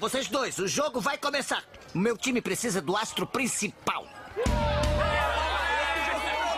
vocês 0.00 0.28
dois, 0.28 0.58
o 0.58 0.66
jogo 0.66 0.98
vai 0.98 1.18
começar. 1.18 1.62
O 1.94 1.98
meu 1.98 2.16
time 2.16 2.40
precisa 2.40 2.80
do 2.80 2.96
astro 2.96 3.26
principal. 3.26 4.06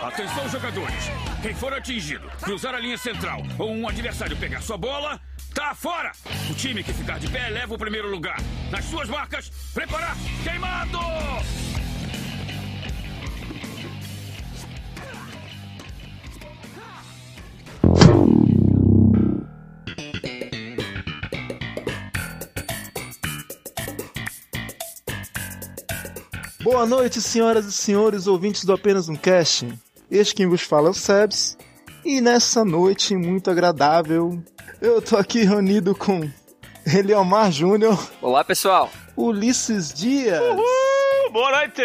Atenção, 0.01 0.47
jogadores. 0.49 1.03
Quem 1.41 1.53
for 1.53 1.73
atingido, 1.73 2.29
cruzar 2.41 2.73
a 2.73 2.79
linha 2.79 2.97
central 2.97 3.41
ou 3.59 3.71
um 3.71 3.87
adversário 3.87 4.37
pegar 4.37 4.61
sua 4.61 4.77
bola, 4.77 5.19
tá 5.53 5.75
fora. 5.75 6.13
O 6.49 6.53
time 6.55 6.83
que 6.83 6.93
ficar 6.93 7.19
de 7.19 7.29
pé 7.29 7.49
leva 7.49 7.73
o 7.73 7.77
primeiro 7.77 8.09
lugar. 8.09 8.37
Nas 8.71 8.85
suas 8.85 9.09
marcas, 9.09 9.49
preparar, 9.73 10.15
queimado! 10.43 10.99
Boa 26.73 26.87
noite, 26.87 27.21
senhoras 27.21 27.67
e 27.67 27.71
senhores, 27.71 28.25
ouvintes 28.25 28.65
do 28.65 28.73
Apenas 28.73 29.07
um 29.07 29.15
Cast. 29.15 29.71
Este 30.09 30.33
quem 30.33 30.47
vos 30.47 30.63
fala 30.63 30.87
é 30.87 30.89
o 30.89 30.93
Sebs. 30.93 31.55
E 32.03 32.19
nessa 32.19 32.65
noite 32.65 33.15
muito 33.15 33.51
agradável, 33.51 34.43
eu 34.81 34.99
tô 34.99 35.15
aqui 35.15 35.43
reunido 35.43 35.93
com 35.93 36.27
Eliomar 36.83 37.51
Júnior, 37.51 38.03
Olá, 38.19 38.43
pessoal. 38.43 38.89
Ulisses 39.15 39.93
Dias, 39.93 40.41
Uh, 40.41 41.31
boa 41.31 41.51
noite! 41.51 41.83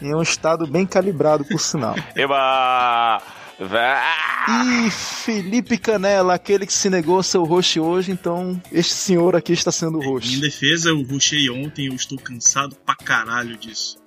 em 0.00 0.14
um 0.14 0.22
estado 0.22 0.66
bem 0.66 0.86
calibrado, 0.86 1.44
por 1.44 1.60
sinal. 1.60 1.94
Eba! 2.16 3.22
E 4.86 4.90
Felipe 4.90 5.78
Canela, 5.78 6.34
aquele 6.34 6.66
que 6.66 6.72
se 6.72 6.90
negou 6.90 7.18
a 7.18 7.22
ser 7.22 7.38
o 7.38 7.44
host 7.44 7.80
hoje, 7.80 8.12
então 8.12 8.60
este 8.70 8.92
senhor 8.92 9.34
aqui 9.34 9.52
está 9.52 9.72
sendo 9.72 9.98
o 9.98 10.02
Em 10.02 10.06
host. 10.08 10.40
defesa, 10.40 10.90
eu 10.90 11.02
rushei 11.02 11.48
ontem, 11.50 11.86
eu 11.86 11.94
estou 11.94 12.18
cansado 12.18 12.76
pra 12.84 12.94
caralho 12.94 13.56
disso. 13.56 13.98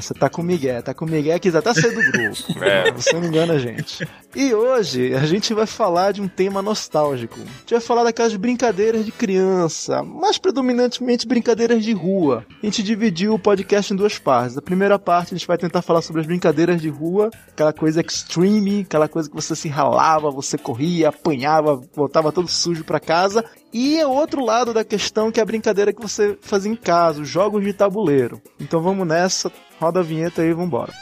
Você 0.00 0.12
tá 0.14 0.28
com 0.28 0.42
o 0.42 0.44
Miguel, 0.44 0.82
tá 0.82 0.92
com 0.92 1.04
o 1.04 1.08
Miguel 1.08 1.38
que 1.38 1.48
até 1.48 1.72
ser 1.72 1.90
do 1.94 2.12
grupo. 2.12 2.64
É. 2.64 2.90
Você 2.92 3.12
não 3.12 3.24
engana 3.24 3.54
a 3.54 3.58
gente. 3.58 4.06
E 4.34 4.54
hoje 4.54 5.14
a 5.14 5.26
gente 5.26 5.52
vai 5.52 5.66
falar 5.66 6.12
de 6.12 6.22
um 6.22 6.26
tema 6.26 6.62
nostálgico. 6.62 7.38
A 7.38 7.44
gente 7.44 7.70
vai 7.72 7.80
falar 7.80 8.04
daquelas 8.04 8.34
brincadeiras 8.34 9.04
de 9.04 9.12
criança, 9.12 10.02
mais 10.02 10.38
predominantemente 10.38 11.26
brincadeiras 11.26 11.84
de 11.84 11.92
rua. 11.92 12.46
A 12.62 12.64
gente 12.64 12.82
dividiu 12.82 13.34
o 13.34 13.38
podcast 13.38 13.92
em 13.92 13.96
duas 13.96 14.18
partes. 14.18 14.56
A 14.56 14.62
primeira 14.62 14.98
parte 14.98 15.34
a 15.34 15.36
gente 15.36 15.46
vai 15.46 15.58
tentar 15.58 15.82
falar 15.82 16.00
sobre 16.00 16.22
as 16.22 16.26
brincadeiras 16.26 16.80
de 16.80 16.88
rua, 16.88 17.30
aquela 17.50 17.74
coisa 17.74 18.00
extreme, 18.00 18.80
aquela 18.80 19.06
coisa 19.06 19.28
que 19.28 19.36
você 19.36 19.54
se 19.54 19.68
ralava, 19.68 20.30
você 20.30 20.56
corria, 20.56 21.10
apanhava, 21.10 21.78
voltava 21.94 22.32
todo 22.32 22.48
sujo 22.48 22.84
pra 22.84 22.98
casa. 22.98 23.44
E 23.70 24.02
o 24.02 24.10
outro 24.10 24.42
lado 24.42 24.72
da 24.72 24.82
questão 24.82 25.30
que 25.30 25.40
é 25.40 25.42
a 25.42 25.46
brincadeira 25.46 25.92
que 25.92 26.00
você 26.00 26.38
fazia 26.40 26.72
em 26.72 26.76
casa, 26.76 27.20
os 27.20 27.28
jogos 27.28 27.62
de 27.62 27.74
tabuleiro. 27.74 28.40
Então 28.58 28.80
vamos 28.80 29.06
nessa, 29.06 29.52
roda 29.78 30.00
a 30.00 30.02
vinheta 30.02 30.40
aí 30.40 30.48
e 30.48 30.54
vambora. 30.54 30.92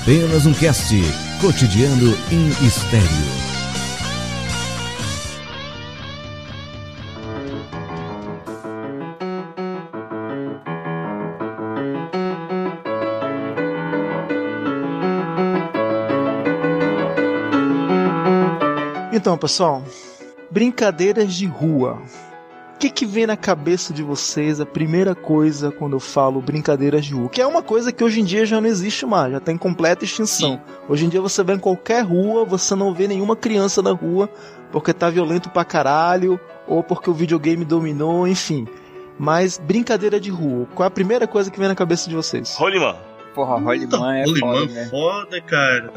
Apenas 0.00 0.46
um 0.46 0.54
cast 0.54 0.96
cotidiano 1.40 2.16
em 2.30 2.48
estéreo. 2.66 3.52
Então, 19.12 19.38
pessoal, 19.38 19.84
brincadeiras 20.50 21.34
de 21.34 21.46
rua. 21.46 22.02
O 22.82 22.84
que, 22.84 22.90
que 22.90 23.06
vem 23.06 23.28
na 23.28 23.36
cabeça 23.36 23.94
de 23.94 24.02
vocês 24.02 24.60
a 24.60 24.66
primeira 24.66 25.14
coisa 25.14 25.70
quando 25.70 25.92
eu 25.92 26.00
falo 26.00 26.40
brincadeiras 26.40 27.04
de 27.04 27.14
rua? 27.14 27.28
Que 27.28 27.40
é 27.40 27.46
uma 27.46 27.62
coisa 27.62 27.92
que 27.92 28.02
hoje 28.02 28.20
em 28.20 28.24
dia 28.24 28.44
já 28.44 28.60
não 28.60 28.68
existe 28.68 29.06
mais, 29.06 29.30
já 29.30 29.38
está 29.38 29.52
em 29.52 29.56
completa 29.56 30.04
extinção. 30.04 30.60
Hoje 30.88 31.06
em 31.06 31.08
dia 31.08 31.20
você 31.20 31.44
vai 31.44 31.54
em 31.54 31.60
qualquer 31.60 32.04
rua, 32.04 32.44
você 32.44 32.74
não 32.74 32.92
vê 32.92 33.06
nenhuma 33.06 33.36
criança 33.36 33.80
na 33.82 33.92
rua 33.92 34.28
porque 34.72 34.92
tá 34.92 35.08
violento 35.08 35.48
pra 35.48 35.64
caralho 35.64 36.40
ou 36.66 36.82
porque 36.82 37.08
o 37.08 37.14
videogame 37.14 37.64
dominou, 37.64 38.26
enfim. 38.26 38.66
Mas 39.16 39.58
brincadeira 39.58 40.18
de 40.18 40.32
rua, 40.32 40.66
qual 40.74 40.82
é 40.82 40.88
a 40.88 40.90
primeira 40.90 41.28
coisa 41.28 41.52
que 41.52 41.60
vem 41.60 41.68
na 41.68 41.76
cabeça 41.76 42.10
de 42.10 42.16
vocês? 42.16 42.56
Rolimã. 42.56 42.96
Porra, 43.32 43.60
Rolimã 43.60 44.16
é 44.16 44.24
foda, 44.26 44.66
né? 44.66 44.88
foda, 44.90 45.40
cara. 45.40 45.92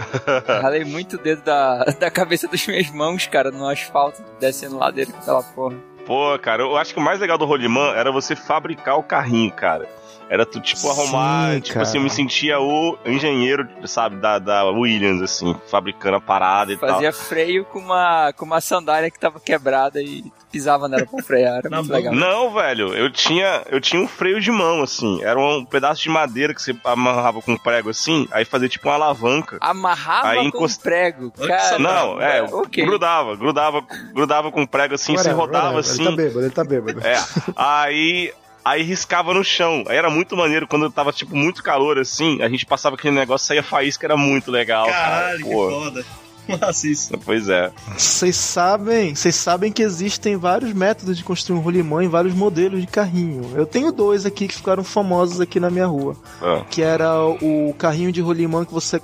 Ralei 0.62 0.86
muito 0.86 1.16
o 1.16 1.20
dedo 1.20 1.42
da, 1.42 1.84
da 2.00 2.12
cabeça 2.12 2.48
das 2.48 2.68
minhas 2.68 2.92
mãos, 2.92 3.26
cara, 3.26 3.50
no 3.50 3.68
asfalto, 3.68 4.24
descendo 4.40 4.78
ladeira 4.78 5.12
com 5.12 5.18
aquela 5.18 5.42
porra. 5.42 5.95
Pô, 6.06 6.38
cara, 6.40 6.62
eu 6.62 6.78
acho 6.78 6.94
que 6.94 7.00
o 7.00 7.04
mais 7.04 7.20
legal 7.20 7.38
do 7.38 7.46
Rolimã 7.46 7.94
era 7.96 8.12
você 8.12 8.36
fabricar 8.36 8.98
o 8.98 9.04
carrinho, 9.04 9.52
cara. 9.52 9.90
Era 10.30 10.46
tu, 10.46 10.60
tipo, 10.60 10.80
Sim, 10.80 10.90
arrumar. 10.90 11.56
Tipo 11.62 11.74
cara. 11.76 11.84
assim, 11.84 11.98
eu 11.98 12.04
me 12.04 12.10
sentia 12.10 12.60
o 12.60 12.98
engenheiro, 13.06 13.68
sabe, 13.86 14.16
da, 14.18 14.40
da 14.40 14.66
Williams, 14.66 15.22
assim, 15.22 15.56
fabricando 15.70 16.18
a 16.18 16.22
parada 16.22 16.74
e 16.74 16.78
Fazia 16.78 17.14
freio 17.14 17.64
com 17.66 17.80
uma, 17.80 18.34
com 18.34 18.46
uma 18.46 18.60
sandália 18.60 19.12
que 19.12 19.20
tava 19.20 19.40
quebrada 19.40 20.02
e 20.02 20.24
pisava 20.52 20.88
nela 20.88 21.06
pra 21.06 21.22
frear. 21.22 21.58
Era 21.60 21.70
Na 21.70 21.78
muito 21.78 21.92
legal. 21.94 22.12
tal. 22.14 22.20
Não, 22.20 22.54
velho, 22.54 22.94
eu 22.96 23.12
tinha, 23.12 23.62
eu 23.70 23.80
tinha 23.80 24.02
um 24.02 24.08
freio 24.08 24.40
de 24.42 24.52
mão, 24.52 24.82
assim. 24.82 25.22
Era 25.24 25.40
um 25.40 25.64
pedaço 25.66 26.02
de 26.02 26.10
madeira 26.10 26.54
que 26.54 26.62
você 26.62 26.76
amarrava 26.84 27.42
com 27.42 27.52
um 27.54 27.58
prego 27.58 27.90
assim, 27.90 28.28
aí 28.32 28.46
fazia 28.46 28.68
tipo 28.70 28.88
uma 28.88 28.96
alavanca. 28.96 29.58
Amarrava 29.62 30.30
Aí 30.30 30.38
com 30.38 30.58
encost- 30.58 30.82
prego, 30.82 31.32
Olha 31.38 31.56
que 31.58 31.64
cara. 31.64 31.80
Não, 31.80 32.20
é, 32.22 32.42
ok. 32.42 32.84
grudava, 32.86 33.36
grudava, 33.36 33.86
grudava 34.14 34.52
com 34.52 34.66
prego 34.66 34.96
assim, 34.96 35.14
você 35.14 35.30
Whatever, 35.30 35.38
rodava 35.40 35.76
whatever, 35.76 35.80
assim. 35.92 36.02
Ele 36.02 36.10
tá 36.10 36.16
bêbado, 36.16 36.42
ele 36.42 36.50
tá 36.50 36.64
bêbado. 36.64 37.02
É, 37.06 37.16
aí. 37.56 38.34
Aí 38.66 38.82
riscava 38.82 39.32
no 39.32 39.44
chão. 39.44 39.84
Aí 39.88 39.96
era 39.96 40.10
muito 40.10 40.36
maneiro 40.36 40.68
quando 40.68 40.90
tava, 40.90 41.12
tipo, 41.14 41.36
muito 41.36 41.62
calor 41.62 42.00
assim. 42.00 42.42
A 42.42 42.50
gente 42.50 42.66
passava 42.66 42.96
aquele 42.96 43.14
negócio, 43.14 43.46
saía 43.46 43.62
faísca, 43.62 44.08
era 44.08 44.18
muito 44.18 44.50
legal. 44.50 44.88
Caralho, 44.88 45.38
cara. 45.38 45.38
que 45.38 45.50
foda. 45.54 46.06
Nossa, 46.62 46.88
isso. 46.88 47.18
Pois 47.26 47.50
é. 47.50 47.72
Vocês 47.98 48.36
sabem, 48.36 49.16
vocês 49.16 49.36
sabem 49.36 49.72
que 49.72 49.82
existem 49.82 50.36
vários 50.36 50.74
métodos 50.74 51.18
de 51.18 51.24
construir 51.24 51.58
um 51.58 51.62
rolimã 51.62 52.04
em 52.04 52.08
vários 52.08 52.34
modelos 52.36 52.82
de 52.82 52.88
carrinho. 52.88 53.52
Eu 53.56 53.66
tenho 53.66 53.92
dois 53.92 54.26
aqui 54.26 54.48
que 54.48 54.56
ficaram 54.56 54.84
famosos 54.84 55.42
aqui 55.42 55.60
na 55.60 55.70
minha 55.72 55.88
rua, 55.88 56.16
Ah, 56.42 56.64
que 56.70 56.82
era 56.84 57.20
o 57.24 57.74
carrinho 57.78 58.12
de 58.12 58.22
rolimã 58.22 58.64
que 58.64 58.74
você 58.74 59.02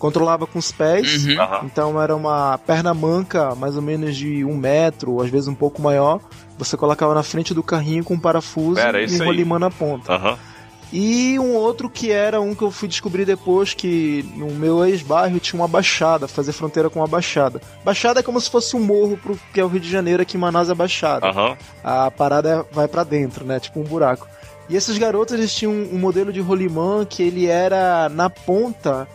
controlava 0.00 0.46
com 0.48 0.58
os 0.58 0.72
pés. 0.72 1.26
Uhum. 1.26 1.36
Então 1.64 2.02
era 2.02 2.16
uma 2.16 2.58
perna 2.58 2.92
manca, 2.92 3.54
mais 3.54 3.76
ou 3.76 3.82
menos 3.82 4.16
de 4.16 4.44
um 4.44 4.56
metro, 4.56 5.20
às 5.22 5.30
vezes 5.30 5.46
um 5.46 5.54
pouco 5.54 5.80
maior. 5.80 6.18
Você 6.58 6.76
colocava 6.76 7.14
na 7.14 7.22
frente 7.22 7.54
do 7.54 7.62
carrinho 7.62 8.02
com 8.02 8.14
um 8.14 8.18
parafuso 8.18 8.80
Era 8.80 9.00
e 9.00 9.04
isso 9.04 9.18
um 9.18 9.22
aí. 9.22 9.26
rolimã 9.28 9.58
na 9.60 9.70
ponta. 9.70 10.12
Aham. 10.12 10.36
E 10.92 11.38
um 11.38 11.54
outro 11.54 11.88
que 11.88 12.10
era 12.10 12.40
um 12.40 12.52
que 12.52 12.62
eu 12.62 12.70
fui 12.72 12.88
descobrir 12.88 13.24
depois 13.24 13.72
que 13.74 14.28
no 14.34 14.48
meu 14.50 14.84
ex-bairro 14.84 15.38
tinha 15.38 15.60
uma 15.60 15.68
baixada, 15.68 16.26
fazer 16.26 16.50
fronteira 16.50 16.90
com 16.90 16.98
uma 16.98 17.06
baixada. 17.06 17.60
Baixada 17.84 18.18
é 18.18 18.22
como 18.24 18.40
se 18.40 18.50
fosse 18.50 18.74
um 18.74 18.80
morro 18.80 19.16
pro 19.16 19.38
que 19.54 19.60
é 19.60 19.64
o 19.64 19.68
Rio 19.68 19.78
de 19.78 19.88
Janeiro, 19.88 20.20
aqui 20.22 20.36
em 20.36 20.40
Manaus 20.40 20.68
é 20.68 20.74
baixada. 20.74 21.28
Aham. 21.28 21.56
A 21.84 22.10
parada 22.10 22.48
é- 22.68 22.74
vai 22.74 22.88
pra 22.88 23.04
dentro, 23.04 23.44
né? 23.44 23.60
Tipo 23.60 23.78
um 23.78 23.84
buraco. 23.84 24.26
E 24.68 24.74
esses 24.74 24.98
garotos 24.98 25.32
eles 25.32 25.54
tinham 25.54 25.72
um 25.72 25.98
modelo 25.98 26.32
de 26.32 26.40
rolimã 26.40 27.04
que 27.08 27.22
ele 27.22 27.46
era 27.46 28.08
na 28.08 28.28
ponta, 28.28 29.06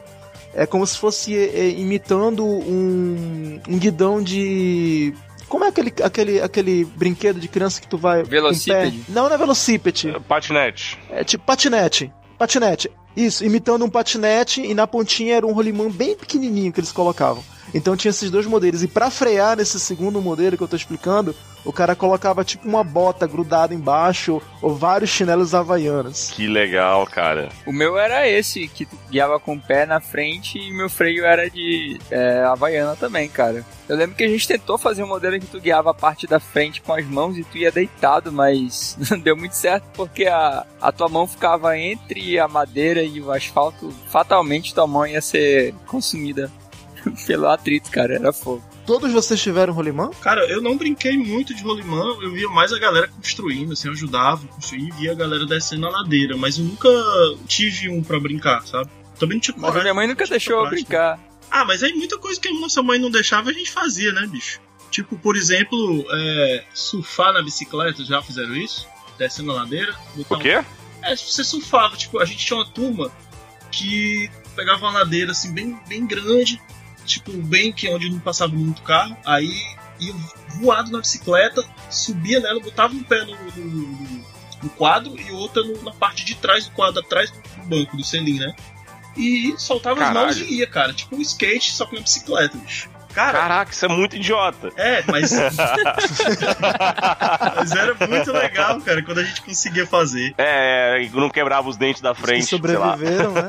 é 0.55 0.65
como 0.65 0.87
se 0.87 0.97
fosse 0.97 1.37
é, 1.37 1.69
imitando 1.69 2.45
um, 2.45 3.59
um 3.67 3.77
guidão 3.77 4.23
de 4.23 5.13
como 5.47 5.63
é 5.65 5.67
aquele, 5.67 5.93
aquele, 6.01 6.41
aquele 6.41 6.85
brinquedo 6.85 7.39
de 7.39 7.47
criança 7.47 7.79
que 7.79 7.87
tu 7.87 7.97
vai? 7.97 8.23
Velocípede? 8.23 9.03
Não, 9.09 9.27
não 9.27 9.35
é 9.35 9.37
velocípede. 9.37 10.15
Patinete. 10.27 10.97
É 11.09 11.23
tipo 11.23 11.45
patinete. 11.45 12.11
Patinete. 12.37 12.89
Isso, 13.15 13.45
imitando 13.45 13.85
um 13.85 13.89
patinete 13.89 14.61
e 14.61 14.73
na 14.73 14.87
pontinha 14.87 15.35
era 15.35 15.45
um 15.45 15.53
rolimã 15.53 15.89
bem 15.89 16.15
pequenininho 16.15 16.73
que 16.73 16.79
eles 16.79 16.91
colocavam. 16.91 17.43
Então 17.73 17.95
tinha 17.95 18.09
esses 18.09 18.31
dois 18.31 18.45
modelos. 18.45 18.83
E 18.83 18.87
pra 18.87 19.09
frear 19.09 19.57
nesse 19.57 19.79
segundo 19.79 20.21
modelo 20.21 20.57
que 20.57 20.63
eu 20.63 20.67
tô 20.67 20.75
explicando, 20.75 21.35
o 21.65 21.73
cara 21.73 21.95
colocava 21.95 22.45
tipo 22.45 22.67
uma 22.67 22.83
bota 22.83 23.25
grudada 23.25 23.73
embaixo 23.73 24.41
ou 24.61 24.75
vários 24.75 25.09
chinelos 25.09 25.53
havaianos. 25.53 26.31
Que 26.31 26.47
legal, 26.47 27.05
cara. 27.07 27.49
O 27.65 27.73
meu 27.73 27.97
era 27.97 28.29
esse, 28.29 28.67
que 28.67 28.85
tu 28.85 28.95
guiava 29.09 29.39
com 29.39 29.55
o 29.55 29.61
pé 29.61 29.85
na 29.85 29.99
frente 29.99 30.59
e 30.59 30.71
meu 30.71 30.89
freio 30.89 31.25
era 31.25 31.49
de 31.49 31.99
é, 32.11 32.43
Havaiana 32.43 32.95
também, 32.95 33.27
cara. 33.27 33.65
Eu 33.89 33.97
lembro 33.97 34.15
que 34.15 34.23
a 34.23 34.27
gente 34.27 34.47
tentou 34.47 34.77
fazer 34.77 35.03
um 35.03 35.07
modelo 35.07 35.35
em 35.35 35.39
que 35.39 35.47
tu 35.47 35.59
guiava 35.59 35.91
a 35.91 35.93
parte 35.93 36.27
da 36.27 36.39
frente 36.39 36.81
com 36.81 36.93
as 36.93 37.05
mãos 37.05 37.37
e 37.37 37.43
tu 37.43 37.57
ia 37.57 37.71
deitado, 37.71 38.31
mas 38.31 38.97
não 39.09 39.19
deu 39.19 39.35
muito 39.35 39.55
certo 39.55 39.85
porque 39.93 40.25
a, 40.25 40.65
a 40.79 40.91
tua 40.91 41.09
mão 41.09 41.27
ficava 41.27 41.77
entre 41.77 42.39
a 42.39 42.47
madeira 42.47 43.01
e 43.01 43.19
o 43.19 43.31
asfalto. 43.31 43.93
Fatalmente 44.09 44.73
tua 44.73 44.87
mão 44.87 45.05
ia 45.05 45.21
ser 45.21 45.73
consumida 45.87 46.51
pelo 47.25 47.47
atrito, 47.47 47.89
cara. 47.91 48.15
Era 48.15 48.31
fogo. 48.31 48.74
Todos 48.85 49.11
vocês 49.11 49.41
tiveram 49.41 49.73
rolimã? 49.73 50.11
Cara, 50.21 50.45
eu 50.47 50.61
não 50.61 50.77
brinquei 50.77 51.17
muito 51.17 51.53
de 51.55 51.63
rolimã, 51.63 52.03
eu 52.21 52.31
via 52.31 52.47
mais 52.49 52.71
a 52.71 52.77
galera 52.79 53.07
construindo, 53.07 53.73
assim, 53.73 53.87
eu 53.87 53.93
ajudava 53.93 54.45
a 54.45 54.47
construir 54.47 54.87
e 54.89 54.91
via 54.91 55.11
a 55.11 55.15
galera 55.15 55.45
descendo 55.45 55.87
a 55.87 55.89
ladeira, 55.89 56.37
mas 56.37 56.57
eu 56.59 56.65
nunca 56.65 56.89
tive 57.47 57.89
um 57.89 58.03
pra 58.03 58.19
brincar, 58.19 58.65
sabe? 58.67 58.89
Também 59.19 59.37
não 59.37 59.41
tinha 59.41 59.55
Mas 59.57 59.73
minha 59.81 59.93
mãe 59.93 60.07
nunca 60.07 60.25
deixou 60.27 60.53
eu 60.53 60.59
coragem. 60.59 60.83
brincar. 60.83 61.19
Ah, 61.49 61.65
mas 61.65 61.81
aí 61.81 61.93
muita 61.93 62.17
coisa 62.19 62.39
que 62.39 62.47
a 62.47 62.53
nossa 62.53 62.83
mãe 62.83 62.99
não 62.99 63.09
deixava 63.09 63.49
a 63.49 63.53
gente 63.53 63.71
fazia, 63.71 64.11
né, 64.11 64.27
bicho? 64.27 64.59
Tipo, 64.91 65.17
por 65.17 65.35
exemplo, 65.35 66.05
é, 66.11 66.63
surfar 66.73 67.33
na 67.33 67.41
bicicleta, 67.41 68.03
já 68.05 68.21
fizeram 68.21 68.55
isso? 68.55 68.85
Descendo 69.17 69.51
a 69.51 69.55
ladeira. 69.55 69.95
botar 70.15 70.35
O 70.35 70.37
um- 70.37 70.41
quê? 70.41 70.63
É, 71.01 71.15
você 71.15 71.43
surfava, 71.43 71.95
tipo, 71.97 72.19
a 72.19 72.25
gente 72.25 72.45
tinha 72.45 72.57
uma 72.57 72.67
turma 72.67 73.11
que 73.71 74.29
pegava 74.55 74.85
uma 74.85 74.99
ladeira 74.99 75.31
assim 75.31 75.53
bem, 75.53 75.77
bem 75.87 76.05
grande, 76.05 76.61
tipo, 77.05 77.31
bem 77.31 77.71
que 77.71 77.87
onde 77.89 78.09
não 78.09 78.19
passava 78.19 78.53
muito 78.53 78.81
carro, 78.81 79.15
aí 79.25 79.49
ia 79.99 80.13
voado 80.59 80.91
na 80.91 80.99
bicicleta, 80.99 81.63
subia 81.89 82.39
nela, 82.39 82.59
botava 82.59 82.93
um 82.93 83.03
pé 83.03 83.23
no, 83.23 83.35
no- 83.55 84.25
no- 84.63 84.69
quadro 84.77 85.13
e 85.19 85.31
outra 85.31 85.61
no- 85.63 85.81
na 85.83 85.91
parte 85.91 86.25
de 86.25 86.35
trás 86.35 86.65
do 86.65 86.71
quadro, 86.71 86.99
atrás 86.99 87.29
do 87.31 87.39
banco, 87.67 87.95
do 87.95 88.03
selim, 88.03 88.39
né? 88.39 88.53
E 89.15 89.53
soltava 89.57 90.03
as 90.03 90.13
mãos 90.13 90.35
Caralho. 90.35 90.45
e 90.45 90.55
ia, 90.59 90.67
cara. 90.67 90.91
Tipo 90.93 91.15
um 91.15 91.21
skate, 91.21 91.71
só 91.71 91.85
que 91.85 91.95
na 91.95 92.01
bicicleta, 92.01 92.57
bicho. 92.57 92.89
Cara, 93.15 93.39
Caraca, 93.39 93.71
isso 93.71 93.85
é 93.85 93.87
muito 93.87 94.17
idiota. 94.17 94.69
é, 94.75 95.01
mas. 95.07 95.31
mas 97.55 97.71
era 97.71 97.95
muito 98.07 98.29
legal, 98.33 98.81
cara, 98.81 99.01
quando 99.01 99.19
a 99.19 99.23
gente 99.23 99.41
conseguia 99.41 99.87
fazer. 99.87 100.35
É, 100.37 101.09
não 101.13 101.29
quebrava 101.29 101.69
os 101.69 101.77
dentes 101.77 102.01
da 102.01 102.13
frente, 102.13 102.45
sei 102.45 102.57
lá. 102.57 102.97
sobreviveram, 102.97 103.31
né? 103.31 103.47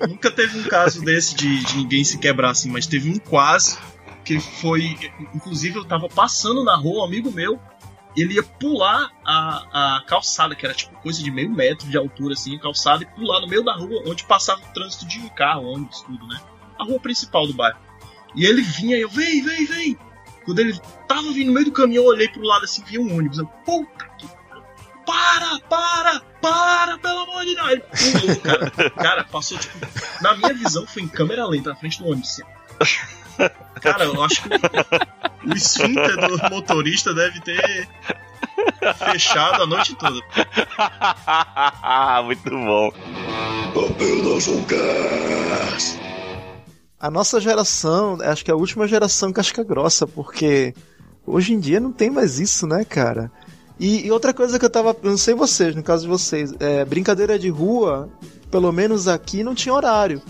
Não, 0.00 0.08
nunca 0.08 0.32
teve 0.32 0.58
um 0.58 0.64
caso 0.64 1.00
desse 1.04 1.36
de, 1.36 1.64
de 1.64 1.76
ninguém 1.76 2.02
se 2.02 2.18
quebrar 2.18 2.50
assim, 2.50 2.68
mas 2.68 2.88
teve 2.88 3.08
um 3.08 3.20
quase 3.20 3.78
que 4.24 4.40
foi. 4.40 4.96
Inclusive, 5.32 5.76
eu 5.78 5.84
tava 5.84 6.08
passando 6.08 6.64
na 6.64 6.74
rua, 6.74 7.02
um 7.02 7.04
amigo 7.04 7.30
meu, 7.30 7.60
ele 8.16 8.34
ia 8.34 8.42
pular 8.42 9.10
a, 9.24 9.96
a 9.96 10.04
calçada, 10.06 10.56
que 10.56 10.64
era 10.64 10.74
tipo 10.74 11.00
coisa 11.00 11.22
de 11.22 11.30
meio 11.30 11.50
metro 11.50 11.88
de 11.88 11.96
altura, 11.96 12.34
assim, 12.34 12.56
a 12.56 12.60
calçada, 12.60 13.04
e 13.04 13.06
pular 13.06 13.40
no 13.40 13.46
meio 13.46 13.62
da 13.62 13.74
rua 13.74 14.02
onde 14.06 14.24
passava 14.24 14.60
o 14.60 14.74
trânsito 14.74 15.06
de 15.06 15.20
carro, 15.30 15.66
ônibus, 15.66 16.00
tudo, 16.02 16.26
né? 16.26 16.40
A 16.78 16.84
rua 16.84 16.98
principal 16.98 17.46
do 17.46 17.54
bairro. 17.54 17.78
E 18.34 18.46
ele 18.46 18.62
vinha 18.62 18.96
e 18.96 19.02
eu, 19.02 19.08
vem, 19.08 19.42
vem, 19.42 19.66
vem. 19.66 19.98
Quando 20.44 20.58
ele 20.58 20.78
tava 21.06 21.32
vindo 21.32 21.48
no 21.48 21.52
meio 21.52 21.66
do 21.66 21.72
caminho, 21.72 22.02
eu 22.02 22.06
olhei 22.06 22.28
pro 22.28 22.42
lado 22.42 22.64
assim, 22.64 22.82
vi 22.84 22.98
um 22.98 23.16
ônibus. 23.16 23.38
Eu, 23.38 23.46
puta 23.46 24.06
que 24.18 24.26
pariu. 24.26 24.64
para, 25.06 25.60
para, 25.68 26.20
para, 26.40 26.98
pelo 26.98 27.20
amor 27.20 27.44
de 27.44 27.54
Deus. 27.54 27.70
Ele 27.70 27.82
pulou, 28.20 28.36
cara. 28.40 28.70
Cara, 28.90 29.24
passou, 29.24 29.58
tipo, 29.58 29.78
na 30.20 30.34
minha 30.36 30.54
visão, 30.54 30.86
foi 30.86 31.02
em 31.02 31.08
câmera 31.08 31.46
lenta 31.46 31.70
na 31.70 31.76
frente 31.76 31.98
do 31.98 32.08
ônibus. 32.08 32.40
Assim. 32.40 32.42
Cara, 33.80 34.04
eu 34.04 34.22
acho 34.22 34.42
que 34.42 34.48
o 34.48 35.54
esfíncter 35.54 36.16
do 36.16 36.50
motorista 36.50 37.14
deve 37.14 37.40
ter 37.40 37.88
fechado 39.12 39.62
a 39.62 39.66
noite 39.66 39.94
toda. 39.94 40.20
muito 42.24 42.50
bom. 42.50 42.92
A 47.02 47.10
nossa 47.10 47.40
geração, 47.40 48.16
acho 48.22 48.44
que 48.44 48.50
é 48.52 48.54
a 48.54 48.56
última 48.56 48.86
geração 48.86 49.32
casca 49.32 49.64
grossa, 49.64 50.06
porque 50.06 50.72
hoje 51.26 51.52
em 51.52 51.58
dia 51.58 51.80
não 51.80 51.90
tem 51.90 52.08
mais 52.08 52.38
isso, 52.38 52.64
né, 52.64 52.84
cara? 52.84 53.28
E, 53.76 54.06
e 54.06 54.12
outra 54.12 54.32
coisa 54.32 54.56
que 54.56 54.64
eu 54.64 54.70
tava. 54.70 54.94
Não 55.02 55.16
sei 55.16 55.34
vocês, 55.34 55.74
no 55.74 55.82
caso 55.82 56.04
de 56.04 56.08
vocês, 56.08 56.54
é, 56.60 56.84
brincadeira 56.84 57.36
de 57.40 57.48
rua, 57.48 58.08
pelo 58.52 58.70
menos 58.70 59.08
aqui, 59.08 59.42
não 59.42 59.52
tinha 59.52 59.74
horário. 59.74 60.22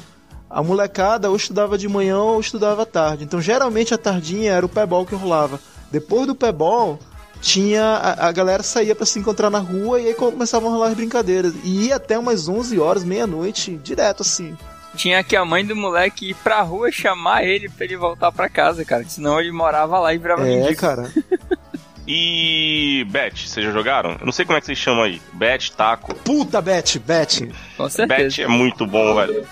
A 0.49 0.63
molecada 0.63 1.29
ou 1.29 1.37
estudava 1.37 1.77
de 1.77 1.87
manhã 1.87 2.19
ou 2.19 2.41
estudava 2.41 2.85
à 2.85 2.87
tarde. 2.87 3.25
Então 3.25 3.39
geralmente 3.39 3.93
a 3.93 3.99
tardinha 3.99 4.53
era 4.53 4.65
o 4.65 4.69
pebol 4.69 5.05
que 5.05 5.15
rolava. 5.15 5.61
Depois 5.91 6.27
do 6.27 6.35
pebol, 6.35 6.99
tinha. 7.43 7.85
A, 7.85 8.29
a 8.29 8.33
galera 8.33 8.63
saía 8.63 8.95
pra 8.95 9.05
se 9.05 9.19
encontrar 9.19 9.51
na 9.51 9.59
rua 9.59 10.01
e 10.01 10.07
aí 10.07 10.15
começavam 10.15 10.71
a 10.71 10.73
rolar 10.73 10.89
as 10.89 10.95
brincadeiras. 10.95 11.53
E 11.65 11.89
ia 11.89 11.97
até 11.97 12.19
umas 12.19 12.49
11 12.49 12.81
horas, 12.81 13.05
meia-noite, 13.05 13.79
direto 13.85 14.23
assim. 14.23 14.57
Tinha 14.97 15.25
que 15.25 15.35
a 15.35 15.45
mãe 15.45 15.65
do 15.65 15.75
moleque 15.75 16.31
ir 16.31 16.35
pra 16.35 16.61
rua 16.61 16.93
chamar 16.93 17.45
ele 17.45 17.69
pra 17.69 17.85
ele 17.85 17.97
voltar 17.97 18.31
pra 18.31 18.49
casa, 18.49 18.85
cara. 18.85 19.05
Senão 19.09 19.41
ele 19.41 19.51
morava 19.53 19.99
lá 19.99 20.13
e 20.15 20.19
virava 20.19 20.47
É, 20.47 20.57
mendigo. 20.61 20.81
cara. 20.81 21.11
E 22.07 23.07
Bet, 23.11 23.49
vocês 23.49 23.65
já 23.65 23.71
jogaram? 23.71 24.17
Eu 24.19 24.27
não 24.27 24.33
sei 24.33 24.45
como 24.45 24.59
é 24.59 24.61
que 24.61 24.67
vocês 24.67 24.77
chamam 24.77 25.05
aí. 25.05 25.23
Bet, 25.35 25.71
taco. 25.73 26.13
Puta, 26.17 26.61
Bet, 26.61 26.99
Bet. 26.99 27.49
Com 27.77 27.89
certeza. 27.89 28.23
Bet 28.25 28.43
é 28.43 28.49
muito 28.49 28.85
bom, 28.85 29.15
velho. 29.15 29.47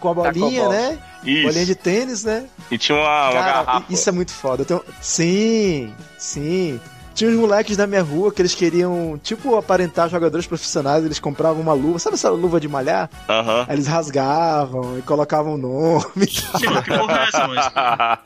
Com 0.00 0.08
a 0.08 0.14
bolinha, 0.14 0.68
né? 0.68 0.98
Bolinha 1.22 1.48
Isso. 1.50 1.64
de 1.66 1.74
tênis, 1.76 2.24
né? 2.24 2.46
E 2.72 2.76
tinha 2.76 2.98
uma, 2.98 3.30
uma 3.30 3.32
Cara, 3.40 3.62
garrafa. 3.64 3.84
isso 3.88 4.08
é 4.08 4.12
muito 4.12 4.32
foda. 4.32 4.62
Eu 4.62 4.66
tenho- 4.66 4.84
Sim, 5.00 5.94
sim. 6.18 6.80
Tinha 7.14 7.30
uns 7.30 7.36
moleques 7.36 7.76
da 7.76 7.86
minha 7.86 8.02
rua 8.02 8.32
que 8.32 8.40
eles 8.40 8.54
queriam, 8.54 9.20
tipo, 9.22 9.56
aparentar 9.56 10.08
jogadores 10.08 10.46
profissionais, 10.46 11.04
eles 11.04 11.18
compravam 11.18 11.60
uma 11.60 11.72
luva, 11.72 11.98
sabe 11.98 12.14
essa 12.14 12.30
luva 12.30 12.58
de 12.58 12.68
malhar? 12.68 13.10
Aham. 13.28 13.66
Aí 13.68 13.74
eles 13.74 13.86
rasgavam 13.86 14.98
e 14.98 15.02
colocavam 15.02 15.54
o 15.54 15.58
nome. 15.58 16.26
Tipo, 16.26 16.82
que 16.82 16.96
porra 16.96 17.20
é 17.20 17.28
essa, 17.28 17.46
mano? 17.46 18.18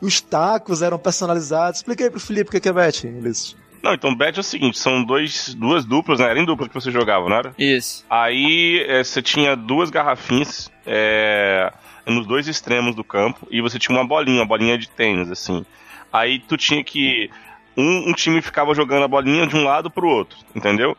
Os 0.00 0.20
tacos 0.20 0.80
eram 0.82 0.98
personalizados. 0.98 1.80
Explica 1.80 2.04
aí 2.04 2.10
pro 2.10 2.20
Felipe 2.20 2.56
o 2.56 2.60
que 2.60 2.68
é 2.68 2.72
Bet, 2.72 3.06
Ulisses. 3.06 3.56
Não, 3.82 3.94
então 3.94 4.14
Bet 4.14 4.36
é 4.36 4.40
o 4.40 4.44
seguinte, 4.44 4.78
são 4.78 5.02
dois, 5.02 5.54
duas 5.54 5.84
duplas, 5.84 6.20
né? 6.20 6.28
Era 6.30 6.38
em 6.38 6.44
duplas 6.44 6.68
que 6.68 6.74
você 6.74 6.90
jogava, 6.90 7.28
não 7.28 7.36
era? 7.36 7.54
Isso. 7.58 8.04
Aí 8.10 8.84
é, 8.86 9.02
você 9.02 9.22
tinha 9.22 9.56
duas 9.56 9.90
garrafinhas 9.90 10.70
é, 10.86 11.72
nos 12.06 12.26
dois 12.26 12.46
extremos 12.46 12.94
do 12.94 13.02
campo 13.02 13.46
e 13.50 13.60
você 13.60 13.78
tinha 13.78 13.96
uma 13.96 14.06
bolinha, 14.06 14.40
uma 14.40 14.46
bolinha 14.46 14.76
de 14.76 14.88
tênis, 14.88 15.30
assim. 15.30 15.64
Aí 16.12 16.38
tu 16.40 16.56
tinha 16.56 16.82
que. 16.84 17.30
Um, 17.76 18.10
um 18.10 18.12
time 18.12 18.42
ficava 18.42 18.74
jogando 18.74 19.04
a 19.04 19.08
bolinha 19.08 19.46
de 19.46 19.56
um 19.56 19.64
lado 19.64 19.90
pro 19.90 20.08
outro, 20.08 20.38
entendeu? 20.54 20.96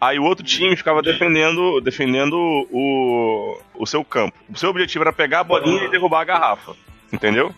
Aí 0.00 0.18
o 0.18 0.24
outro 0.24 0.44
time 0.44 0.76
ficava 0.76 1.00
defendendo, 1.00 1.80
defendendo 1.80 2.36
o, 2.70 3.58
o 3.74 3.86
seu 3.86 4.04
campo. 4.04 4.36
O 4.50 4.58
seu 4.58 4.70
objetivo 4.70 5.04
era 5.04 5.12
pegar 5.12 5.40
a 5.40 5.44
bolinha 5.44 5.84
e 5.84 5.90
derrubar 5.90 6.20
a 6.20 6.24
garrafa, 6.24 6.74
entendeu? 7.12 7.54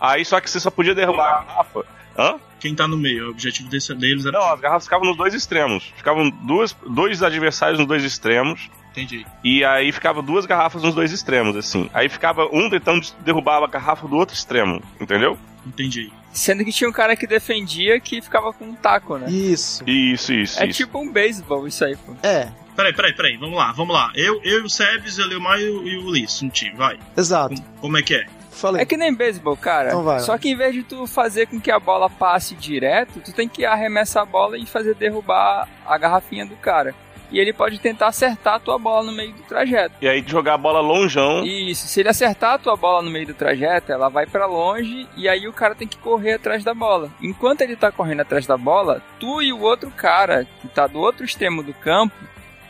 Aí 0.00 0.24
só 0.24 0.40
que 0.40 0.48
você 0.48 0.58
só 0.58 0.70
podia 0.70 0.94
derrubar 0.94 1.28
a 1.28 1.44
garrafa. 1.44 1.84
Hã? 2.16 2.36
Quem 2.58 2.74
tá 2.74 2.86
no 2.86 2.96
meio, 2.96 3.28
o 3.28 3.30
objetivo 3.30 3.68
desse, 3.68 3.94
deles 3.94 4.26
era. 4.26 4.38
Não, 4.38 4.52
as 4.52 4.60
garrafas 4.60 4.84
ficavam 4.84 5.06
nos 5.06 5.16
dois 5.16 5.32
extremos. 5.32 5.92
Ficavam 5.96 6.28
duas, 6.28 6.76
dois 6.86 7.22
adversários 7.22 7.78
nos 7.78 7.88
dois 7.88 8.04
extremos. 8.04 8.70
Entendi. 8.90 9.24
E 9.42 9.64
aí 9.64 9.90
ficava 9.92 10.20
duas 10.20 10.44
garrafas 10.44 10.82
nos 10.82 10.94
dois 10.94 11.12
extremos, 11.12 11.56
assim. 11.56 11.88
Aí 11.94 12.08
ficava 12.08 12.46
um 12.52 12.68
tentando 12.68 13.06
derrubar 13.20 13.62
a 13.62 13.66
garrafa 13.66 14.06
do 14.06 14.16
outro 14.16 14.34
extremo, 14.34 14.82
entendeu? 15.00 15.38
Entendi. 15.66 16.12
Sendo 16.32 16.64
que 16.64 16.72
tinha 16.72 16.88
um 16.88 16.92
cara 16.92 17.16
que 17.16 17.26
defendia 17.26 17.98
que 18.00 18.20
ficava 18.22 18.52
com 18.52 18.64
um 18.66 18.74
taco, 18.74 19.18
né? 19.18 19.30
Isso. 19.30 19.82
Isso, 19.88 20.32
isso, 20.32 20.60
É 20.62 20.66
isso. 20.66 20.76
tipo 20.76 20.98
um 20.98 21.12
beisebol 21.12 21.66
isso 21.66 21.84
aí, 21.84 21.96
pô. 21.96 22.14
É, 22.22 22.48
Peraí, 22.76 22.94
peraí, 22.94 23.12
peraí, 23.12 23.36
vamos 23.36 23.58
lá, 23.58 23.72
vamos 23.72 23.94
lá. 23.94 24.10
Eu, 24.14 24.40
eu 24.42 24.60
e 24.60 24.62
o 24.62 24.70
Sebes, 24.70 25.18
o 25.18 25.26
Leomar 25.26 25.60
e 25.60 25.68
o, 25.68 26.06
Ulisses 26.06 26.40
no 26.40 26.48
time, 26.50 26.74
vai. 26.76 26.98
exato. 27.16 27.54
Como, 27.54 27.68
como 27.80 27.98
é 27.98 28.02
que 28.02 28.14
é? 28.14 28.24
Falei. 28.50 28.82
É 28.82 28.84
que 28.86 28.96
nem 28.96 29.14
beisebol, 29.14 29.56
cara. 29.56 29.88
Então 29.88 30.02
vai. 30.02 30.20
Só 30.20 30.38
que 30.38 30.48
em 30.48 30.56
vez 30.56 30.74
de 30.74 30.82
tu 30.82 31.06
fazer 31.06 31.46
com 31.46 31.60
que 31.60 31.70
a 31.70 31.78
bola 31.78 32.08
passe 32.08 32.54
direto, 32.54 33.20
tu 33.20 33.32
tem 33.32 33.48
que 33.48 33.64
arremessar 33.66 34.22
a 34.22 34.26
bola 34.26 34.56
e 34.56 34.64
fazer 34.66 34.94
derrubar 34.94 35.68
a 35.86 35.98
garrafinha 35.98 36.46
do 36.46 36.56
cara. 36.56 36.94
E 37.30 37.38
ele 37.38 37.52
pode 37.52 37.78
tentar 37.78 38.08
acertar 38.08 38.54
a 38.54 38.58
tua 38.60 38.78
bola 38.78 39.04
no 39.04 39.12
meio 39.12 39.32
do 39.32 39.42
trajeto. 39.42 39.94
E 40.00 40.08
aí 40.08 40.22
jogar 40.26 40.54
a 40.54 40.58
bola 40.58 40.80
longeão. 40.80 41.44
Isso, 41.44 41.86
se 41.86 42.00
ele 42.00 42.08
acertar 42.08 42.54
a 42.54 42.58
tua 42.58 42.76
bola 42.76 43.02
no 43.02 43.10
meio 43.10 43.26
do 43.26 43.34
trajeto, 43.34 43.92
ela 43.92 44.08
vai 44.08 44.26
pra 44.26 44.46
longe 44.46 45.06
e 45.16 45.28
aí 45.28 45.46
o 45.46 45.52
cara 45.52 45.74
tem 45.74 45.86
que 45.86 45.98
correr 45.98 46.34
atrás 46.34 46.64
da 46.64 46.74
bola. 46.74 47.10
Enquanto 47.22 47.60
ele 47.60 47.76
tá 47.76 47.92
correndo 47.92 48.20
atrás 48.20 48.46
da 48.46 48.56
bola, 48.56 49.02
tu 49.18 49.40
e 49.40 49.52
o 49.52 49.60
outro 49.60 49.90
cara 49.90 50.46
que 50.60 50.68
tá 50.68 50.86
do 50.86 50.98
outro 50.98 51.24
extremo 51.24 51.62
do 51.62 51.72
campo 51.74 52.14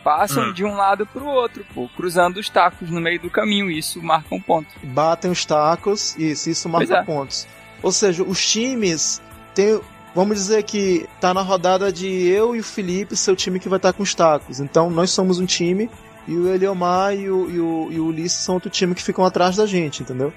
passam 0.05 0.45
Hum. 0.49 0.53
de 0.53 0.65
um 0.65 0.75
lado 0.75 1.07
pro 1.07 1.27
outro, 1.27 1.65
pô, 1.75 1.89
cruzando 1.95 2.39
os 2.39 2.49
tacos 2.49 2.91
no 2.91 3.01
meio 3.01 3.21
do 3.21 3.31
caminho. 3.31 3.71
Isso 3.71 4.03
marca 4.03 4.35
um 4.35 4.41
ponto. 4.41 4.69
Batem 4.83 5.31
os 5.31 5.45
tacos, 5.45 6.17
isso, 6.17 6.49
isso 6.51 6.69
marca 6.69 6.99
é. 6.99 7.03
pontos. 7.03 7.47
Ou 7.83 7.93
seja, 7.93 8.23
os 8.23 8.51
times 8.51 9.23
têm. 9.55 9.81
Vamos 10.15 10.37
dizer 10.37 10.63
que 10.65 11.09
tá 11.21 11.33
na 11.33 11.43
rodada 11.43 11.93
de 11.93 12.07
eu 12.09 12.57
e 12.57 12.61
o 12.61 12.65
Felipe, 12.65 13.17
seu 13.17 13.37
time 13.37 13.61
que 13.61 13.69
vai 13.69 13.77
estar 13.77 13.93
com 13.93 14.03
os 14.03 14.15
tacos. 14.15 14.59
Então 14.61 14.91
nós 14.91 15.11
somos 15.11 15.39
um 15.39 15.47
time 15.47 15.89
e 16.27 16.37
o 16.37 16.49
Eliomar 16.53 17.15
e 17.15 17.31
o, 17.31 17.51
e 17.51 17.61
o, 17.61 17.89
e 17.93 18.01
o 18.01 18.07
Ulisses 18.07 18.41
são 18.41 18.57
outro 18.57 18.69
time 18.71 18.95
que 18.95 19.03
ficam 19.03 19.25
atrás 19.25 19.57
da 19.57 19.67
gente, 19.67 20.03
entendeu? 20.03 20.33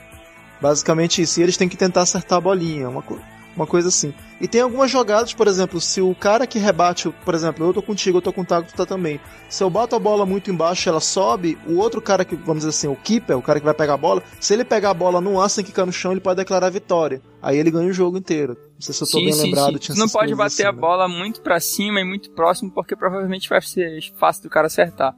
Basicamente 0.62 1.22
isso. 1.22 1.40
E 1.40 1.44
eles 1.44 1.58
têm 1.58 1.68
que 1.68 1.76
tentar 1.78 2.02
acertar 2.02 2.38
a 2.38 2.42
bolinha, 2.42 2.88
uma, 2.88 3.02
co- 3.02 3.18
uma 3.56 3.66
coisa 3.68 3.88
assim. 3.90 4.14
E 4.40 4.48
tem 4.48 4.62
algumas 4.62 4.90
jogadas, 4.92 5.34
por 5.34 5.48
exemplo, 5.48 5.80
se 5.82 6.02
o 6.02 6.14
cara 6.16 6.46
que 6.48 6.60
rebate, 6.60 7.10
por 7.26 7.34
exemplo, 7.34 7.66
eu 7.66 7.74
tô 7.74 7.82
contigo, 7.82 8.18
eu 8.18 8.22
tô 8.22 8.32
com 8.32 8.42
o 8.42 8.46
taco, 8.46 8.68
tu 8.70 8.76
tá 8.76 8.86
também. 8.86 9.20
Se 9.50 9.64
eu 9.64 9.70
bato 9.70 9.96
a 9.96 10.00
bola 10.00 10.26
muito 10.26 10.50
embaixo 10.52 10.88
ela 10.88 11.00
sobe, 11.00 11.58
o 11.68 11.78
outro 11.78 12.02
cara 12.02 12.24
que, 12.24 12.36
vamos 12.36 12.58
dizer 12.64 12.70
assim, 12.70 12.88
o 12.88 12.96
keeper, 12.96 13.38
o 13.38 13.42
cara 13.42 13.60
que 13.60 13.66
vai 13.66 13.74
pegar 13.74 13.96
a 13.96 13.98
bola, 13.98 14.24
se 14.40 14.54
ele 14.54 14.64
pegar 14.64 14.92
a 14.92 14.94
bola 14.94 15.20
no 15.20 15.40
ar 15.42 15.50
sem 15.50 15.64
quicar 15.66 15.86
no 15.86 15.92
chão, 15.92 16.12
ele 16.12 16.22
pode 16.22 16.38
declarar 16.38 16.70
vitória. 16.70 17.22
Aí 17.42 17.58
ele 17.58 17.72
ganha 17.72 17.90
o 17.90 17.94
jogo 17.94 18.18
inteiro. 18.18 18.56
Não 18.84 18.94
sei 18.94 18.94
se 18.94 19.04
eu 19.04 19.08
tô 19.08 19.26
bem 19.26 19.44
lembrado. 19.44 19.74
Tu 19.74 19.80
tinha 19.80 19.98
não 19.98 20.10
pode 20.10 20.36
bater 20.36 20.54
assim, 20.54 20.64
a 20.64 20.72
né? 20.72 20.78
bola 20.78 21.08
muito 21.08 21.42
pra 21.42 21.60
cima 21.60 22.02
e 22.02 22.04
muito 22.04 22.32
próximo, 22.32 22.70
porque 22.70 22.96
provavelmente 22.96 23.48
vai 23.48 23.62
ser 23.62 24.00
fácil 24.18 24.44
do 24.44 24.50
cara 24.50 24.68
acertar. 24.68 25.16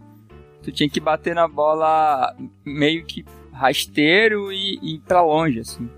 Tu 0.61 0.71
tinha 0.71 0.89
que 0.89 0.99
bater 0.99 1.33
na 1.33 1.47
bola 1.47 2.35
meio 2.63 3.05
que 3.05 3.25
rasteiro 3.51 4.51
e, 4.51 4.79
e 4.81 4.95
ir 4.95 4.99
pra 4.99 5.23
longe, 5.23 5.59
assim. 5.61 5.89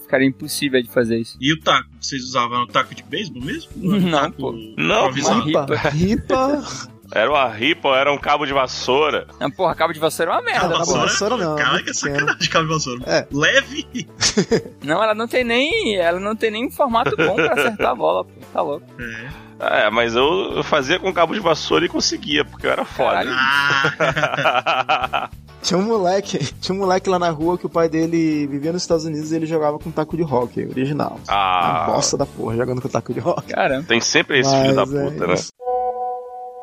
Ficaria 0.00 0.26
impossível 0.26 0.82
de 0.82 0.88
fazer 0.88 1.18
isso. 1.18 1.36
E 1.40 1.52
o 1.52 1.60
taco? 1.60 1.88
Vocês 2.00 2.22
usavam 2.24 2.62
o 2.62 2.66
taco 2.66 2.94
de 2.94 3.02
beisebol 3.02 3.42
mesmo? 3.42 3.70
Não, 3.76 4.32
pô. 4.32 4.52
Não, 4.76 5.10
Ripa, 5.10 5.76
ripa. 5.90 6.62
Era 7.12 7.30
uma 7.30 7.48
ripa, 7.48 7.88
era 7.96 8.12
um 8.12 8.18
cabo 8.18 8.46
de 8.46 8.52
vassoura. 8.52 9.26
Não, 9.40 9.50
porra, 9.50 9.74
cabo 9.74 9.92
de 9.92 9.98
vassoura 9.98 10.32
é 10.32 10.34
uma 10.34 10.42
merda. 10.42 10.68
Cabo 10.68 10.82
de 10.82 10.86
boa. 10.90 10.98
vassoura 11.00 11.36
não, 11.36 11.56
Cara, 11.56 11.78
que 11.78 11.92
pequeno. 11.92 11.94
sacanagem, 11.94 12.50
cabo 12.50 12.66
de 12.66 12.72
vassoura. 12.72 13.02
É. 13.06 13.26
Leve. 13.32 14.08
Não, 14.82 15.02
ela 15.02 15.14
não 15.14 15.28
tem 15.28 15.44
nem. 15.44 15.96
Ela 15.96 16.18
não 16.18 16.34
tem 16.34 16.50
nem 16.50 16.66
um 16.66 16.70
formato 16.70 17.14
bom 17.16 17.34
pra 17.34 17.52
acertar 17.52 17.90
a 17.90 17.94
bola, 17.94 18.24
pô. 18.24 18.30
Tá 18.52 18.62
louco. 18.62 18.86
É. 18.98 19.50
É, 19.86 19.90
mas 19.90 20.16
eu, 20.16 20.24
eu 20.56 20.64
fazia 20.64 20.98
com 20.98 21.12
cabo 21.12 21.34
de 21.34 21.40
vassoura 21.40 21.84
e 21.84 21.88
conseguia, 21.88 22.44
porque 22.46 22.66
eu 22.66 22.70
era 22.70 22.84
foda. 22.84 23.22
Ah, 23.26 25.28
Tinha 25.62 25.76
um 25.78 25.82
moleque, 25.82 26.38
tinha 26.58 26.74
um 26.74 26.78
moleque 26.78 27.10
lá 27.10 27.18
na 27.18 27.28
rua 27.28 27.58
que 27.58 27.66
o 27.66 27.68
pai 27.68 27.86
dele 27.86 28.46
vivia 28.46 28.72
nos 28.72 28.80
Estados 28.80 29.04
Unidos 29.04 29.30
e 29.30 29.36
ele 29.36 29.44
jogava 29.44 29.78
com 29.78 29.90
taco 29.90 30.16
de 30.16 30.22
hockey, 30.22 30.66
original. 30.66 31.20
Ah. 31.28 31.84
Uma 31.86 31.96
bosta 31.96 32.16
da 32.16 32.24
porra, 32.24 32.56
jogando 32.56 32.80
com 32.80 32.88
taco 32.88 33.12
de 33.12 33.20
hockey. 33.20 33.52
Caramba. 33.52 33.84
Tem 33.86 34.00
sempre 34.00 34.40
esse 34.40 34.50
filho 34.50 34.74
da 34.74 34.86
Mas, 34.86 34.94
é, 34.94 35.10
puta, 35.10 35.26
né? 35.26 35.34
isso. 35.34 35.52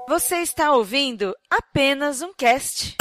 Você 0.08 0.36
está 0.38 0.72
ouvindo 0.74 1.34
apenas 1.50 2.22
um 2.22 2.32
cast. 2.34 2.96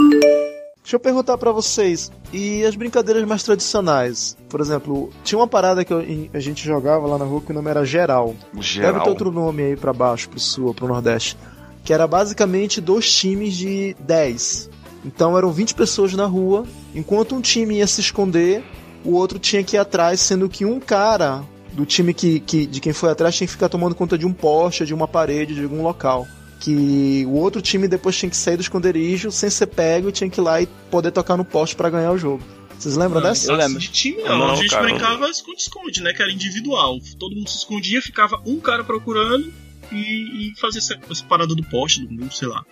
Deixa 0.83 0.97
eu 0.97 1.01
perguntar 1.01 1.37
pra 1.39 1.51
vocês, 1.53 2.11
e 2.33 2.65
as 2.65 2.77
brincadeiras 2.77 3.25
mais 3.25 3.43
tradicionais? 3.43 4.37
Por 4.49 4.61
exemplo, 4.61 5.11
tinha 5.25 5.39
uma 5.39 5.49
parada 5.49 5.85
que 5.85 5.93
eu- 5.93 6.05
a 6.33 6.39
gente 6.41 6.65
jogava 6.65 7.07
lá 7.07 7.19
na 7.19 7.25
rua 7.25 7.41
que 7.41 7.51
o 7.51 7.55
nome 7.55 7.71
era 7.71 7.85
geral. 7.85 8.35
Deve 8.53 8.63
Geral. 8.65 9.03
ter 9.03 9.09
outro 9.11 9.33
nome 9.33 9.63
aí 9.63 9.77
pra 9.77 9.93
baixo, 9.93 10.29
pro 10.29 10.39
sul, 10.39 10.73
pro 10.75 10.87
nordeste. 10.87 11.37
Que 11.85 11.93
era 11.93 12.07
basicamente 12.07 12.81
dois 12.81 13.11
times 13.13 13.55
de 13.55 13.97
10. 14.01 14.69
Então 15.05 15.37
eram 15.37 15.53
20 15.53 15.75
pessoas 15.75 16.13
na 16.15 16.27
rua, 16.27 16.65
enquanto 16.95 17.35
um 17.35 17.41
time 17.41 17.77
ia 17.77 17.87
se 17.87 18.01
esconder, 18.01 18.65
o 19.05 19.13
outro 19.15 19.39
tinha 19.39 19.63
que 19.63 19.77
ir 19.77 19.79
atrás, 19.79 20.21
sendo 20.21 20.49
que 20.49 20.65
um 20.65 20.81
cara 20.81 21.43
do 21.73 21.85
time 21.87 22.13
que, 22.15 22.41
que, 22.41 22.65
de 22.67 22.81
quem 22.81 22.93
foi 22.93 23.11
atrás 23.11 23.35
tinha 23.37 23.47
que 23.47 23.53
ficar 23.53 23.69
tomando 23.69 23.95
conta 23.95 24.17
de 24.19 24.27
um 24.27 24.33
poste, 24.33 24.85
de 24.85 24.95
uma 24.95 25.07
parede, 25.07 25.55
de 25.55 25.63
algum 25.63 25.83
local. 25.83 26.27
Que 26.61 27.25
o 27.27 27.35
outro 27.35 27.61
time 27.61 27.87
depois 27.87 28.17
tinha 28.17 28.31
que 28.31 28.37
sair 28.37 28.57
do 28.57 28.63
esconderijo 28.63 29.31
sem 29.31 29.51
ser 29.51 29.67
pego 29.67 30.09
e 30.09 30.13
tinha 30.13 30.29
que 30.29 30.41
ir 30.41 30.43
lá 30.43 30.61
e 30.61 30.67
poder 30.91 31.11
tocar 31.11 31.37
no 31.37 31.45
poste 31.45 31.77
pra 31.77 31.91
ganhar 31.91 32.13
o 32.13 32.19
jogo. 32.19 32.43
Vocês 32.79 32.97
lembram 32.97 33.21
não, 33.21 33.29
dessa? 33.29 33.51
Eu 33.51 33.57
lembro. 33.57 33.79
De 33.79 33.89
time 33.89 34.23
não, 34.23 34.39
Não, 34.39 34.53
a 34.53 34.57
gente 34.57 34.71
cara. 34.71 34.85
brincava 34.85 35.29
esconde-esconde, 35.29 36.03
né? 36.03 36.13
Que 36.13 36.23
era 36.23 36.31
individual. 36.31 36.99
Todo 37.19 37.35
mundo 37.35 37.49
se 37.49 37.59
escondia, 37.59 38.03
ficava 38.03 38.41
um 38.47 38.61
cara 38.61 38.85
procurando 38.85 39.53
e, 39.91 40.51
e 40.51 40.55
fazia 40.61 40.79
essa, 40.79 40.99
essa 41.11 41.25
parada 41.25 41.55
do 41.55 41.63
poste, 41.65 42.05
do 42.05 42.13
mundo, 42.13 42.33
sei 42.35 42.49
lá. 42.49 42.65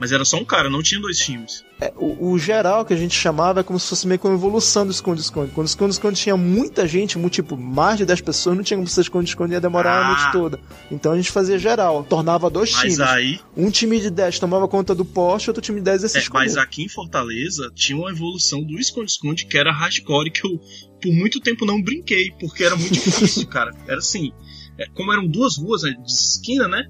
Mas 0.00 0.12
era 0.12 0.24
só 0.24 0.36
um 0.36 0.44
cara, 0.44 0.70
não 0.70 0.82
tinha 0.82 1.00
dois 1.00 1.18
times. 1.18 1.64
É, 1.80 1.92
o, 1.96 2.30
o 2.32 2.38
geral 2.38 2.84
que 2.84 2.92
a 2.92 2.96
gente 2.96 3.14
chamava 3.18 3.60
é 3.60 3.62
como 3.62 3.78
se 3.80 3.88
fosse 3.88 4.06
meio 4.06 4.18
que 4.18 4.26
uma 4.26 4.34
evolução 4.34 4.84
do 4.84 4.90
esconde-esconde. 4.92 5.52
Quando 5.52 5.66
o 5.66 5.70
esconde-esconde 5.70 6.20
tinha 6.20 6.36
muita 6.36 6.86
gente, 6.86 7.16
tipo, 7.30 7.56
mais 7.56 7.98
de 7.98 8.04
10 8.04 8.20
pessoas, 8.20 8.56
não 8.56 8.62
tinha 8.64 8.76
como 8.76 8.86
você 8.88 9.00
esconde-esconde, 9.00 9.52
ia 9.54 9.60
demorar 9.60 9.92
a 9.92 10.06
Ah. 10.06 10.08
noite 10.08 10.32
toda. 10.32 10.60
Então 10.90 11.12
a 11.12 11.16
gente 11.16 11.30
fazia 11.30 11.58
geral, 11.58 12.04
tornava 12.04 12.48
dois 12.50 12.70
Mas 12.72 12.80
times. 12.82 13.00
aí, 13.00 13.40
Um 13.56 13.70
time 13.70 14.00
de 14.00 14.10
10 14.10 14.38
tomava 14.38 14.68
conta 14.68 14.94
do 14.94 15.04
poste, 15.04 15.50
outro 15.50 15.62
time 15.62 15.78
de 15.80 15.84
10 15.84 16.02
ia 16.02 16.08
se 16.08 16.18
é, 16.18 16.24
mas 16.32 16.56
aqui 16.56 16.84
em 16.84 16.88
Fortaleza 16.88 17.70
tinha 17.74 17.98
uma 17.98 18.10
evolução 18.10 18.62
do 18.62 18.78
esconde-esconde 18.78 19.46
que 19.46 19.58
era 19.58 19.72
hardcore 19.72 20.30
que 20.30 20.46
eu 20.46 20.60
por 21.00 21.12
muito 21.12 21.38
tempo 21.40 21.64
não 21.64 21.80
brinquei, 21.80 22.32
porque 22.40 22.64
era 22.64 22.74
muito 22.76 22.92
difícil, 22.94 23.46
cara. 23.50 23.72
Era 23.86 23.98
assim, 23.98 24.32
é, 24.76 24.86
como 24.94 25.12
eram 25.12 25.26
duas 25.28 25.56
ruas 25.56 25.82
né, 25.82 25.90
de 25.90 26.12
esquina, 26.12 26.66
né? 26.66 26.84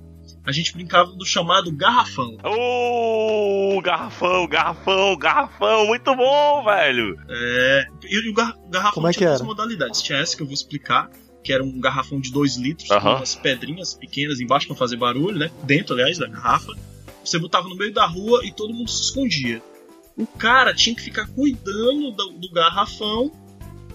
A 0.48 0.52
gente 0.52 0.72
brincava 0.72 1.12
do 1.12 1.26
chamado 1.26 1.70
garrafão. 1.70 2.38
Ô, 2.42 3.80
garrafão, 3.82 4.46
garrafão, 4.48 5.14
garrafão, 5.18 5.86
muito 5.86 6.16
bom, 6.16 6.64
velho. 6.64 7.18
É, 7.28 7.86
e 8.04 8.30
o 8.30 8.32
gar- 8.32 8.56
garrafão 8.70 8.94
Como 8.94 9.08
é 9.08 9.12
que 9.12 9.18
tinha 9.18 9.28
duas 9.28 9.42
modalidades. 9.42 10.00
Tinha 10.00 10.18
essa 10.18 10.34
que 10.34 10.42
eu 10.42 10.46
vou 10.46 10.54
explicar, 10.54 11.10
que 11.44 11.52
era 11.52 11.62
um 11.62 11.78
garrafão 11.78 12.18
de 12.18 12.32
2 12.32 12.56
litros, 12.56 12.88
com 12.88 12.94
umas 13.18 13.34
pedrinhas 13.34 13.92
pequenas 13.92 14.40
embaixo 14.40 14.66
pra 14.66 14.74
fazer 14.76 14.96
barulho, 14.96 15.36
né? 15.38 15.50
Dentro, 15.64 15.94
aliás, 15.94 16.16
da 16.16 16.26
garrafa. 16.26 16.72
Você 17.22 17.38
botava 17.38 17.68
no 17.68 17.76
meio 17.76 17.92
da 17.92 18.06
rua 18.06 18.40
e 18.42 18.50
todo 18.50 18.72
mundo 18.72 18.88
se 18.90 19.02
escondia. 19.02 19.62
O 20.16 20.26
cara 20.26 20.74
tinha 20.74 20.96
que 20.96 21.02
ficar 21.02 21.26
cuidando 21.28 22.10
do, 22.12 22.30
do 22.38 22.50
garrafão 22.50 23.30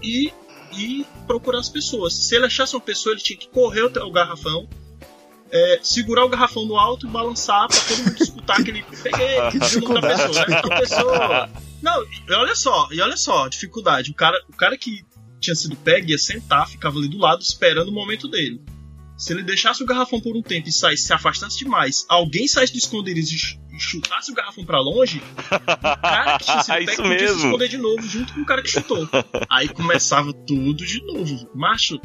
e, 0.00 0.32
e 0.78 1.04
procurar 1.26 1.58
as 1.58 1.68
pessoas. 1.68 2.14
Se 2.14 2.36
ele 2.36 2.46
achasse 2.46 2.76
uma 2.76 2.80
pessoa, 2.80 3.12
ele 3.12 3.22
tinha 3.22 3.36
que 3.38 3.48
correr 3.48 3.86
até 3.86 4.00
o 4.00 4.12
garrafão, 4.12 4.68
é, 5.50 5.78
segurar 5.82 6.24
o 6.24 6.28
garrafão 6.28 6.64
no 6.66 6.76
alto 6.76 7.06
e 7.06 7.10
balançar 7.10 7.68
pra 7.68 7.78
todo 7.80 7.98
mundo 8.04 8.22
escutar 8.22 8.60
aquele. 8.60 8.82
Peguei, 9.02 9.28
Que 9.36 9.40
nome 9.42 9.58
da 9.60 9.66
dificuldade. 9.66 10.22
pessoa, 10.28 10.46
né? 10.46 10.80
Pessoa. 10.80 11.50
Não, 11.82 12.02
e 12.02 12.32
olha 12.32 12.54
só, 12.54 12.88
e 12.90 13.00
olha 13.00 13.16
só, 13.16 13.44
a 13.44 13.48
dificuldade. 13.48 14.10
O 14.10 14.14
cara, 14.14 14.36
o 14.48 14.56
cara 14.56 14.76
que 14.76 15.04
tinha 15.40 15.54
sido 15.54 15.76
pego 15.76 16.10
ia 16.10 16.18
sentar, 16.18 16.68
ficava 16.68 16.98
ali 16.98 17.08
do 17.08 17.18
lado 17.18 17.42
esperando 17.42 17.88
o 17.88 17.92
momento 17.92 18.26
dele. 18.28 18.60
Se 19.16 19.32
ele 19.32 19.44
deixasse 19.44 19.80
o 19.82 19.86
garrafão 19.86 20.20
por 20.20 20.36
um 20.36 20.42
tempo 20.42 20.68
e 20.68 20.72
saísse, 20.72 21.04
se 21.04 21.12
afastasse 21.12 21.58
demais, 21.58 22.04
alguém 22.08 22.48
saísse 22.48 22.72
do 22.72 22.78
esconderijo 22.78 23.32
e 23.34 23.38
ch- 23.38 23.58
chutasse 23.78 24.32
o 24.32 24.34
garrafão 24.34 24.64
pra 24.64 24.80
longe, 24.80 25.22
o 25.38 26.00
cara 26.00 26.36
que 26.38 26.44
tinha 26.46 26.62
sido 26.64 26.84
pego 26.86 27.02
podia 27.02 27.28
se 27.28 27.36
esconder 27.36 27.68
de 27.68 27.78
novo 27.78 28.02
junto 28.02 28.34
com 28.34 28.40
o 28.40 28.44
cara 28.46 28.60
que 28.62 28.68
chutou. 28.70 29.08
Aí 29.48 29.68
começava 29.68 30.32
tudo 30.32 30.84
de 30.84 31.00
novo. 31.06 31.48
Macho, 31.54 32.00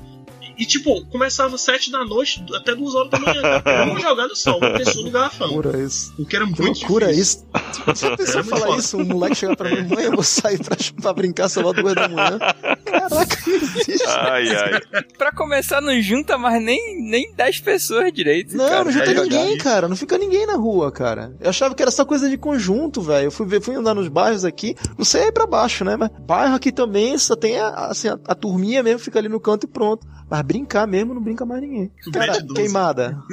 e 0.59 0.65
tipo, 0.65 1.05
começava 1.05 1.57
sete 1.57 1.89
da 1.89 2.03
noite 2.05 2.43
até 2.53 2.75
duas 2.75 2.93
horas 2.93 3.09
da 3.09 3.19
manhã. 3.19 3.41
Uma 3.89 3.99
jogada 3.99 4.35
só, 4.35 4.57
uma 4.57 4.71
pessoa 4.73 5.05
no 5.05 5.11
garrafão. 5.11 5.47
Loucura 5.47 5.81
isso. 5.81 6.13
O 6.19 6.25
que 6.25 6.35
era 6.35 6.45
Que 6.45 6.61
muito 6.61 6.79
loucura 6.79 7.07
difícil. 7.07 7.45
isso. 7.47 7.99
Em 8.19 8.33
muito 8.35 8.43
falar 8.43 8.77
isso? 8.77 8.97
Um 8.97 9.05
moleque 9.05 9.35
chegar 9.35 9.55
pra 9.55 9.69
mim, 9.69 9.87
mãe, 9.87 10.05
eu 10.05 10.11
vou 10.11 10.23
sair 10.23 10.59
pra, 10.59 10.75
pra 11.01 11.13
brincar 11.13 11.49
sei 11.49 11.63
lá 11.63 11.71
duas 11.71 11.95
da 11.95 12.07
manhã. 12.09 12.39
Caraca, 12.91 13.37
não 13.47 13.55
existe. 13.55 14.07
Ai, 14.07 14.55
ai. 14.55 15.03
Pra 15.17 15.31
começar, 15.31 15.81
não 15.81 16.01
junta 16.01 16.37
mais 16.37 16.61
nem, 16.61 17.01
nem 17.01 17.33
10 17.33 17.59
pessoas 17.61 18.11
direito. 18.11 18.55
Não, 18.55 18.67
cara, 18.67 18.83
não 18.83 18.91
junta 18.91 19.13
ninguém, 19.13 19.57
cara. 19.57 19.87
Não 19.87 19.95
fica 19.95 20.17
ninguém 20.17 20.45
na 20.45 20.55
rua, 20.55 20.91
cara. 20.91 21.35
Eu 21.39 21.49
achava 21.49 21.75
que 21.75 21.81
era 21.81 21.91
só 21.91 22.05
coisa 22.05 22.29
de 22.29 22.37
conjunto, 22.37 23.01
velho. 23.01 23.25
Eu 23.25 23.31
fui 23.31 23.45
ver, 23.45 23.61
fui 23.61 23.75
andar 23.75 23.93
nos 23.93 24.07
bairros 24.07 24.45
aqui, 24.45 24.75
não 24.97 25.05
sei 25.05 25.23
aí 25.23 25.31
pra 25.31 25.45
baixo, 25.45 25.83
né? 25.83 25.95
Mas 25.95 26.09
bairro 26.19 26.55
aqui 26.55 26.71
também 26.71 27.17
só 27.17 27.35
tem 27.35 27.59
a, 27.59 27.69
assim, 27.87 28.07
a, 28.07 28.19
a 28.25 28.35
turminha 28.35 28.81
mesmo, 28.83 28.99
fica 28.99 29.19
ali 29.19 29.29
no 29.29 29.39
canto 29.39 29.65
e 29.65 29.69
pronto. 29.69 30.07
Mas 30.29 30.41
brincar 30.41 30.87
mesmo, 30.87 31.13
não 31.13 31.21
brinca 31.21 31.45
mais 31.45 31.61
ninguém. 31.61 31.91
Cara, 32.13 32.43
queimada. 32.53 33.17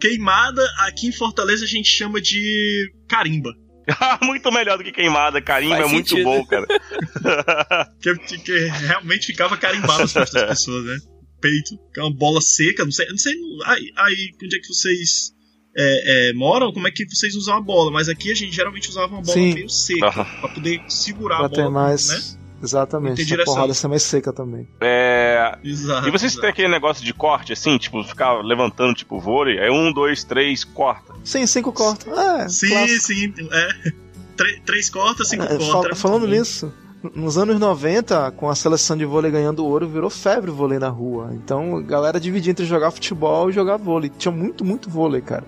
Queimada, 0.00 0.62
aqui 0.80 1.06
em 1.06 1.12
Fortaleza 1.12 1.64
a 1.64 1.68
gente 1.68 1.88
chama 1.88 2.20
de 2.20 2.92
carimba. 3.08 3.54
muito 4.22 4.50
melhor 4.52 4.78
do 4.78 4.84
que 4.84 4.92
queimada. 4.92 5.40
Carimbo 5.40 5.76
Faz 5.76 5.86
é 5.86 5.92
muito 5.92 6.08
sentido. 6.10 6.24
bom, 6.24 6.44
cara. 6.46 6.66
Que, 8.00 8.14
que 8.38 8.58
realmente 8.86 9.26
ficava 9.26 9.56
carimbado 9.56 10.02
as 10.02 10.12
costas 10.12 10.32
das 10.32 10.48
pessoas, 10.58 10.84
né? 10.84 10.98
Peito, 11.40 11.76
que 11.92 12.00
é 12.00 12.02
uma 12.02 12.14
bola 12.14 12.40
seca, 12.40 12.84
não 12.84 12.92
sei, 12.92 13.06
não 13.08 13.18
sei 13.18 13.34
aí, 13.66 13.92
aí 13.96 14.30
onde 14.42 14.56
é 14.56 14.60
que 14.60 14.68
vocês 14.68 15.32
é, 15.76 16.28
é, 16.30 16.32
moram, 16.34 16.72
como 16.72 16.86
é 16.86 16.90
que 16.90 17.04
vocês 17.08 17.34
usam 17.34 17.56
a 17.56 17.60
bola, 17.60 17.90
mas 17.90 18.08
aqui 18.08 18.30
a 18.30 18.34
gente 18.34 18.54
geralmente 18.54 18.88
usava 18.88 19.12
uma 19.12 19.22
bola 19.22 19.34
Sim. 19.34 19.54
meio 19.54 19.68
seca, 19.68 20.12
pra 20.12 20.48
poder 20.48 20.80
segurar 20.88 21.38
Pra 21.38 21.46
a 21.46 21.48
bola, 21.48 21.62
ter 21.64 21.68
mais. 21.70 22.08
né? 22.08 22.41
Exatamente. 22.62 23.16
Tem 23.16 23.24
A 23.24 23.28
direção. 23.28 23.54
porrada 23.54 23.74
ser 23.74 23.88
mais 23.88 24.02
seca 24.02 24.32
também. 24.32 24.68
É. 24.80 25.58
Exato. 25.64 26.06
E 26.06 26.10
vocês 26.10 26.32
exato. 26.32 26.40
têm 26.42 26.50
aquele 26.50 26.68
negócio 26.68 27.04
de 27.04 27.12
corte, 27.12 27.52
assim, 27.52 27.76
tipo, 27.78 28.02
ficar 28.04 28.34
levantando, 28.42 28.94
tipo, 28.94 29.18
vôlei, 29.20 29.58
aí 29.58 29.70
um, 29.70 29.92
dois, 29.92 30.22
três, 30.24 30.64
corta. 30.64 31.12
Sim, 31.24 31.46
cinco 31.46 31.72
corta. 31.72 32.08
É, 32.10 32.48
Sim, 32.48 32.68
clássico. 32.68 33.00
sim, 33.02 33.34
é. 33.50 33.92
Três, 34.36 34.60
três 34.64 34.90
cortas, 34.90 35.28
cinco 35.28 35.42
É, 35.44 35.48
cortas. 35.48 35.68
muito 35.68 35.96
falando 35.96 36.26
nisso, 36.26 36.72
nos 37.14 37.36
anos 37.36 37.58
90, 37.60 38.30
com 38.32 38.48
a 38.48 38.54
seleção 38.54 38.96
de 38.96 39.04
vôlei 39.04 39.30
ganhando 39.30 39.64
ouro, 39.66 39.88
virou 39.88 40.08
febre 40.08 40.50
o 40.50 40.54
vôlei 40.54 40.78
na 40.78 40.88
rua. 40.88 41.30
Então 41.34 41.76
a 41.76 41.82
galera 41.82 42.18
dividia 42.20 42.50
entre 42.52 42.64
jogar 42.64 42.90
futebol 42.92 43.50
e 43.50 43.52
jogar 43.52 43.76
vôlei. 43.76 44.10
Tinha 44.16 44.32
muito, 44.32 44.64
muito 44.64 44.88
vôlei, 44.88 45.20
cara. 45.20 45.44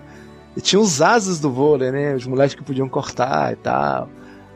E 0.55 0.61
tinha 0.61 0.79
os 0.79 1.01
ases 1.01 1.39
do 1.39 1.49
vôlei, 1.49 1.91
né? 1.91 2.13
Os 2.15 2.27
moleques 2.27 2.55
que 2.55 2.63
podiam 2.63 2.87
cortar 2.87 3.53
e 3.53 3.55
tal. 3.55 4.09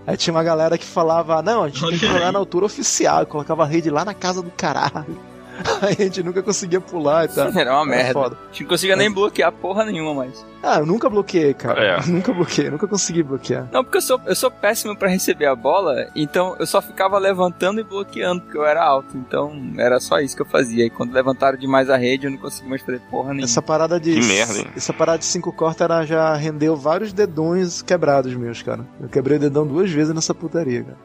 Aí 0.09 0.17
tinha 0.17 0.33
uma 0.33 0.41
galera 0.41 0.75
que 0.75 0.85
falava, 0.85 1.39
não, 1.43 1.65
a 1.65 1.69
gente 1.69 1.81
tem 1.81 1.99
que 1.99 2.07
jogar 2.07 2.31
na 2.31 2.39
altura 2.39 2.65
oficial, 2.65 3.27
colocava 3.27 3.61
a 3.61 3.67
rede 3.67 3.91
lá 3.91 4.03
na 4.03 4.15
casa 4.15 4.41
do 4.41 4.49
caralho. 4.49 5.15
A 5.81 5.91
gente 5.91 6.23
nunca 6.23 6.41
conseguia 6.41 6.79
pular 6.81 7.25
e 7.25 7.27
tal. 7.29 7.47
Era 7.55 7.73
uma 7.73 7.85
merda. 7.85 8.13
foda. 8.13 8.37
A 8.41 8.47
gente 8.51 8.63
não 8.63 8.69
conseguia 8.69 8.95
nem 8.95 9.11
bloquear 9.11 9.51
porra 9.51 9.85
nenhuma 9.85 10.13
mais. 10.13 10.45
Ah, 10.61 10.79
eu 10.79 10.85
nunca 10.85 11.09
bloqueei, 11.09 11.53
cara. 11.53 11.81
É. 11.81 11.99
Nunca 12.07 12.33
bloqueei, 12.33 12.69
nunca 12.69 12.85
consegui 12.85 13.23
bloquear. 13.23 13.69
Não, 13.71 13.81
porque 13.81 13.97
eu 13.97 14.01
sou, 14.01 14.19
eu 14.25 14.35
sou 14.35 14.51
péssimo 14.51 14.93
pra 14.93 15.07
receber 15.07 15.45
a 15.45 15.55
bola, 15.55 16.07
então 16.13 16.55
eu 16.59 16.67
só 16.67 16.81
ficava 16.81 17.17
levantando 17.17 17.79
e 17.79 17.83
bloqueando, 17.83 18.41
porque 18.41 18.57
eu 18.57 18.65
era 18.65 18.83
alto. 18.83 19.15
Então 19.15 19.53
era 19.77 20.01
só 20.01 20.19
isso 20.19 20.35
que 20.35 20.41
eu 20.41 20.45
fazia. 20.45 20.85
E 20.85 20.89
quando 20.89 21.13
levantaram 21.13 21.57
demais 21.57 21.89
a 21.89 21.95
rede, 21.95 22.27
eu 22.27 22.31
não 22.31 22.37
consegui 22.37 22.69
mais 22.69 22.81
fazer 22.81 22.99
porra 23.09 23.29
nenhuma. 23.29 23.45
Essa 23.45 23.61
parada 23.61 23.97
de. 23.99 24.13
Que 24.13 24.21
merda, 24.27 24.57
hein? 24.59 24.67
Essa 24.75 24.91
parada 24.91 25.19
de 25.19 25.25
cinco 25.25 25.53
cortes 25.53 25.79
era, 25.79 26.03
já 26.05 26.33
rendeu 26.35 26.75
vários 26.75 27.13
dedões 27.13 27.81
quebrados 27.81 28.35
meus, 28.35 28.61
cara. 28.61 28.85
Eu 28.99 29.07
quebrei 29.07 29.37
o 29.37 29.39
dedão 29.39 29.65
duas 29.65 29.89
vezes 29.89 30.13
nessa 30.13 30.35
putaria, 30.35 30.83
cara. 30.83 30.97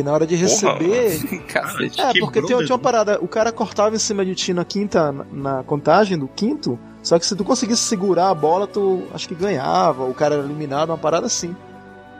Que 0.00 0.02
na 0.02 0.12
hora 0.12 0.26
de 0.26 0.34
receber. 0.34 1.20
Cacete. 1.46 2.00
É, 2.00 2.12
porque 2.18 2.38
o 2.38 2.42
tem, 2.42 2.46
tinha 2.46 2.58
dedão. 2.58 2.76
uma 2.76 2.82
parada. 2.82 3.18
O 3.20 3.28
cara 3.28 3.52
cortava 3.52 3.94
em 3.94 3.98
cima 3.98 4.24
de 4.24 4.34
ti 4.34 4.54
na 4.54 4.64
quinta, 4.64 5.12
na, 5.12 5.26
na 5.30 5.62
contagem 5.62 6.16
do 6.16 6.26
quinto. 6.26 6.78
Só 7.02 7.18
que 7.18 7.26
se 7.26 7.36
tu 7.36 7.44
conseguisse 7.44 7.82
segurar 7.82 8.30
a 8.30 8.34
bola, 8.34 8.66
tu 8.66 9.02
acho 9.14 9.28
que 9.28 9.34
ganhava. 9.34 10.04
O 10.04 10.14
cara 10.14 10.36
era 10.36 10.44
eliminado, 10.44 10.88
uma 10.88 10.98
parada 10.98 11.26
assim. 11.26 11.54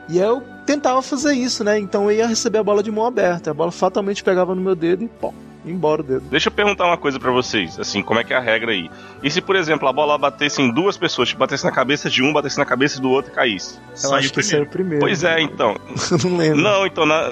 E 0.07 0.19
aí 0.21 0.27
eu 0.27 0.43
tentava 0.65 1.01
fazer 1.01 1.33
isso, 1.33 1.63
né? 1.63 1.79
Então 1.79 2.03
eu 2.11 2.17
ia 2.17 2.27
receber 2.27 2.59
a 2.59 2.63
bola 2.63 2.83
de 2.83 2.91
mão 2.91 3.05
aberta. 3.05 3.49
A 3.49 3.53
bola 3.53 3.71
fatalmente 3.71 4.23
pegava 4.23 4.53
no 4.53 4.61
meu 4.61 4.75
dedo 4.75 5.03
e 5.03 5.07
pô. 5.07 5.33
embora 5.65 6.01
o 6.01 6.03
dedo. 6.03 6.23
Deixa 6.29 6.49
eu 6.49 6.51
perguntar 6.51 6.85
uma 6.85 6.97
coisa 6.97 7.19
pra 7.19 7.31
vocês, 7.31 7.79
assim, 7.79 8.01
como 8.01 8.19
é 8.19 8.23
que 8.23 8.33
é 8.33 8.37
a 8.37 8.39
regra 8.39 8.71
aí? 8.71 8.89
E 9.23 9.29
se, 9.31 9.41
por 9.41 9.55
exemplo, 9.55 9.87
a 9.87 9.93
bola 9.93 10.17
batesse 10.17 10.61
em 10.61 10.71
duas 10.71 10.97
pessoas, 10.97 11.29
tipo, 11.29 11.39
batesse 11.39 11.63
na 11.63 11.71
cabeça 11.71 12.09
de 12.09 12.21
um, 12.23 12.33
batesse 12.33 12.57
na 12.57 12.65
cabeça 12.65 12.99
do 12.99 13.09
outro 13.09 13.31
e 13.31 13.35
caísse? 13.35 13.77
Eu 13.91 13.97
Saiu 13.97 14.15
acho 14.15 14.33
que 14.33 14.41
primeiro. 14.41 14.69
primeiro. 14.69 15.05
Pois 15.05 15.23
é, 15.23 15.41
então. 15.41 15.75
não 16.25 16.37
lembro. 16.37 16.61
Não, 16.61 16.85
então, 16.85 17.05
na, 17.05 17.31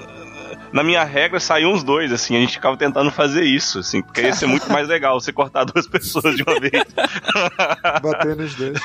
na 0.72 0.84
minha 0.84 1.04
regra 1.04 1.40
saiu 1.40 1.72
os 1.72 1.84
dois, 1.84 2.12
assim, 2.12 2.36
a 2.36 2.40
gente 2.40 2.54
ficava 2.54 2.78
tentando 2.78 3.12
fazer 3.12 3.44
isso, 3.44 3.80
assim, 3.80 4.02
porque 4.02 4.22
ia 4.22 4.34
ser 4.34 4.46
muito 4.46 4.72
mais 4.72 4.88
legal 4.88 5.20
você 5.20 5.32
cortar 5.32 5.64
duas 5.66 5.88
pessoas 5.90 6.36
de 6.36 6.44
uma 6.44 6.60
vez. 6.60 6.84
Bater 8.02 8.36
nos 8.36 8.56
dois. 8.56 8.80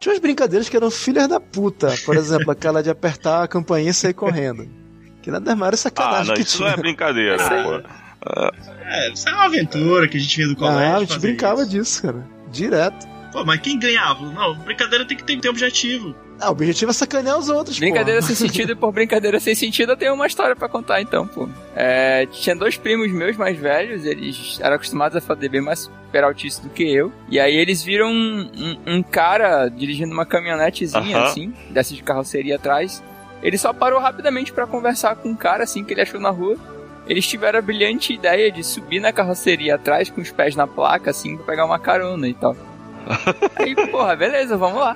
Tinha 0.00 0.12
umas 0.12 0.20
brincadeiras 0.20 0.68
que 0.68 0.76
eram 0.76 0.90
filhas 0.90 1.28
da 1.28 1.40
puta. 1.40 1.92
Por 2.04 2.16
exemplo, 2.16 2.50
aquela 2.50 2.82
de 2.82 2.90
apertar 2.90 3.42
a 3.42 3.48
campainha 3.48 3.90
e 3.90 3.94
sair 3.94 4.14
correndo. 4.14 4.68
Que 5.20 5.30
nada 5.30 5.56
mais 5.56 5.68
era 5.68 5.74
ah, 5.74 5.78
sacanagem. 5.78 6.22
Ah, 6.22 6.24
não, 6.28 6.34
que 6.34 6.42
isso 6.42 6.56
tinha. 6.58 6.68
não 6.68 6.74
é 6.74 6.76
brincadeira, 6.76 7.36
pô. 7.36 7.82
É, 8.84 9.12
isso 9.12 9.28
é 9.28 9.32
uma 9.32 9.44
aventura 9.44 10.08
que 10.08 10.16
a 10.16 10.20
gente 10.20 10.36
vinha 10.36 10.48
do 10.48 10.56
colégio. 10.56 10.94
Ah, 10.94 10.96
a 10.96 11.00
gente 11.00 11.18
brincava 11.18 11.62
isso. 11.62 11.70
disso, 11.70 12.02
cara. 12.02 12.26
Direto. 12.50 13.17
Pô, 13.32 13.44
mas 13.44 13.60
quem 13.60 13.78
ganhava? 13.78 14.24
Não, 14.32 14.54
brincadeira 14.58 15.04
tem 15.04 15.16
que 15.16 15.22
ter, 15.24 15.38
ter 15.40 15.48
objetivo. 15.48 16.14
Ah, 16.40 16.48
o 16.48 16.52
objetivo 16.52 16.90
é 16.92 16.94
sacanear 16.94 17.36
os 17.36 17.48
outros, 17.48 17.78
Brincadeira 17.78 18.20
porra. 18.20 18.32
sem 18.34 18.36
sentido 18.48 18.72
e 18.72 18.74
por 18.76 18.92
brincadeira 18.92 19.40
sem 19.40 19.54
sentido 19.54 19.92
eu 19.92 19.96
tenho 19.96 20.14
uma 20.14 20.26
história 20.26 20.54
pra 20.54 20.68
contar 20.68 21.00
então, 21.02 21.26
pô. 21.26 21.48
É, 21.74 22.26
tinha 22.26 22.54
dois 22.54 22.76
primos 22.76 23.10
meus 23.12 23.36
mais 23.36 23.58
velhos, 23.58 24.04
eles 24.04 24.58
eram 24.60 24.76
acostumados 24.76 25.16
a 25.16 25.20
fazer 25.20 25.48
bem 25.48 25.60
mais 25.60 25.90
peraltice 26.12 26.62
do 26.62 26.68
que 26.70 26.84
eu. 26.84 27.12
E 27.28 27.38
aí 27.40 27.54
eles 27.56 27.82
viram 27.82 28.06
um, 28.08 28.50
um- 28.56 28.94
um 28.98 29.02
cara 29.02 29.68
dirigindo 29.68 30.12
uma 30.14 30.24
caminhonetezinha 30.24 31.16
Aham. 31.18 31.24
assim, 31.26 31.52
dessa 31.70 31.92
de 31.94 32.02
carroceria 32.02 32.56
atrás. 32.56 33.02
Ele 33.42 33.58
só 33.58 33.72
parou 33.72 34.00
rapidamente 34.00 34.52
pra 34.52 34.66
conversar 34.66 35.16
com 35.16 35.28
um 35.30 35.36
cara 35.36 35.64
assim 35.64 35.84
que 35.84 35.92
ele 35.92 36.00
achou 36.02 36.20
na 36.20 36.30
rua. 36.30 36.56
Eles 37.06 37.26
tiveram 37.26 37.58
a 37.58 37.62
brilhante 37.62 38.12
ideia 38.12 38.50
de 38.52 38.62
subir 38.62 39.00
na 39.00 39.12
carroceria 39.12 39.74
atrás 39.74 40.08
com 40.10 40.20
os 40.20 40.30
pés 40.30 40.54
na 40.54 40.66
placa 40.66 41.10
assim 41.10 41.36
pra 41.36 41.46
pegar 41.46 41.64
uma 41.64 41.78
carona 41.78 42.28
e 42.28 42.34
tal. 42.34 42.56
Aí, 43.56 43.74
porra, 43.90 44.16
beleza, 44.16 44.56
vamos 44.56 44.80
lá. 44.80 44.94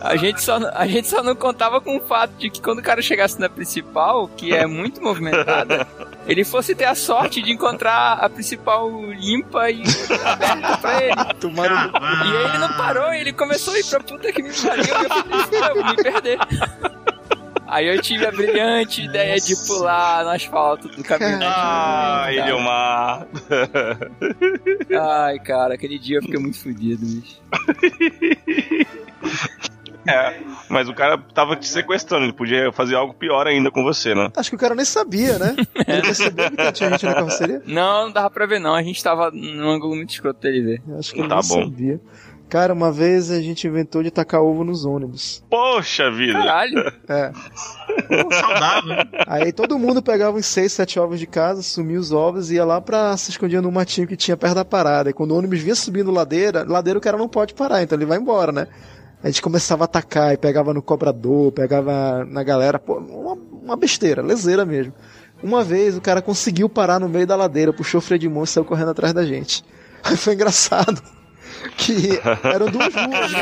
A 0.00 0.16
gente, 0.16 0.42
só, 0.42 0.58
a 0.74 0.86
gente 0.86 1.08
só 1.08 1.22
não 1.22 1.34
contava 1.36 1.80
com 1.80 1.96
o 1.96 2.00
fato 2.00 2.32
de 2.32 2.50
que 2.50 2.60
quando 2.60 2.78
o 2.80 2.82
cara 2.82 3.00
chegasse 3.02 3.38
na 3.38 3.48
principal, 3.48 4.28
que 4.28 4.52
é 4.54 4.66
muito 4.66 5.02
movimentada, 5.02 5.86
ele 6.26 6.44
fosse 6.44 6.74
ter 6.74 6.84
a 6.86 6.94
sorte 6.94 7.40
de 7.42 7.52
encontrar 7.52 8.14
a 8.14 8.28
principal 8.28 8.90
limpa 9.12 9.70
e 9.70 9.82
aberta 10.24 10.76
pra 10.78 11.02
ele. 11.02 11.14
E 12.26 12.36
aí 12.36 12.44
ele 12.44 12.58
não 12.58 12.72
parou, 12.74 13.12
ele 13.12 13.32
começou 13.32 13.74
a 13.74 13.78
ir 13.78 13.84
pra 13.84 14.00
puta 14.00 14.32
que 14.32 14.42
me 14.42 14.52
pariu 14.52 14.84
e 14.84 15.04
eu 15.04 15.08
falei, 15.60 15.82
me 15.84 15.96
perder. 16.02 16.38
Aí 17.68 17.86
eu 17.86 18.00
tive 18.00 18.24
a 18.26 18.30
brilhante 18.32 19.02
ideia 19.04 19.36
de 19.36 19.54
pular 19.66 20.24
no 20.24 20.30
asfalto 20.30 20.88
do 20.88 21.04
caminhão. 21.04 21.40
Ah, 21.42 22.26
ele 22.30 22.40
é 22.50 22.54
uma. 22.54 23.26
Ai, 25.00 25.38
cara, 25.40 25.74
aquele 25.74 25.98
dia 25.98 26.16
eu 26.18 26.22
fiquei 26.22 26.40
muito 26.40 26.58
fodido, 26.58 27.04
bicho. 27.04 27.36
É, 30.06 30.40
mas 30.70 30.88
o 30.88 30.94
cara 30.94 31.18
tava 31.34 31.54
te 31.54 31.68
sequestrando, 31.68 32.24
ele 32.24 32.32
podia 32.32 32.72
fazer 32.72 32.94
algo 32.94 33.12
pior 33.12 33.46
ainda 33.46 33.70
com 33.70 33.82
você, 33.82 34.14
né? 34.14 34.30
Acho 34.34 34.48
que 34.48 34.56
o 34.56 34.58
cara 34.58 34.74
nem 34.74 34.84
sabia, 34.84 35.38
né? 35.38 35.54
Ele 35.86 36.00
percebeu 36.00 36.50
que 36.50 36.72
tinha 36.72 36.90
gente 36.90 37.04
na 37.04 37.14
carroceria? 37.14 37.60
Não, 37.66 38.04
não 38.06 38.12
dava 38.12 38.30
pra 38.30 38.46
ver 38.46 38.58
não, 38.58 38.74
a 38.74 38.82
gente 38.82 39.02
tava 39.04 39.30
num 39.30 39.68
ângulo 39.68 39.94
muito 39.94 40.08
escroto 40.10 40.40
dele 40.40 40.62
ver. 40.62 40.82
Acho 40.98 41.12
que 41.12 41.20
ele 41.20 41.28
Tá 41.28 41.40
nem 41.40 41.48
bom. 41.48 41.64
sabia. 41.64 42.00
Cara, 42.48 42.72
uma 42.72 42.90
vez 42.90 43.30
a 43.30 43.42
gente 43.42 43.66
inventou 43.66 44.02
de 44.02 44.10
tacar 44.10 44.40
ovo 44.40 44.64
nos 44.64 44.86
ônibus. 44.86 45.44
Poxa 45.50 46.10
vida! 46.10 46.32
Caralho! 46.32 46.92
É. 47.06 47.32
Saudável. 48.40 48.96
Aí 49.26 49.52
todo 49.52 49.78
mundo 49.78 50.02
pegava 50.02 50.38
uns 50.38 50.46
6, 50.46 50.72
7 50.72 50.98
ovos 50.98 51.20
de 51.20 51.26
casa, 51.26 51.62
sumia 51.62 52.00
os 52.00 52.10
ovos 52.10 52.50
e 52.50 52.54
ia 52.54 52.64
lá 52.64 52.80
pra 52.80 53.14
se 53.18 53.30
escondia 53.30 53.60
no 53.60 53.70
matinho 53.70 54.06
que 54.06 54.16
tinha 54.16 54.36
perto 54.36 54.54
da 54.54 54.64
parada. 54.64 55.10
E 55.10 55.12
quando 55.12 55.32
o 55.32 55.36
ônibus 55.36 55.60
vinha 55.60 55.74
subindo 55.74 56.10
ladeira, 56.10 56.64
ladeira 56.66 56.98
o 56.98 57.02
cara 57.02 57.18
não 57.18 57.28
pode 57.28 57.52
parar, 57.52 57.82
então 57.82 57.98
ele 57.98 58.06
vai 58.06 58.16
embora, 58.16 58.50
né? 58.50 58.66
A 59.22 59.26
gente 59.26 59.42
começava 59.42 59.84
a 59.84 59.86
atacar 59.86 60.32
e 60.32 60.38
pegava 60.38 60.72
no 60.72 60.80
cobrador, 60.80 61.52
pegava 61.52 62.24
na 62.24 62.42
galera, 62.42 62.78
pô, 62.78 62.98
uma, 62.98 63.36
uma 63.62 63.76
besteira, 63.76 64.22
leseira 64.22 64.64
mesmo. 64.64 64.94
Uma 65.42 65.62
vez 65.62 65.98
o 65.98 66.00
cara 66.00 66.22
conseguiu 66.22 66.68
parar 66.68 66.98
no 66.98 67.10
meio 67.10 67.26
da 67.26 67.36
ladeira, 67.36 67.74
puxou 67.74 67.98
o 67.98 68.02
freio 68.02 68.18
de 68.18 68.28
mão 68.28 68.44
e 68.44 68.46
saiu 68.46 68.64
correndo 68.64 68.92
atrás 68.92 69.12
da 69.12 69.24
gente. 69.26 69.62
Aí 70.02 70.16
foi 70.16 70.32
engraçado 70.32 71.02
que 71.76 72.18
eram 72.44 72.66
duas 72.70 72.94
ruas, 72.94 73.32
né? 73.32 73.38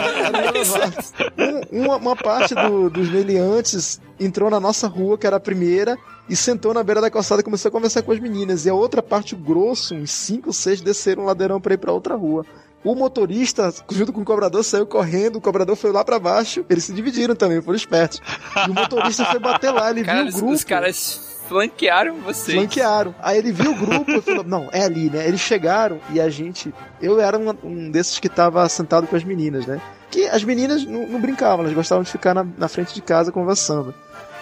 Um- 1.73 1.83
uma, 1.85 1.97
uma 1.97 2.17
parte 2.17 2.55
do- 2.55 2.89
dos 2.91 3.09
meliantes 3.11 4.01
entrou 4.19 4.49
na 4.51 4.59
nossa 4.61 4.87
rua, 4.89 5.19
que 5.19 5.27
era 5.27 5.37
a 5.37 5.41
primeira, 5.41 5.97
e 6.29 6.35
sentou 6.37 6.73
na 6.73 6.83
beira 6.83 7.01
da 7.01 7.11
calçada 7.11 7.41
e 7.41 7.45
começou 7.45 7.69
a 7.69 7.73
conversar 7.73 8.03
com 8.03 8.13
as 8.13 8.19
meninas. 8.21 8.65
E 8.67 8.71
a 8.71 8.75
outra 8.75 9.03
parte, 9.03 9.35
o 9.35 9.39
grosso, 9.39 9.95
uns 9.95 10.11
cinco, 10.11 10.53
seis, 10.53 10.81
desceram 10.81 11.23
um 11.23 11.27
ladeirão 11.27 11.61
pra 11.61 11.75
ir 11.75 11.79
pra 11.79 11.93
outra 11.93 12.15
rua. 12.17 12.45
O 12.87 12.95
motorista, 12.95 13.75
junto 13.91 14.13
com 14.13 14.21
o 14.21 14.25
cobrador, 14.25 14.63
saiu 14.63 14.87
correndo, 14.87 15.37
o 15.37 15.41
cobrador 15.41 15.75
foi 15.75 15.91
lá 15.91 16.05
pra 16.05 16.21
baixo, 16.21 16.65
eles 16.71 16.85
se 16.85 16.93
dividiram 16.93 17.35
também, 17.35 17.61
foram 17.61 17.75
espertos. 17.75 18.23
E 18.65 18.71
o 18.71 18.75
motorista 18.75 19.25
foi 19.25 19.41
bater 19.41 19.73
lá, 19.73 19.91
ele 19.91 20.05
Cara, 20.05 20.23
viu 20.23 20.29
o 20.29 20.37
grupo. 20.37 20.53
os 20.53 20.63
caras 20.63 21.37
flanquearam 21.49 22.21
vocês. 22.21 22.57
Flanquearam. 22.57 23.13
Aí 23.21 23.39
ele 23.39 23.51
viu 23.51 23.73
o 23.73 23.75
grupo 23.75 24.13
e 24.13 24.21
falou: 24.23 24.45
Não, 24.45 24.69
é 24.71 24.85
ali, 24.85 25.11
né? 25.11 25.27
Eles 25.27 25.41
chegaram 25.41 26.01
e 26.13 26.21
a 26.21 26.29
gente. 26.29 26.73
Eu 27.03 27.21
era 27.21 27.37
um, 27.37 27.53
um 27.65 27.91
desses 27.91 28.21
que 28.21 28.29
tava 28.29 28.69
sentado 28.69 29.09
com 29.09 29.17
as 29.17 29.25
meninas, 29.25 29.67
né? 29.67 29.81
Que 30.09 30.29
as 30.29 30.45
meninas 30.45 30.85
não, 30.85 31.09
não 31.09 31.21
brincavam, 31.21 31.65
elas 31.65 31.75
gostavam 31.75 32.05
de 32.05 32.11
ficar 32.13 32.35
na, 32.35 32.47
na 32.57 32.69
frente 32.69 32.95
de 32.95 33.03
casa 33.03 33.33
conversando. 33.33 33.93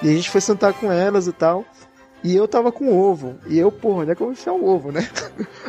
E 0.02 0.08
a 0.10 0.12
gente 0.12 0.28
foi 0.28 0.42
sentar 0.42 0.74
com 0.74 0.92
elas 0.92 1.26
e 1.26 1.32
tal. 1.32 1.64
E 2.24 2.34
eu 2.34 2.48
tava 2.48 2.72
com 2.72 2.90
ovo. 2.98 3.36
E 3.46 3.58
eu, 3.58 3.70
porra, 3.70 4.00
onde 4.02 4.10
é 4.10 4.14
que 4.14 4.22
eu 4.22 4.26
vou 4.26 4.32
enfiar 4.32 4.54
o 4.54 4.66
ovo, 4.66 4.90
né? 4.90 5.06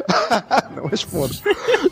não 0.76 0.86
respondo. 0.88 1.34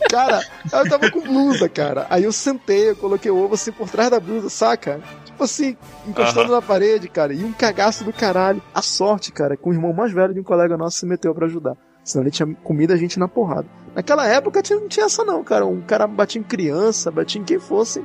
Cara, 0.10 0.42
eu 0.72 0.90
tava 0.90 1.12
com 1.12 1.20
blusa, 1.22 1.68
cara. 1.68 2.08
Aí 2.10 2.24
eu 2.24 2.32
sentei, 2.32 2.92
eu 2.92 2.96
coloquei 2.96 3.30
o 3.30 3.38
ovo 3.44 3.56
assim 3.56 3.72
por 3.74 3.90
trás 3.90 4.10
da 4.10 4.20
blusa, 4.20 4.50
saca? 4.50 5.02
Tipo 5.26 5.44
assim, 5.44 5.76
encostando 6.08 6.52
na 6.52 6.62
parede, 6.62 7.10
cara. 7.10 7.34
E 7.34 7.44
um 7.44 7.52
cagaço 7.52 8.04
do 8.06 8.14
caralho. 8.14 8.62
A 8.74 8.82
sorte, 8.82 9.32
cara, 9.34 9.58
que 9.58 9.68
o 9.68 9.74
irmão 9.74 9.92
mais 9.94 10.14
velho 10.14 10.34
de 10.34 10.40
um 10.40 10.44
colega 10.44 10.78
nosso 10.78 10.98
se 11.00 11.06
meteu 11.06 11.34
pra 11.36 11.46
ajudar. 11.46 11.76
Senão 12.04 12.24
ele 12.24 12.32
tinha 12.32 12.48
comido 12.64 12.94
a 12.94 12.98
gente 12.98 13.20
na 13.20 13.28
porrada. 13.28 13.68
Naquela 13.94 14.26
época 14.28 14.62
tinha- 14.62 14.80
não 14.80 14.88
tinha 14.88 15.06
essa 15.08 15.24
não, 15.26 15.44
cara. 15.44 15.66
Um 15.66 15.82
cara 15.82 16.08
batia 16.08 16.40
em 16.40 16.44
criança, 16.44 17.12
batia 17.12 17.42
em 17.42 17.44
quem 17.44 17.60
fosse. 17.60 18.02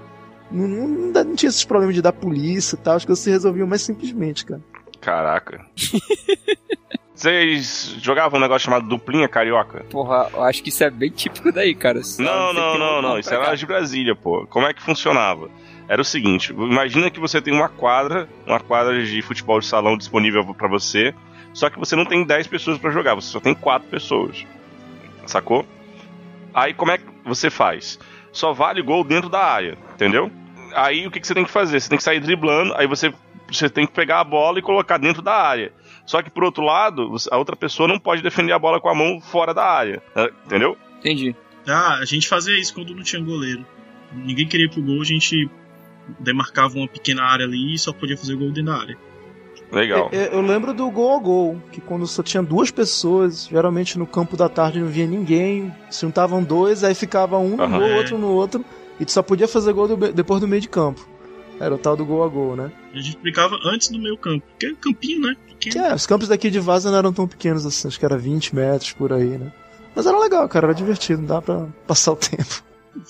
Não, 0.50 0.66
não, 0.66 0.88
não 1.24 1.34
tinha 1.34 1.50
esses 1.50 1.64
problemas 1.64 1.94
de 1.94 2.02
dar 2.02 2.12
polícia 2.12 2.74
e 2.74 2.78
tal. 2.78 2.96
As 2.96 3.04
coisas 3.04 3.22
se 3.22 3.30
resolviam 3.30 3.66
mais 3.66 3.82
simplesmente, 3.82 4.44
cara. 4.44 4.60
Caraca. 5.08 5.64
Vocês 7.14 7.96
jogavam 8.02 8.38
um 8.38 8.42
negócio 8.42 8.66
chamado 8.66 8.86
duplinha 8.86 9.26
carioca? 9.26 9.82
Porra, 9.90 10.28
eu 10.34 10.42
acho 10.44 10.62
que 10.62 10.68
isso 10.68 10.84
é 10.84 10.90
bem 10.90 11.10
típico 11.10 11.50
daí, 11.50 11.74
cara. 11.74 12.04
Só 12.04 12.22
Não, 12.22 12.52
não, 12.52 12.78
não, 12.78 13.00
não. 13.00 13.18
Isso 13.18 13.32
era 13.32 13.54
de 13.54 13.64
Brasília, 13.64 14.14
pô. 14.14 14.46
Como 14.48 14.66
é 14.66 14.74
que 14.74 14.82
funcionava? 14.82 15.50
Era 15.88 16.02
o 16.02 16.04
seguinte: 16.04 16.52
imagina 16.52 17.10
que 17.10 17.18
você 17.18 17.40
tem 17.40 17.54
uma 17.54 17.70
quadra, 17.70 18.28
uma 18.46 18.60
quadra 18.60 19.02
de 19.02 19.22
futebol 19.22 19.58
de 19.58 19.66
salão 19.66 19.96
disponível 19.96 20.54
pra 20.54 20.68
você, 20.68 21.14
só 21.54 21.70
que 21.70 21.78
você 21.78 21.96
não 21.96 22.04
tem 22.04 22.22
10 22.22 22.46
pessoas 22.46 22.76
pra 22.76 22.90
jogar, 22.90 23.14
você 23.14 23.28
só 23.28 23.40
tem 23.40 23.54
4 23.54 23.88
pessoas. 23.88 24.44
Sacou? 25.24 25.64
Aí 26.52 26.74
como 26.74 26.92
é 26.92 26.98
que 26.98 27.04
você 27.24 27.48
faz? 27.48 27.98
Só 28.30 28.52
vale 28.52 28.82
gol 28.82 29.02
dentro 29.02 29.30
da 29.30 29.42
área, 29.42 29.78
entendeu? 29.94 30.30
Aí 30.74 31.06
o 31.06 31.10
que, 31.10 31.18
que 31.18 31.26
você 31.26 31.34
tem 31.34 31.44
que 31.44 31.50
fazer? 31.50 31.80
Você 31.80 31.88
tem 31.88 31.98
que 31.98 32.04
sair 32.04 32.20
driblando, 32.20 32.74
aí 32.74 32.86
você, 32.86 33.12
você 33.50 33.68
tem 33.68 33.86
que 33.86 33.92
pegar 33.92 34.20
a 34.20 34.24
bola 34.24 34.58
e 34.58 34.62
colocar 34.62 34.98
dentro 34.98 35.22
da 35.22 35.34
área. 35.34 35.72
Só 36.06 36.22
que 36.22 36.30
por 36.30 36.44
outro 36.44 36.62
lado, 36.64 37.14
a 37.30 37.36
outra 37.36 37.54
pessoa 37.56 37.88
não 37.88 37.98
pode 37.98 38.22
defender 38.22 38.52
a 38.52 38.58
bola 38.58 38.80
com 38.80 38.88
a 38.88 38.94
mão 38.94 39.20
fora 39.20 39.52
da 39.54 39.64
área, 39.64 40.02
né? 40.14 40.28
entendeu? 40.46 40.76
Entendi. 40.98 41.34
Ah, 41.66 41.98
a 42.00 42.04
gente 42.04 42.26
fazia 42.28 42.58
isso 42.58 42.72
quando 42.74 42.94
não 42.94 43.02
tinha 43.02 43.22
goleiro. 43.22 43.64
Ninguém 44.12 44.46
queria 44.48 44.66
ir 44.66 44.70
pro 44.70 44.82
gol, 44.82 45.00
a 45.02 45.04
gente 45.04 45.48
demarcava 46.18 46.78
uma 46.78 46.88
pequena 46.88 47.22
área 47.22 47.44
ali 47.44 47.74
e 47.74 47.78
só 47.78 47.92
podia 47.92 48.16
fazer 48.16 48.34
gol 48.36 48.48
dentro 48.50 48.72
da 48.72 48.78
área. 48.80 48.96
Legal. 49.70 50.08
Eu, 50.12 50.20
eu 50.22 50.40
lembro 50.40 50.72
do 50.72 50.90
gol 50.90 51.16
a 51.16 51.20
gol, 51.20 51.62
que 51.70 51.80
quando 51.80 52.06
só 52.06 52.22
tinha 52.22 52.42
duas 52.42 52.70
pessoas, 52.70 53.46
geralmente 53.46 53.98
no 53.98 54.06
campo 54.06 54.34
da 54.34 54.48
tarde 54.48 54.80
não 54.80 54.88
via 54.88 55.06
ninguém, 55.06 55.70
se 55.90 56.00
juntavam 56.06 56.42
dois, 56.42 56.82
aí 56.82 56.94
ficava 56.94 57.36
um 57.38 57.56
no 57.56 57.62
Aham. 57.62 57.78
gol, 57.78 57.90
outro 57.96 58.18
no 58.18 58.28
outro, 58.28 58.64
e 58.98 59.04
tu 59.04 59.12
só 59.12 59.22
podia 59.22 59.46
fazer 59.46 59.74
gol 59.74 59.86
do- 59.88 60.12
depois 60.12 60.40
do 60.40 60.48
meio 60.48 60.62
de 60.62 60.68
campo. 60.70 61.06
Era 61.60 61.74
o 61.74 61.78
tal 61.78 61.96
do 61.96 62.04
gol 62.04 62.24
a 62.24 62.28
gol, 62.28 62.54
né? 62.56 62.70
A 62.94 63.00
gente 63.00 63.18
brincava 63.18 63.58
antes 63.64 63.88
do 63.88 63.98
meio 63.98 64.16
campo, 64.16 64.44
porque 64.50 64.66
é 64.66 64.74
campinho, 64.74 65.20
né? 65.22 65.36
Que 65.58 65.70
Pequeno. 65.70 65.86
é, 65.86 65.94
os 65.94 66.06
campos 66.06 66.28
daqui 66.28 66.50
de 66.50 66.60
Vaza 66.60 66.90
não 66.90 66.98
eram 66.98 67.12
tão 67.12 67.26
pequenos 67.26 67.66
assim, 67.66 67.88
acho 67.88 67.98
que 67.98 68.04
era 68.04 68.16
20 68.16 68.54
metros 68.54 68.92
por 68.92 69.12
aí, 69.12 69.36
né? 69.38 69.52
Mas 69.94 70.06
era 70.06 70.16
legal, 70.18 70.48
cara, 70.48 70.66
era 70.68 70.74
divertido, 70.74 71.20
não 71.22 71.26
dá 71.28 71.42
pra 71.42 71.66
passar 71.86 72.12
o 72.12 72.16
tempo. 72.16 72.62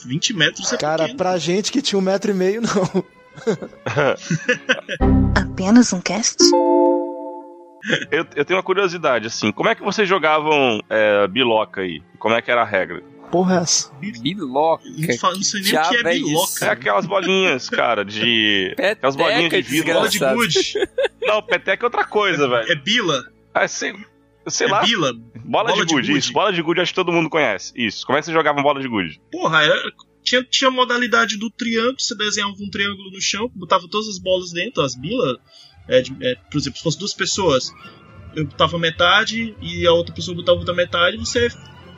20 0.07 0.35
metros 0.35 0.73
é 0.73 0.77
Cara, 0.79 1.03
pequeno. 1.05 1.19
pra 1.19 1.37
gente 1.39 1.71
que 1.71 1.83
tinha 1.83 1.99
um 1.99 2.03
metro 2.03 2.31
e 2.31 2.35
meio, 2.35 2.63
não. 2.63 3.05
Apenas 5.35 5.93
um 5.93 6.01
cast? 6.01 6.37
Eu, 8.11 8.27
eu 8.35 8.45
tenho 8.45 8.57
uma 8.59 8.63
curiosidade, 8.63 9.27
assim, 9.27 9.53
como 9.53 9.69
é 9.69 9.75
que 9.75 9.83
vocês 9.83 10.09
jogavam 10.09 10.83
é, 10.91 11.27
biloca 11.29 11.81
aí? 11.83 12.03
Como 12.19 12.35
é 12.35 12.43
que 12.43 12.51
era 12.51 12.63
a 12.63 12.67
regra? 12.67 13.03
Porra 13.31 13.57
é 13.57 13.62
essa? 13.62 13.93
Biloca. 13.95 14.85
Não, 14.88 15.19
fala- 15.19 15.35
não 15.35 15.43
sei 15.43 15.61
nem 15.62 15.71
o 15.77 15.88
que 15.88 15.97
é 15.97 16.01
é 16.01 16.03
biloca. 16.14 16.45
isso? 16.53 16.64
É 16.64 16.69
aquelas 16.71 17.07
bolinhas, 17.07 17.69
cara, 17.71 18.05
de. 18.05 18.75
Aquelas 18.79 19.17
bolinhas 19.17 19.43
de 19.45 19.49
Peteca, 19.51 19.71
vidro. 19.71 19.93
Bola 19.95 20.09
de 20.09 20.19
gude. 20.19 20.73
Não, 21.23 21.43
peteca 21.43 21.85
é 21.85 21.87
outra 21.87 22.05
coisa, 22.05 22.49
velho. 22.49 22.71
É 22.71 22.75
bila. 22.75 23.25
Ah, 23.55 23.67
sei, 23.69 23.95
sei 24.47 24.67
é 24.67 24.71
lá. 24.71 24.83
bila. 24.83 25.12
Bola, 25.45 25.73
de 25.73 25.79
gude, 25.81 25.93
gude. 26.09 26.19
isso. 26.19 26.33
Bola 26.33 26.53
de 26.53 26.62
gude 26.62 26.81
acho 26.81 26.93
que 26.93 26.97
todo 26.97 27.12
mundo 27.12 27.29
conhece. 27.31 27.73
Isso. 27.77 28.05
Como 28.07 28.17
é 28.19 28.21
que 28.21 28.27
você 28.27 28.33
jogava 28.33 28.62
bola 28.62 28.81
de 28.81 28.88
gude? 28.88 29.21
Porra, 29.33 29.62
era- 29.62 29.93
tinha, 30.23 30.43
tinha 30.45 30.69
a 30.69 30.71
modalidade 30.73 31.38
do 31.38 31.49
triângulo, 31.51 31.99
você 31.99 32.14
desenhava 32.14 32.53
um 32.61 32.69
triângulo 32.71 33.11
no 33.11 33.21
chão, 33.21 33.51
botava 33.55 33.87
todas 33.91 34.09
as 34.09 34.19
bolas 34.19 34.53
dentro, 34.53 34.83
as 34.83 34.95
bilas. 34.95 35.38
É, 35.88 36.03
de- 36.03 36.14
é, 36.21 36.35
por 36.51 36.59
exemplo, 36.59 36.77
se 36.77 36.83
fosse 36.85 36.99
duas 36.99 37.14
pessoas, 37.14 37.73
eu 38.37 38.45
botava 38.45 38.79
metade 38.79 39.57
e 39.62 39.87
a 39.87 39.93
outra 39.93 40.14
pessoa 40.14 40.37
botava 40.37 40.59
outra 40.59 40.75
metade, 40.75 41.17
você, 41.17 41.49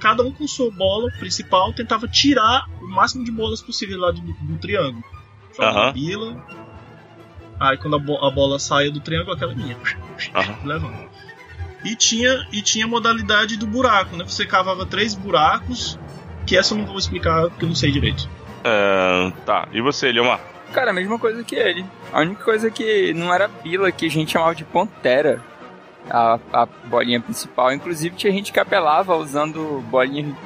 cada 0.01 0.23
um 0.25 0.33
com 0.33 0.47
sua 0.49 0.71
bola 0.71 1.11
principal, 1.19 1.73
tentava 1.73 2.09
tirar 2.09 2.67
o 2.81 2.89
máximo 2.89 3.25
de 3.25 3.31
bolas 3.31 3.61
possível 3.63 3.99
lá 4.01 4.11
do, 4.11 4.21
do 4.21 4.59
triângulo. 4.59 5.05
Jogava 5.57 5.79
Aham. 5.79 5.89
a 5.89 5.93
bila. 5.93 6.47
Aí 7.61 7.77
quando 7.77 7.97
a, 7.97 7.99
bo- 7.99 8.25
a 8.25 8.31
bola 8.31 8.59
saia 8.59 8.91
do 8.91 9.01
triângulo, 9.01 9.35
aquela 9.35 9.55
minha. 9.55 9.77
Aham. 10.35 10.57
Levando. 10.65 11.11
E 11.85 11.95
tinha, 11.97 12.47
e 12.53 12.61
tinha 12.63 12.85
a 12.85 12.89
modalidade 12.89 13.57
do 13.57 13.67
buraco, 13.67 14.17
né? 14.17 14.25
Você 14.27 14.45
cavava 14.47 14.85
três 14.85 15.15
buracos, 15.15 15.99
que 16.47 16.57
essa 16.57 16.75
eu 16.75 16.79
não 16.79 16.87
vou 16.87 16.99
explicar 16.99 17.49
porque 17.49 17.65
eu 17.65 17.69
não 17.69 17.75
sei 17.77 17.91
direito. 17.91 18.29
É, 18.65 19.33
tá. 19.47 19.69
E 19.73 19.81
você, 19.81 20.13
Leomar? 20.13 20.41
Cara, 20.73 20.91
a 20.91 20.95
mesma 20.95 21.19
coisa 21.19 21.43
que 21.43 21.55
ele. 21.55 21.85
A 22.13 22.21
única 22.21 22.45
coisa 22.45 22.71
que 22.71 23.13
não 23.15 23.33
era 23.33 23.49
bila, 23.49 23.91
que 23.91 24.07
a 24.07 24.11
gente 24.11 24.33
chamava 24.33 24.55
de 24.55 24.65
pontera. 24.65 25.43
A, 26.09 26.39
a 26.53 26.67
bolinha 26.67 27.21
principal. 27.21 27.73
Inclusive 27.73 28.17
tinha 28.17 28.33
gente 28.33 28.53
que 28.53 28.61
apelava 28.61 29.17
usando 29.17 29.83
bolinha 29.91 30.37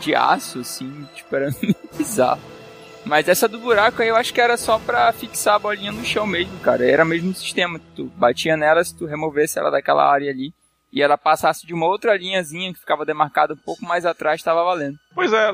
de 0.00 0.14
aço, 0.14 0.60
assim, 0.60 1.06
tipo, 1.14 1.34
era 1.34 1.50
bizarro. 1.96 2.40
Mas 3.04 3.28
essa 3.28 3.46
do 3.46 3.58
buraco 3.58 4.02
aí 4.02 4.08
eu 4.08 4.16
acho 4.16 4.34
que 4.34 4.40
era 4.40 4.56
só 4.56 4.78
pra 4.78 5.12
fixar 5.12 5.54
a 5.54 5.58
bolinha 5.58 5.92
no 5.92 6.04
chão 6.04 6.26
mesmo, 6.26 6.58
cara. 6.58 6.84
Era 6.84 7.04
o 7.04 7.06
mesmo 7.06 7.32
sistema. 7.34 7.80
Tu 7.94 8.06
batia 8.16 8.56
nela, 8.56 8.82
se 8.82 8.96
tu 8.96 9.06
removesse 9.06 9.58
ela 9.58 9.70
daquela 9.70 10.10
área 10.10 10.30
ali 10.30 10.52
e 10.92 11.02
ela 11.02 11.18
passasse 11.18 11.66
de 11.66 11.74
uma 11.74 11.86
outra 11.86 12.16
linhazinha 12.16 12.72
que 12.72 12.80
ficava 12.80 13.04
demarcada 13.04 13.54
um 13.54 13.58
pouco 13.58 13.84
mais 13.84 14.06
atrás, 14.06 14.42
tava 14.42 14.64
valendo. 14.64 14.96
Pois 15.14 15.32
é, 15.32 15.52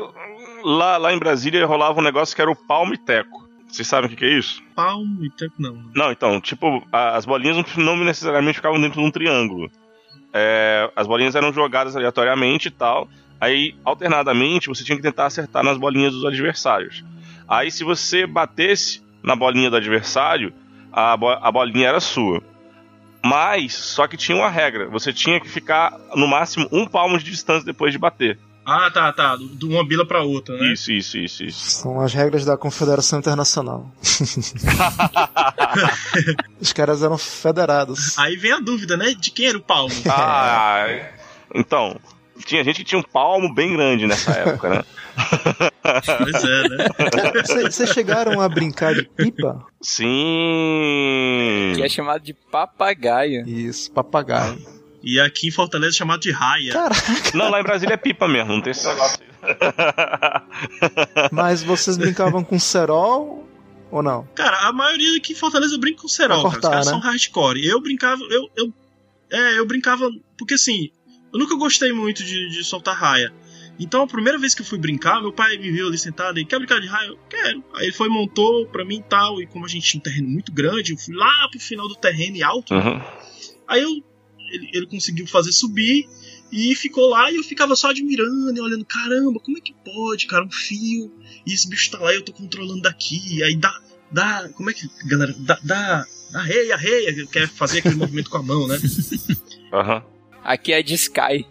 lá, 0.63 0.97
lá 0.97 1.13
em 1.13 1.19
Brasília 1.19 1.67
rolava 1.67 1.99
um 1.99 2.05
negócio 2.05 2.35
que 2.35 2.41
era 2.41 2.51
o 2.51 2.57
palmo 2.57 2.95
e 2.95 2.99
teco. 2.99 3.42
Vocês 3.73 3.89
sabem 3.89 4.07
o 4.07 4.11
que, 4.11 4.17
que 4.17 4.25
é 4.25 4.39
isso? 4.39 4.63
Palmo 4.77 5.25
e 5.25 5.31
tempo 5.31 5.55
não. 5.59 5.83
Não, 5.95 6.13
então, 6.13 6.41
tipo, 6.41 6.87
a- 6.93 7.17
as 7.17 7.25
bolinhas 7.25 7.57
não, 7.57 7.85
não 7.85 7.97
necessariamente 8.05 8.57
ficavam 8.57 8.81
dentro 8.81 9.01
de 9.01 9.07
um 9.07 9.11
triângulo. 9.11 9.71
É, 10.33 10.91
as 10.95 11.07
bolinhas 11.07 11.35
eram 11.35 11.53
jogadas 11.53 11.97
aleatoriamente 11.97 12.69
e 12.69 12.71
tal. 12.71 13.09
Aí, 13.41 13.75
alternadamente, 13.85 14.69
você 14.69 14.85
tinha 14.85 14.97
que 14.97 15.03
tentar 15.03 15.27
acertar 15.27 15.65
nas 15.65 15.77
bolinhas 15.79 16.13
dos 16.13 16.25
adversários. 16.25 17.03
Aí, 17.49 17.71
se 17.71 17.83
você 17.83 18.27
batesse 18.27 19.03
na 19.23 19.35
bolinha 19.35 19.69
do 19.71 19.77
adversário, 19.77 20.53
a, 20.93 21.17
bo- 21.17 21.31
a 21.31 21.51
bolinha 21.51 21.89
era 21.89 21.99
sua. 22.01 22.43
Mas, 23.25 23.75
só 23.75 24.07
que 24.07 24.17
tinha 24.17 24.37
uma 24.37 24.49
regra: 24.49 24.89
você 24.89 25.13
tinha 25.13 25.41
que 25.41 25.49
ficar 25.49 25.97
no 26.15 26.27
máximo 26.27 26.69
um 26.73 26.87
palmo 26.87 27.19
de 27.19 27.25
distância 27.25 27.65
depois 27.65 27.93
de 27.93 27.99
bater. 27.99 28.39
Ah, 28.65 28.89
tá, 28.91 29.13
tá. 29.13 29.37
De 29.37 29.67
uma 29.67 29.85
bila 29.85 30.07
pra 30.07 30.23
outra, 30.23 30.57
né? 30.57 30.73
Isso, 30.73 30.93
isso, 30.93 31.19
isso, 31.19 31.43
isso. 31.45 31.71
São 31.71 32.01
as 32.01 32.15
regras 32.15 32.45
da 32.45 32.57
Confederação 32.57 33.19
Internacional. 33.19 33.91
Os 36.61 36.73
caras 36.73 37.03
eram 37.03 37.19
federados. 37.19 38.17
Aí 38.19 38.37
vem 38.37 38.53
a 38.53 38.61
dúvida, 38.61 38.97
né? 38.97 39.15
De 39.15 39.33
quem 39.33 39.49
era 39.49 39.59
o 39.59 39.63
palmo? 39.63 39.93
Ah, 40.09 40.87
então, 41.55 41.99
tinha 42.45 42.63
gente 42.63 42.77
que 42.77 42.85
tinha 42.85 42.99
um 42.99 43.03
palmo 43.03 43.53
bem 43.53 43.73
grande 43.73 44.07
nessa 44.07 44.31
época, 44.33 44.69
né? 44.69 44.85
pois 46.19 46.45
é, 46.45 46.69
né? 46.69 46.87
Vocês 47.69 47.91
chegaram 47.91 48.41
a 48.41 48.49
brincar 48.49 48.95
de 48.95 49.03
pipa? 49.09 49.65
Sim. 49.81 50.07
Que 51.75 51.83
é 51.83 51.89
chamado 51.89 52.23
de 52.23 52.33
papagaio. 52.33 53.45
Isso, 53.49 53.91
papagaio. 53.93 54.57
E 55.03 55.19
aqui 55.19 55.49
em 55.49 55.51
Fortaleza 55.51 55.97
é 55.97 55.99
chamado 55.99 56.21
de 56.21 56.31
raia. 56.31 56.73
Caraca, 56.73 57.03
Não, 57.35 57.51
lá 57.51 57.61
em 57.61 57.65
Brasília 57.65 57.95
é 57.95 57.97
pipa 57.97 58.29
mesmo, 58.29 58.53
não 58.53 58.61
tem 58.61 58.71
esse 58.71 58.87
negócio 58.87 59.19
mas 61.31 61.63
vocês 61.63 61.97
brincavam 61.97 62.45
com 62.45 62.59
cerol 62.59 63.49
ou 63.91 64.03
não? 64.03 64.27
Cara, 64.35 64.69
a 64.69 64.73
maioria 64.73 65.17
aqui 65.17 65.33
em 65.33 65.37
Fortaleza 65.37 65.77
brinca 65.79 66.03
com 66.03 66.09
cerol, 66.09 66.43
Pra 66.43 66.43
cara. 66.43 66.49
Os 66.49 66.55
cortar, 66.55 66.71
caras 66.71 66.87
né? 66.87 66.93
são 66.93 67.01
hardcore. 67.01 67.67
Eu 67.67 67.81
brincava, 67.81 68.23
eu, 68.31 68.49
eu. 68.57 68.73
É, 69.31 69.59
eu 69.59 69.67
brincava. 69.67 70.11
Porque 70.39 70.55
assim, 70.55 70.91
eu 71.33 71.39
nunca 71.39 71.57
gostei 71.57 71.93
muito 71.93 72.25
de, 72.25 72.49
de 72.51 72.65
soltar 72.65 72.97
raia. 72.97 73.33
Então 73.79 74.03
a 74.03 74.07
primeira 74.07 74.39
vez 74.39 74.55
que 74.55 74.63
eu 74.63 74.67
fui 74.67 74.79
brincar, 74.79 75.21
meu 75.21 75.33
pai 75.33 75.57
me 75.57 75.71
viu 75.71 75.89
ali 75.89 75.99
sentado 75.99 76.39
e 76.39 76.45
quer 76.45 76.59
brincar 76.59 76.81
de 76.81 76.87
raia? 76.87 77.09
Eu 77.09 77.19
quero. 77.29 77.65
Aí 77.75 77.87
ele 77.87 77.93
foi 77.93 78.07
e 78.07 78.11
montou 78.11 78.67
pra 78.67 78.85
mim 78.85 78.99
e 78.99 79.03
tal. 79.03 79.43
E 79.43 79.47
como 79.47 79.65
a 79.65 79.69
gente 79.69 79.87
tinha 79.87 79.99
um 79.99 80.03
terreno 80.03 80.29
muito 80.29 80.53
grande, 80.53 80.93
eu 80.93 80.99
fui 80.99 81.15
lá 81.15 81.49
pro 81.51 81.59
final 81.59 81.89
do 81.89 81.97
terreno 81.97 82.37
e 82.37 82.43
alto. 82.43 82.73
Uhum. 82.73 83.01
Aí 83.67 83.83
eu, 83.83 83.91
ele, 84.53 84.71
ele 84.73 84.87
conseguiu 84.87 85.27
fazer 85.27 85.53
subir 85.53 86.09
e 86.53 86.75
ficou 86.75 87.09
lá 87.09 87.31
e 87.33 87.37
eu 87.37 87.43
ficava 87.43 87.75
só 87.75 87.91
admirando 87.91 88.57
e 88.57 88.61
olhando, 88.61 88.85
caramba, 88.85 89.41
como 89.41 89.57
é 89.57 89.61
que 89.61 89.75
pode, 89.85 90.27
cara, 90.27 90.45
um 90.45 90.51
fio, 90.51 91.11
e 91.47 91.53
esse 91.53 91.69
bicho 91.69 91.91
tá 91.91 91.99
lá 91.99 92.13
e 92.13 92.17
eu 92.17 92.23
tô 92.23 92.33
controlando 92.33 92.83
daqui, 92.83 93.43
aí 93.43 93.57
dá, 93.57 93.73
dá, 94.11 94.51
como 94.55 94.71
é 94.71 94.75
que, 94.75 94.89
galera, 95.07 95.35
dá, 95.39 95.59
dá, 95.63 96.07
arreia, 96.35 96.75
arreia, 96.75 97.27
quer 97.27 97.49
fazer 97.49 97.79
aquele 97.79 97.95
movimento 97.95 98.29
com 98.29 98.37
a 98.37 98.43
mão, 98.43 98.69
né? 98.69 98.79
Aham. 99.73 100.05
Aqui 100.45 100.73
é 100.73 100.83
de 100.83 100.95
Sky. 100.95 101.47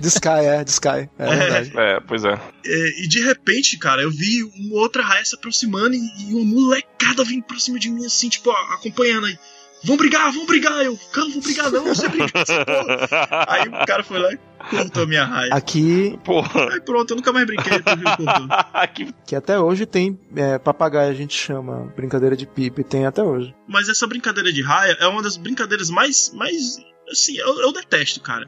De 0.00 0.06
Sky, 0.06 0.28
é, 0.28 0.62
de 0.62 0.70
Sky. 0.70 1.10
É 1.18 1.36
verdade. 1.36 1.72
É, 1.76 2.00
pois 2.00 2.24
é. 2.24 2.40
É, 2.64 3.04
e 3.04 3.08
de 3.08 3.20
repente, 3.20 3.76
cara, 3.76 4.00
eu 4.00 4.10
vi 4.12 4.44
uma 4.44 4.76
outra 4.76 5.02
raia 5.02 5.24
se 5.24 5.34
aproximando 5.34 5.94
e, 5.96 6.30
e 6.30 6.34
uma 6.34 6.44
molecada 6.44 7.24
vindo 7.24 7.42
pra 7.42 7.58
cima 7.58 7.80
de 7.80 7.90
mim, 7.90 8.06
assim, 8.06 8.28
tipo, 8.28 8.50
ó, 8.50 8.74
acompanhando 8.74 9.26
aí. 9.26 9.36
Vão 9.84 9.96
brigar, 9.96 10.32
vão 10.32 10.44
brigar! 10.46 10.84
Eu, 10.84 10.98
cara, 11.12 11.26
não 11.26 11.34
vou 11.34 11.42
brigar 11.42 11.70
não, 11.70 11.84
você 11.84 12.08
briga 12.08 12.30
com 12.32 12.38
essa 12.38 12.64
porra. 12.66 13.44
Aí 13.48 13.68
o 13.68 13.86
cara 13.86 14.02
foi 14.02 14.18
lá 14.18 14.32
e 14.32 14.38
cortou 14.70 15.04
a 15.04 15.06
minha 15.06 15.24
raia. 15.24 15.54
Aqui, 15.54 16.18
Porra. 16.24 16.72
Aí 16.72 16.80
pronto, 16.80 17.10
eu 17.12 17.16
nunca 17.16 17.32
mais 17.32 17.46
brinquei, 17.46 17.80
cortou. 17.80 19.14
que 19.26 19.36
até 19.36 19.58
hoje 19.58 19.86
tem 19.86 20.18
é, 20.34 20.58
papagaio, 20.58 21.10
a 21.10 21.14
gente 21.14 21.36
chama 21.36 21.92
brincadeira 21.96 22.36
de 22.36 22.46
pipa, 22.46 22.80
e 22.80 22.84
tem 22.84 23.06
até 23.06 23.22
hoje. 23.22 23.54
Mas 23.68 23.88
essa 23.88 24.06
brincadeira 24.06 24.52
de 24.52 24.62
raia 24.62 24.96
é 25.00 25.06
uma 25.06 25.22
das 25.22 25.36
brincadeiras 25.36 25.90
mais. 25.90 26.32
mais 26.34 26.78
assim, 27.10 27.36
eu, 27.38 27.60
eu 27.60 27.72
detesto, 27.72 28.20
cara. 28.20 28.46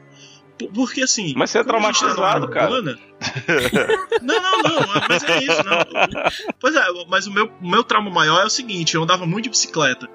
Por- 0.59 0.69
Porque 0.71 1.01
assim. 1.01 1.33
Mas 1.37 1.49
você 1.49 1.59
é 1.59 1.63
tá 1.63 1.69
traumatizado, 1.69 2.49
cara. 2.49 2.69
urbana- 2.71 2.99
não, 4.21 4.41
não, 4.41 4.61
não, 4.63 4.87
mas 5.07 5.23
é 5.23 5.37
isso, 5.43 5.63
não. 5.63 6.53
Pois 6.59 6.75
é, 6.75 6.81
mas 7.07 7.25
o 7.27 7.31
meu, 7.31 7.51
o 7.61 7.69
meu 7.69 7.83
trauma 7.83 8.09
maior 8.11 8.41
é 8.41 8.45
o 8.45 8.49
seguinte: 8.49 8.95
eu 8.95 9.03
andava 9.03 9.25
muito 9.25 9.45
de 9.45 9.49
bicicleta. 9.51 10.07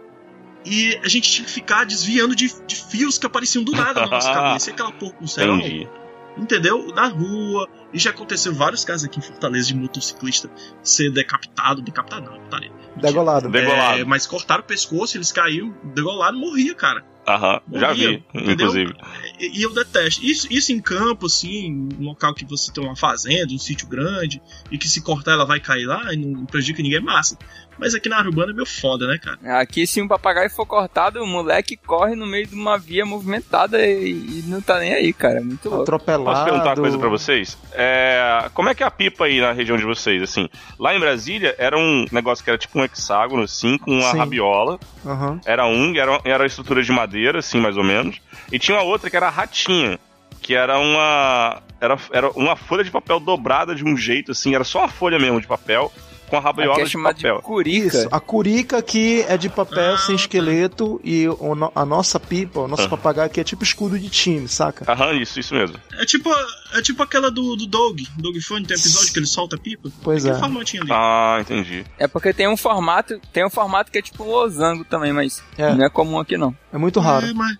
E 0.66 0.98
a 1.04 1.08
gente 1.08 1.30
tinha 1.30 1.46
que 1.46 1.52
ficar 1.52 1.84
desviando 1.84 2.34
de, 2.34 2.52
de 2.66 2.74
fios 2.74 3.18
que 3.18 3.24
apareciam 3.24 3.62
do 3.62 3.70
nada 3.70 4.00
na 4.00 4.08
nossa 4.08 4.28
cabeça. 4.34 4.70
E 4.70 4.72
aquela 4.72 4.90
porra 4.90 5.12
com 5.12 5.24
entendi. 5.24 5.88
entendeu? 6.36 6.88
Na 6.88 7.06
rua. 7.06 7.68
E 7.92 7.98
já 8.00 8.10
aconteceu 8.10 8.52
vários 8.52 8.84
casos 8.84 9.06
aqui 9.06 9.20
em 9.20 9.22
Fortaleza 9.22 9.68
de 9.68 9.76
motociclista 9.76 10.50
ser 10.82 11.12
decapitado. 11.12 11.80
Decapitado 11.80 12.28
não, 12.28 12.40
putaria. 12.40 12.72
Degolado. 12.96 13.48
Degolado. 13.48 14.00
É, 14.00 14.04
mas 14.04 14.26
cortaram 14.26 14.62
o 14.62 14.66
pescoço, 14.66 15.16
eles 15.16 15.30
caíram, 15.30 15.72
degolado, 15.94 16.36
morria, 16.36 16.74
cara. 16.74 17.04
Aham, 17.28 17.60
já 17.72 17.92
vi, 17.92 18.24
entendeu? 18.32 18.52
inclusive. 18.52 18.94
E, 19.40 19.58
e 19.58 19.62
eu 19.62 19.74
detesto. 19.74 20.24
Isso, 20.24 20.46
isso 20.48 20.72
em 20.72 20.80
campo, 20.80 21.26
assim, 21.26 21.88
um 21.98 22.04
local 22.04 22.32
que 22.32 22.44
você 22.44 22.72
tem 22.72 22.84
uma 22.84 22.94
fazenda, 22.94 23.52
um 23.52 23.58
sítio 23.58 23.88
grande, 23.88 24.40
e 24.70 24.78
que 24.78 24.88
se 24.88 25.02
cortar 25.02 25.32
ela 25.32 25.44
vai 25.44 25.58
cair 25.58 25.86
lá 25.86 26.14
e 26.14 26.16
não 26.16 26.46
prejudica 26.46 26.82
ninguém, 26.82 26.98
é 26.98 27.00
massa. 27.00 27.36
Mas 27.78 27.94
aqui 27.94 28.08
na 28.08 28.16
área 28.18 28.28
urbana 28.28 28.52
é 28.52 28.54
meio 28.54 28.66
foda, 28.66 29.06
né, 29.06 29.18
cara? 29.18 29.60
Aqui, 29.60 29.86
se 29.86 30.00
um 30.00 30.08
papagaio 30.08 30.50
for 30.50 30.66
cortado, 30.66 31.22
o 31.22 31.26
moleque 31.26 31.76
corre 31.76 32.14
no 32.14 32.26
meio 32.26 32.46
de 32.46 32.54
uma 32.54 32.78
via 32.78 33.04
movimentada 33.04 33.84
e, 33.84 34.10
e 34.10 34.44
não 34.46 34.60
tá 34.60 34.78
nem 34.78 34.94
aí, 34.94 35.12
cara. 35.12 35.40
Muito 35.40 35.68
louco. 35.68 35.82
Atropelado. 35.82 36.24
Posso 36.24 36.44
perguntar 36.44 36.70
uma 36.70 36.76
coisa 36.76 36.98
pra 36.98 37.08
vocês? 37.08 37.58
É, 37.72 38.50
como 38.54 38.68
é 38.68 38.74
que 38.74 38.82
é 38.82 38.86
a 38.86 38.90
pipa 38.90 39.26
aí 39.26 39.40
na 39.40 39.52
região 39.52 39.76
de 39.76 39.84
vocês? 39.84 40.22
Assim, 40.22 40.48
lá 40.78 40.94
em 40.94 41.00
Brasília 41.00 41.54
era 41.58 41.78
um 41.78 42.06
negócio 42.10 42.42
que 42.42 42.50
era 42.50 42.58
tipo 42.58 42.78
um 42.78 42.84
hexágono, 42.84 43.42
assim, 43.42 43.76
com 43.78 43.92
uma 43.92 44.10
Sim. 44.10 44.18
rabiola. 44.18 44.78
Aham. 45.04 45.40
Era 45.44 45.66
um, 45.66 45.94
era, 45.96 46.20
era 46.24 46.44
a 46.44 46.46
estrutura 46.46 46.82
de 46.82 46.92
madeira, 46.92 47.40
assim, 47.40 47.60
mais 47.60 47.76
ou 47.76 47.84
menos. 47.84 48.20
E 48.50 48.58
tinha 48.58 48.76
uma 48.76 48.84
outra 48.84 49.10
que 49.10 49.16
era 49.16 49.26
a 49.26 49.30
ratinha, 49.30 49.98
que 50.40 50.54
era 50.54 50.78
uma. 50.78 51.62
Era, 51.80 51.98
era 52.10 52.30
uma 52.30 52.56
folha 52.56 52.82
de 52.82 52.90
papel 52.90 53.20
dobrada 53.20 53.74
de 53.74 53.84
um 53.84 53.96
jeito, 53.96 54.32
assim, 54.32 54.54
era 54.54 54.64
só 54.64 54.80
uma 54.80 54.88
folha 54.88 55.18
mesmo 55.18 55.40
de 55.40 55.46
papel, 55.46 55.92
com 56.28 56.36
a 56.36 56.40
rabiola 56.40 56.72
Aqui 56.72 56.82
é 56.82 56.84
de 56.86 57.02
papel. 57.02 57.36
de 57.36 57.42
curica. 57.42 57.86
Isso, 57.98 58.08
a 58.10 58.20
curica 58.20 58.78
aqui 58.78 59.24
é 59.28 59.36
de 59.36 59.48
papel 59.48 59.94
Ah, 59.94 59.98
sem 59.98 60.16
esqueleto 60.16 61.00
e 61.04 61.28
o 61.28 61.36
a 61.74 61.84
nossa 61.84 62.18
pipa, 62.20 62.60
o 62.60 62.68
nosso 62.68 62.82
Ah. 62.84 62.88
papagaio 62.88 63.26
aqui 63.26 63.40
é 63.40 63.44
tipo 63.44 63.62
escudo 63.62 63.98
de 63.98 64.08
time, 64.08 64.48
saca? 64.48 64.90
Aham, 64.90 65.12
isso, 65.14 65.38
isso 65.40 65.54
mesmo. 65.54 65.76
É 65.98 66.04
tipo, 66.04 66.30
é 66.74 66.82
tipo 66.82 67.02
aquela 67.02 67.30
do, 67.30 67.56
do 67.56 67.66
Dog, 67.66 68.06
Dog 68.16 68.40
Funny, 68.40 68.66
tem 68.66 68.76
um 68.76 68.80
episódio 68.80 69.12
que 69.12 69.18
ele 69.18 69.26
solta 69.26 69.56
a 69.56 69.58
pipa. 69.58 69.90
Pois 70.02 70.24
Aquele 70.24 70.36
é. 70.38 70.40
formatinho 70.40 70.82
ali. 70.82 70.92
Ah, 70.92 71.38
entendi. 71.40 71.84
É 71.98 72.06
porque 72.08 72.32
tem 72.32 72.48
um 72.48 72.56
formato, 72.56 73.20
tem 73.32 73.44
um 73.46 73.50
formato 73.50 73.90
que 73.90 73.98
é 73.98 74.02
tipo 74.02 74.24
um 74.24 74.30
losango 74.30 74.84
também, 74.84 75.12
mas 75.12 75.42
É. 75.56 75.74
não 75.74 75.84
é 75.84 75.88
comum 75.90 76.18
aqui 76.18 76.36
não. 76.36 76.56
É 76.72 76.78
muito 76.78 77.00
raro. 77.00 77.26
É, 77.26 77.32
mas 77.32 77.56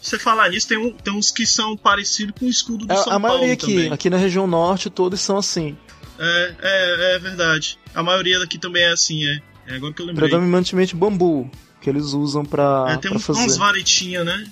Você 0.00 0.20
falar 0.20 0.50
nisso, 0.50 0.68
tem, 0.68 0.78
um, 0.78 0.92
tem 0.92 1.12
uns 1.12 1.32
que 1.32 1.44
são 1.44 1.76
parecidos 1.76 2.32
com 2.38 2.46
o 2.46 2.48
escudo 2.48 2.86
do 2.86 2.92
É, 2.92 2.96
São 2.96 3.12
a 3.12 3.18
maioria 3.18 3.48
Paulo 3.48 3.52
aqui, 3.54 3.74
também. 3.74 3.92
aqui 3.92 4.08
na 4.10 4.16
região 4.16 4.46
norte, 4.46 4.88
todos 4.88 5.20
são 5.20 5.36
assim. 5.36 5.76
É, 6.18 6.54
é, 6.62 7.14
é 7.16 7.18
verdade. 7.18 7.78
A 7.94 8.02
maioria 8.02 8.38
daqui 8.38 8.58
também 8.58 8.82
é 8.82 8.90
assim, 8.90 9.24
é. 9.26 9.40
É 9.68 9.74
agora 9.76 9.92
que 9.92 10.00
eu 10.00 10.06
lembrei. 10.06 10.28
Predominantemente 10.28 10.94
bambu, 10.94 11.50
que 11.80 11.90
eles 11.90 12.12
usam 12.12 12.44
pra, 12.44 12.86
É, 12.88 12.96
tem 12.96 13.10
pra 13.10 13.18
uns, 13.18 13.26
fazer. 13.26 13.40
umas 13.40 13.56
varetinhas, 13.56 14.24
né? 14.24 14.46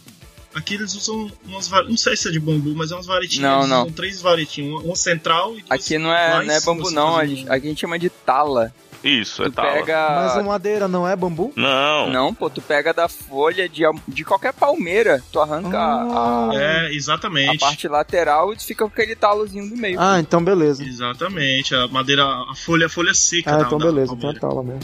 Aqui 0.55 0.75
eles 0.75 0.95
usam 0.95 1.31
umas 1.47 1.69
varetinhas. 1.69 1.91
Não 1.91 1.97
sei 1.97 2.17
se 2.17 2.29
é 2.29 2.31
de 2.33 2.41
bambu, 2.41 2.75
mas 2.75 2.91
é 2.91 2.95
umas 2.95 3.07
varetinhas. 3.07 3.43
Não, 3.43 3.59
eles 3.59 3.71
não. 3.71 3.83
usam 3.83 3.93
três 3.93 4.21
varetinhas. 4.21 4.71
Uma, 4.71 4.81
uma 4.83 4.97
central 4.97 5.53
e 5.57 5.63
duas 5.63 5.71
Aqui 5.71 5.99
não 5.99 6.13
é, 6.13 6.45
não 6.45 6.55
é 6.55 6.61
bambu, 6.61 6.91
não. 6.91 7.17
A 7.17 7.27
gente, 7.27 7.43
aqui 7.49 7.67
a 7.67 7.69
gente 7.71 7.81
chama 7.81 7.99
de 7.99 8.09
tala. 8.11 8.73
Isso, 9.05 9.43
é 9.43 9.47
Tu 9.47 9.53
tal. 9.53 9.71
pega. 9.73 10.09
Mas 10.11 10.37
a 10.39 10.43
madeira 10.43 10.89
não 10.89 11.07
é 11.07 11.15
bambu? 11.15 11.53
Não. 11.55 12.11
Não, 12.11 12.35
pô, 12.35 12.49
tu 12.49 12.63
pega 12.63 12.93
da 12.95 13.07
folha 13.09 13.69
de, 13.69 13.83
de 14.09 14.25
qualquer 14.25 14.53
palmeira, 14.55 15.23
tu 15.31 15.39
arranca 15.41 15.79
a- 15.79 16.51
a, 16.51 16.55
É, 16.55 16.81
a 16.87 16.93
exatamente. 16.93 17.59
parte 17.59 17.87
lateral 17.87 18.53
e 18.53 18.57
tu 18.57 18.65
fica 18.65 18.85
com 18.85 18.91
aquele 18.91 19.15
talozinho 19.15 19.69
do 19.69 19.77
meio. 19.77 20.01
Ah, 20.01 20.19
então 20.19 20.43
beleza. 20.43 20.83
Exatamente. 20.83 21.75
A 21.75 21.87
madeira, 21.89 22.25
a 22.25 22.55
folha, 22.57 22.87
a 22.87 22.89
folha 22.89 23.13
seca. 23.15 23.53
Ah, 23.53 23.57
da- 23.59 23.67
então 23.67 23.79
da 23.79 23.85
beleza, 23.87 24.15
então 24.15 24.31
é 24.31 24.35
tala 24.35 24.63
mesmo. 24.63 24.81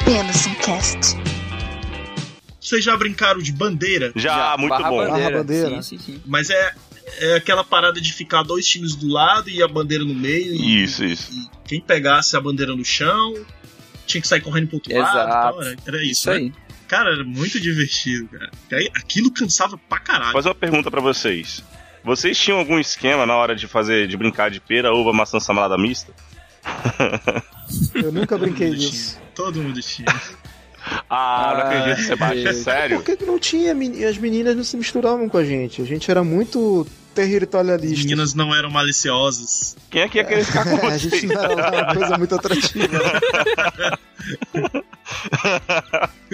Apenas 0.00 0.46
um 0.46 0.54
cast. 0.54 1.16
Vocês 2.60 2.82
já 2.82 2.96
brincaram 2.96 3.40
de 3.40 3.52
bandeira? 3.52 4.10
Já, 4.16 4.56
muito 4.58 4.70
barra 4.70 4.88
bom. 4.90 4.96
Bandeira. 4.96 5.20
Barra 5.30 5.38
bandeira. 5.38 5.82
Sim, 5.82 5.98
sim, 5.98 5.98
sim. 5.98 6.22
Mas 6.26 6.50
é, 6.50 6.74
é 7.20 7.34
aquela 7.36 7.62
parada 7.64 8.00
de 8.00 8.12
ficar 8.12 8.42
dois 8.42 8.66
times 8.66 8.94
do 8.94 9.08
lado 9.08 9.48
e 9.50 9.62
a 9.62 9.68
bandeira 9.68 10.04
no 10.04 10.14
meio. 10.14 10.54
E, 10.54 10.82
Isso, 10.84 11.04
isso. 11.04 11.32
e 11.32 11.48
quem 11.68 11.80
pegasse 11.80 12.36
a 12.36 12.40
bandeira 12.40 12.74
no 12.74 12.84
chão 12.84 13.34
tinha 14.06 14.20
que 14.20 14.28
sair 14.28 14.40
correndo 14.40 14.68
pro 14.68 14.76
outro 14.76 14.92
lado. 14.96 15.06
e 15.16 15.20
Exato. 15.20 15.30
tal, 15.30 15.62
Era, 15.62 15.76
era 15.86 15.96
isso, 16.02 16.10
Isso 16.12 16.30
né? 16.30 16.36
aí. 16.36 16.52
Cara, 16.88 17.10
era 17.12 17.24
muito 17.24 17.58
divertido, 17.60 18.28
cara. 18.28 18.50
Aquilo 18.94 19.30
cansava 19.32 19.76
pra 19.76 19.98
Vou 19.98 20.06
caralho. 20.06 20.32
fazer 20.32 20.48
uma 20.48 20.54
pergunta 20.54 20.88
pra 20.90 21.00
vocês. 21.00 21.62
Vocês 22.04 22.38
tinham 22.38 22.58
algum 22.60 22.78
esquema 22.78 23.26
na 23.26 23.34
hora 23.34 23.56
de 23.56 23.66
fazer, 23.66 24.06
de 24.06 24.16
brincar 24.16 24.48
de 24.50 24.60
pera, 24.60 24.94
uva, 24.94 25.12
maçã, 25.12 25.40
samalada 25.40 25.76
mista? 25.76 26.12
Eu 27.94 28.12
nunca 28.12 28.38
brinquei 28.38 28.70
disso. 28.70 29.18
Todo 29.34 29.60
mundo 29.60 29.80
tinha. 29.82 30.06
Ah, 31.10 31.52
não 31.54 31.60
Ah, 31.62 31.68
acredito, 31.68 32.06
Sebastião, 32.06 32.44
Deus. 32.44 32.56
sério? 32.64 32.96
Por 32.98 33.04
que, 33.04 33.16
que 33.16 33.24
não 33.26 33.38
tinha? 33.38 33.72
As 34.08 34.18
meninas 34.18 34.56
não 34.56 34.64
se 34.64 34.76
misturavam 34.76 35.28
com 35.28 35.38
a 35.38 35.44
gente. 35.44 35.82
A 35.82 35.84
gente 35.84 36.10
era 36.10 36.22
muito 36.22 36.86
territorialista. 37.14 37.94
As 37.98 38.04
meninas 38.04 38.34
não 38.34 38.54
eram 38.54 38.70
maliciosas. 38.70 39.76
Quem 39.90 40.02
é 40.02 40.08
que 40.08 40.18
ia 40.18 40.24
querer 40.24 40.44
ficar 40.44 40.64
com 40.64 40.86
a 40.86 40.96
gente 40.98 41.26
não 41.26 41.42
era 41.42 41.54
lá 41.54 41.70
uma 41.70 41.94
coisa 41.94 42.18
muito 42.18 42.34
atrativa. 42.34 42.98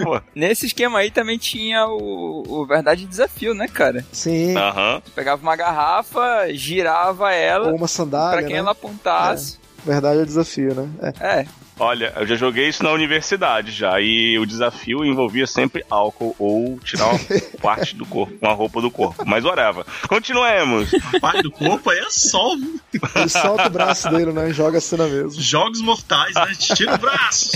Pô, 0.03 0.21
Nesse 0.35 0.67
esquema 0.67 0.99
aí 1.01 1.11
também 1.11 1.39
tinha 1.39 1.87
o, 1.87 2.43
o 2.47 2.67
Verdade 2.67 3.05
e 3.05 3.07
Desafio, 3.07 3.55
né, 3.55 3.69
cara? 3.69 4.05
Sim. 4.13 4.57
Aham. 4.57 5.01
Tu 5.05 5.11
pegava 5.13 5.43
uma 5.43 5.55
garrafa, 5.57 6.47
girava 6.53 7.33
ela, 7.33 7.69
Ou 7.69 7.77
uma 7.77 7.89
sandália, 7.89 8.39
pra 8.39 8.43
quem 8.47 8.55
né? 8.55 8.61
ela 8.61 8.73
apontasse. 8.73 9.59
Verdade 9.85 10.21
é 10.21 10.25
desafio, 10.25 10.75
né? 10.75 10.89
É. 11.21 11.41
É. 11.41 11.47
Olha, 11.83 12.13
eu 12.17 12.27
já 12.27 12.37
joguei 12.37 12.69
isso 12.69 12.83
na 12.85 12.91
universidade 12.93 13.73
já, 13.73 14.01
e 14.01 14.39
o 14.39 14.47
desafio 14.47 15.05
envolvia 15.05 15.47
sempre 15.47 15.85
álcool 15.91 16.35
ou 16.39 16.79
tirar 16.79 17.07
uma 17.09 17.19
parte 17.61 17.97
do 17.97 18.07
corpo, 18.07 18.33
uma 18.41 18.53
roupa 18.53 18.81
do 18.81 18.91
corpo. 18.91 19.25
Mas 19.27 19.45
whatever. 19.45 19.85
Continuemos. 20.09 20.91
Parte 21.21 21.43
do 21.43 21.51
corpo 21.51 21.91
aí 21.91 21.99
é 21.99 22.07
só 22.11 22.55
viu? 22.57 22.81
Ele 23.17 23.29
solta 23.29 23.67
o 23.67 23.71
braço 23.71 24.09
dele, 24.11 24.33
né? 24.33 24.51
E 24.51 24.53
joga 24.53 24.79
assim 24.79 24.97
na 24.97 25.07
mesa. 25.09 25.41
jogos 25.41 25.81
mortais, 25.81 26.35
né? 26.35 26.53
Tira 26.59 26.95
o 26.95 26.99
braço. 26.99 27.51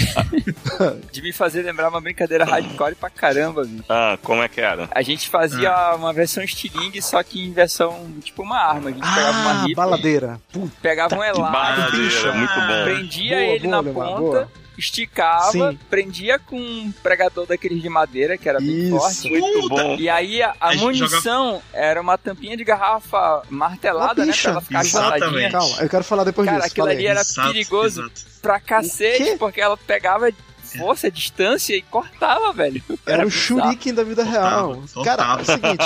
De 1.12 1.22
me 1.22 1.32
fazer 1.32 1.62
lembrar 1.62 1.88
uma 1.88 2.00
brincadeira 2.00 2.44
hardcore 2.44 2.94
pra 2.96 3.08
caramba, 3.10 3.62
viu? 3.64 3.82
Ah, 3.88 4.18
como 4.22 4.42
é 4.42 4.48
que 4.48 4.60
era? 4.60 4.88
A 4.90 5.02
gente 5.02 5.28
fazia 5.28 5.70
Ah. 5.70 5.94
uma 5.94 6.12
versão 6.12 6.42
estilingue, 6.42 7.00
só 7.00 7.22
que 7.22 7.40
em 7.44 7.52
versão 7.52 8.06
tipo 8.22 8.42
uma 8.42 8.58
arma. 8.58 8.90
A 8.90 8.92
gente 8.92 9.02
pegava 9.02 9.38
uma 9.38 9.50
Ah, 9.50 9.64
ripa, 9.66 9.82
baladeira. 9.82 10.40
Puta. 10.52 10.72
pegava 10.82 11.14
um 11.16 11.22
elástico, 11.22 11.52
Baladeira, 11.52 12.32
muito 12.34 12.54
bom. 12.54 12.84
prendia 12.84 13.36
Boa, 13.36 13.42
ele 13.48 13.68
boa, 13.68 13.70
na 13.70 13.80
Lemar, 13.80 14.15
ponta, 14.16 14.36
boa. 14.38 14.52
esticava, 14.78 15.50
Sim. 15.72 15.78
prendia 15.88 16.38
com 16.38 16.58
um 16.58 16.92
pregador 17.02 17.46
daqueles 17.46 17.80
de 17.82 17.88
madeira, 17.88 18.36
que 18.36 18.48
era 18.48 18.58
bem 18.58 18.88
Isso. 18.88 18.98
forte. 18.98 19.30
Muito 19.30 19.68
bom. 19.68 19.96
E 19.98 20.08
aí 20.08 20.42
a, 20.42 20.54
a 20.60 20.74
munição 20.74 21.62
era 21.72 22.00
uma 22.00 22.16
tampinha 22.18 22.56
de 22.56 22.64
garrafa 22.64 23.42
martelada, 23.50 24.24
né? 24.24 24.32
Pra 24.40 24.50
ela 24.52 24.60
ficar 24.60 24.80
Exatamente. 24.84 25.52
Calma, 25.52 25.76
eu 25.80 25.88
quero 25.88 26.04
falar 26.04 26.24
depois 26.24 26.46
Cara, 26.46 26.58
disso. 26.58 26.68
aquilo 26.72 26.86
Fala 26.86 26.96
ali 26.96 27.06
aí. 27.06 27.10
era 27.10 27.20
Exato, 27.20 27.48
perigoso 27.48 28.00
exato. 28.02 28.20
pra 28.42 28.60
cacete, 28.60 29.36
porque 29.38 29.60
ela 29.60 29.76
pegava 29.76 30.30
força, 30.78 31.10
distância 31.10 31.74
e 31.76 31.82
cortava, 31.82 32.52
velho. 32.52 32.82
Era 33.06 33.22
um 33.24 33.28
bizarro. 33.28 33.30
shuriken 33.30 33.94
da 33.94 34.04
vida 34.04 34.22
real. 34.24 34.82
Cortava, 34.92 35.04
Cara, 35.04 35.38
é 35.38 35.42
o 35.42 35.44
seguinte. 35.44 35.84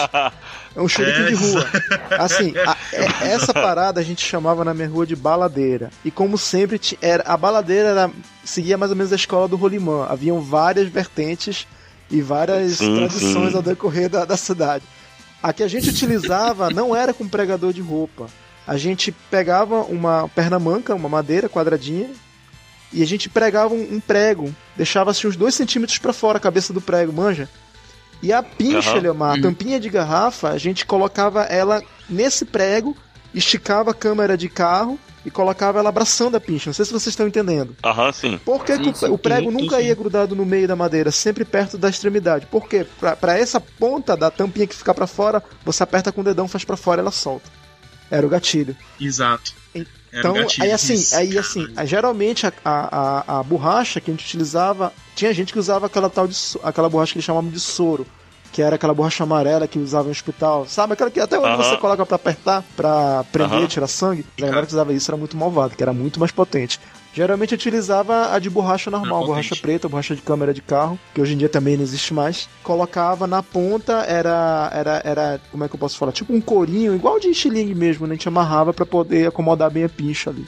É 0.76 0.80
um 0.80 0.88
shuriken 0.88 1.26
de 1.26 1.34
rua. 1.34 1.66
Assim, 2.18 2.52
a- 2.58 2.76
é- 2.92 3.28
essa 3.32 3.52
parada 3.54 4.00
a 4.00 4.04
gente 4.04 4.24
chamava 4.24 4.64
na 4.64 4.72
minha 4.74 4.88
rua 4.88 5.06
de 5.06 5.16
baladeira. 5.16 5.90
E 6.04 6.10
como 6.10 6.36
sempre, 6.38 6.80
era, 7.00 7.22
a 7.24 7.36
baladeira 7.36 7.88
era, 7.88 8.10
seguia 8.44 8.76
mais 8.78 8.90
ou 8.90 8.96
menos 8.96 9.12
a 9.12 9.16
escola 9.16 9.46
do 9.48 9.56
Rolimã. 9.56 10.06
Haviam 10.08 10.40
várias 10.40 10.88
vertentes 10.88 11.66
e 12.10 12.20
várias 12.20 12.74
Sim, 12.78 12.96
tradições 12.96 13.50
sim. 13.50 13.56
ao 13.56 13.62
decorrer 13.62 14.08
da, 14.08 14.24
da 14.24 14.36
cidade. 14.36 14.84
A 15.42 15.52
que 15.52 15.62
a 15.62 15.68
gente 15.68 15.88
utilizava 15.88 16.68
não 16.70 16.94
era 16.94 17.14
com 17.14 17.26
pregador 17.26 17.72
de 17.72 17.80
roupa. 17.80 18.26
A 18.66 18.76
gente 18.76 19.10
pegava 19.10 19.80
uma 19.82 20.28
perna 20.28 20.58
manca, 20.58 20.94
uma 20.94 21.08
madeira 21.08 21.48
quadradinha, 21.48 22.10
e 22.92 23.02
a 23.02 23.06
gente 23.06 23.28
pregava 23.28 23.74
um, 23.74 23.94
um 23.94 24.00
prego. 24.00 24.54
Deixava 24.76 25.10
assim 25.10 25.26
uns 25.26 25.36
dois 25.36 25.54
centímetros 25.54 25.98
pra 25.98 26.12
fora 26.12 26.38
a 26.38 26.40
cabeça 26.40 26.72
do 26.72 26.80
prego, 26.80 27.12
manja? 27.12 27.48
E 28.22 28.32
a 28.32 28.42
pincha, 28.42 28.90
Aham. 28.92 29.00
Leomar, 29.00 29.30
a 29.32 29.38
Hum. 29.38 29.42
tampinha 29.42 29.80
de 29.80 29.88
garrafa, 29.88 30.50
a 30.50 30.58
gente 30.58 30.84
colocava 30.84 31.42
ela 31.44 31.82
nesse 32.08 32.44
prego, 32.44 32.96
esticava 33.32 33.92
a 33.92 33.94
câmera 33.94 34.36
de 34.36 34.48
carro 34.48 34.98
e 35.24 35.30
colocava 35.30 35.78
ela 35.78 35.88
abraçando 35.90 36.34
a 36.36 36.40
pincha. 36.40 36.68
Não 36.70 36.74
sei 36.74 36.84
se 36.84 36.90
vocês 36.92 37.08
estão 37.12 37.26
entendendo. 37.28 37.76
Aham, 37.84 38.12
sim. 38.12 38.38
Por 38.44 38.64
que, 38.64 38.78
que 38.78 39.04
o- 39.06 39.16
prego 39.18 39.50
nunca 39.50 39.80
ia 39.80 39.94
grudado 39.94 40.34
no 40.34 40.44
meio 40.44 40.66
da 40.68 40.74
madeira, 40.76 41.10
sempre 41.10 41.44
perto 41.44 41.78
da 41.78 41.88
extremidade? 41.88 42.46
Por 42.46 42.68
quê? 42.68 42.86
Pra, 42.98 43.14
pra 43.16 43.38
essa 43.38 43.60
ponta 43.60 44.16
da 44.16 44.30
tampinha 44.30 44.66
que 44.66 44.74
fica 44.74 44.92
pra 44.94 45.06
fora, 45.06 45.42
você 45.64 45.82
aperta 45.82 46.10
com 46.12 46.20
o 46.20 46.24
dedão, 46.24 46.48
faz 46.48 46.64
pra 46.64 46.76
fora 46.76 47.00
e 47.00 47.02
ela 47.02 47.10
solta. 47.12 47.48
Era 48.10 48.26
o 48.26 48.30
gatilho. 48.30 48.76
Exato. 49.00 49.52
Era 50.12 50.20
Então, 50.20 50.32
o 50.32 50.38
gatilho. 50.40 50.64
aí 50.66 50.72
assim, 50.72 50.94
Isso, 50.94 51.14
aí 51.16 51.38
assim, 51.38 51.68
geralmente 51.84 52.46
a, 52.46 52.52
a, 52.64 53.38
a, 53.38 53.42
borracha 53.42 54.00
que 54.00 54.10
a 54.10 54.14
gente 54.14 54.24
utilizava, 54.26 54.92
tinha 55.14 55.32
gente 55.32 55.52
que 55.52 55.58
usava 55.58 55.86
aquela 55.86 56.10
tal 56.10 56.26
de 56.26 56.36
aquela 56.62 56.88
borracha 56.88 57.12
que 57.12 57.18
eles 57.18 57.24
chamavam 57.24 57.50
de 57.50 57.60
soro, 57.60 58.06
que 58.52 58.60
era 58.60 58.74
aquela 58.74 58.92
borracha 58.92 59.22
amarela 59.22 59.68
que 59.68 59.78
usava 59.78 60.04
no 60.04 60.10
hospital, 60.10 60.66
sabe? 60.66 60.94
Aquela 60.94 61.10
que 61.10 61.20
até 61.20 61.38
hoje 61.38 61.48
Aham. 61.54 61.62
você 61.62 61.76
coloca 61.76 62.04
pra 62.04 62.16
apertar, 62.16 62.64
pra 62.76 63.24
prender, 63.30 63.58
Aham. 63.58 63.66
tirar 63.68 63.86
sangue. 63.86 64.26
A 64.38 64.40
galera 64.40 64.66
que 64.66 64.72
usava 64.72 64.92
isso 64.92 65.10
era 65.10 65.16
muito 65.16 65.36
malvado, 65.36 65.76
que 65.76 65.82
era 65.82 65.92
muito 65.92 66.18
mais 66.18 66.32
potente. 66.32 66.80
Geralmente 67.12 67.54
utilizava 67.54 68.32
a 68.32 68.38
de 68.38 68.48
borracha 68.48 68.90
normal, 68.90 69.26
borracha 69.26 69.56
preta, 69.56 69.88
borracha 69.88 70.14
de 70.14 70.22
câmera 70.22 70.54
de 70.54 70.62
carro, 70.62 70.98
que 71.12 71.20
hoje 71.20 71.34
em 71.34 71.36
dia 71.36 71.48
também 71.48 71.76
não 71.76 71.82
existe 71.82 72.14
mais. 72.14 72.48
Colocava 72.62 73.26
na 73.26 73.42
ponta, 73.42 74.04
era, 74.04 74.70
era, 74.72 75.02
era, 75.04 75.40
como 75.50 75.64
é 75.64 75.68
que 75.68 75.74
eu 75.74 75.78
posso 75.78 75.98
falar? 75.98 76.12
Tipo 76.12 76.32
um 76.32 76.40
corinho, 76.40 76.94
igual 76.94 77.18
de 77.18 77.28
estilingue 77.28 77.74
mesmo, 77.74 78.06
né? 78.06 78.12
A 78.12 78.16
gente 78.16 78.28
amarrava 78.28 78.72
pra 78.72 78.86
poder 78.86 79.26
acomodar 79.26 79.70
bem 79.70 79.84
a 79.84 79.88
pincha 79.88 80.30
ali. 80.30 80.46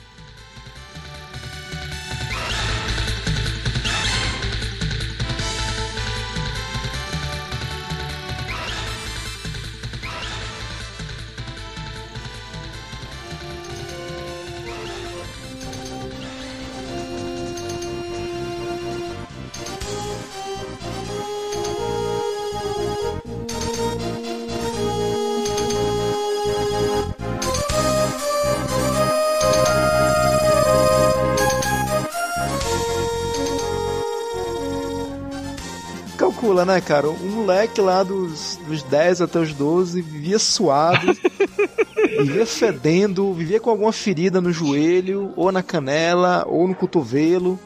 Né, 36.74 36.80
cara? 36.80 37.08
Um 37.11 37.30
moleque 37.30 37.80
lá 37.80 38.02
dos, 38.02 38.58
dos 38.66 38.82
10 38.82 39.20
até 39.22 39.38
os 39.38 39.52
12 39.52 40.00
vivia 40.02 40.38
suado, 40.38 41.06
vivia 42.18 42.46
fedendo, 42.46 43.32
vivia 43.35 43.61
com 43.61 43.70
alguma 43.70 43.92
ferida 43.92 44.40
no 44.40 44.52
joelho, 44.52 45.32
ou 45.37 45.52
na 45.52 45.62
canela, 45.62 46.44
ou 46.48 46.66
no 46.66 46.74
cotovelo. 46.74 47.58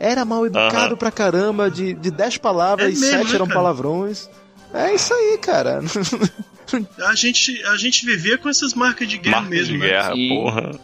Era 0.00 0.24
mal 0.24 0.46
educado 0.46 0.86
Aham. 0.88 0.96
pra 0.96 1.10
caramba, 1.10 1.70
de, 1.70 1.92
de 1.92 2.10
10 2.10 2.38
palavras, 2.38 2.86
É 2.86 2.90
mesmo, 2.90 3.04
7 3.18 3.24
né, 3.28 3.34
eram 3.34 3.46
cara? 3.46 3.58
palavrões. 3.58 4.30
É 4.72 4.94
isso 4.94 5.12
aí, 5.12 5.38
cara. 5.38 5.80
A 7.04 7.14
gente, 7.14 7.64
a 7.66 7.76
gente 7.76 8.04
vivia 8.04 8.36
com 8.38 8.48
essas 8.48 8.74
marcas 8.74 9.08
de 9.08 9.18
guerra 9.18 9.40
Marcas 9.42 9.50
mesmo, 9.50 9.72
de 9.74 9.78
né? 9.78 9.86
guerra, 9.86 10.12
Sim. 10.14 10.28
porra. 10.28 10.80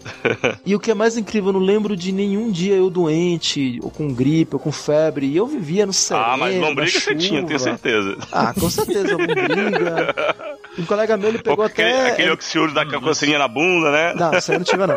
E 0.65 0.75
o 0.75 0.81
que 0.81 0.91
é 0.91 0.95
mais 0.95 1.17
incrível, 1.17 1.51
eu 1.51 1.55
não 1.55 1.61
lembro 1.61 1.97
de 1.97 2.13
nenhum 2.13 2.51
dia 2.51 2.75
eu 2.75 2.89
doente, 2.91 3.79
ou 3.83 3.91
com 3.91 4.13
gripe, 4.13 4.55
ou 4.55 4.61
com 4.61 4.73
febre, 4.73 5.27
e 5.27 5.37
eu 5.37 5.47
vivia 5.47 5.87
no 5.87 5.93
sereno, 5.93 6.27
Ah, 6.27 6.37
mas 6.37 6.57
lombriga 6.59 7.01
você 7.01 7.15
tinha, 7.15 7.45
tenho 7.45 7.59
certeza. 7.59 8.17
Ah, 8.33 8.55
com 8.55 8.71
certeza, 8.71 9.17
lombriga. 9.17 10.15
Um 10.77 10.85
colega 10.85 11.17
meu, 11.17 11.29
ele 11.29 11.39
pegou 11.39 11.65
Aquele, 11.65 11.93
até... 11.93 12.11
aquele 12.11 12.31
oxiúrio 12.33 12.75
da 12.75 12.85
coceirinha 12.85 13.39
na 13.39 13.47
bunda, 13.47 13.93
né? 13.93 14.13
Não, 14.15 14.37
isso 14.37 14.51
aí 14.51 14.59
não 14.59 14.65
tive 14.65 14.85
não. 14.87 14.97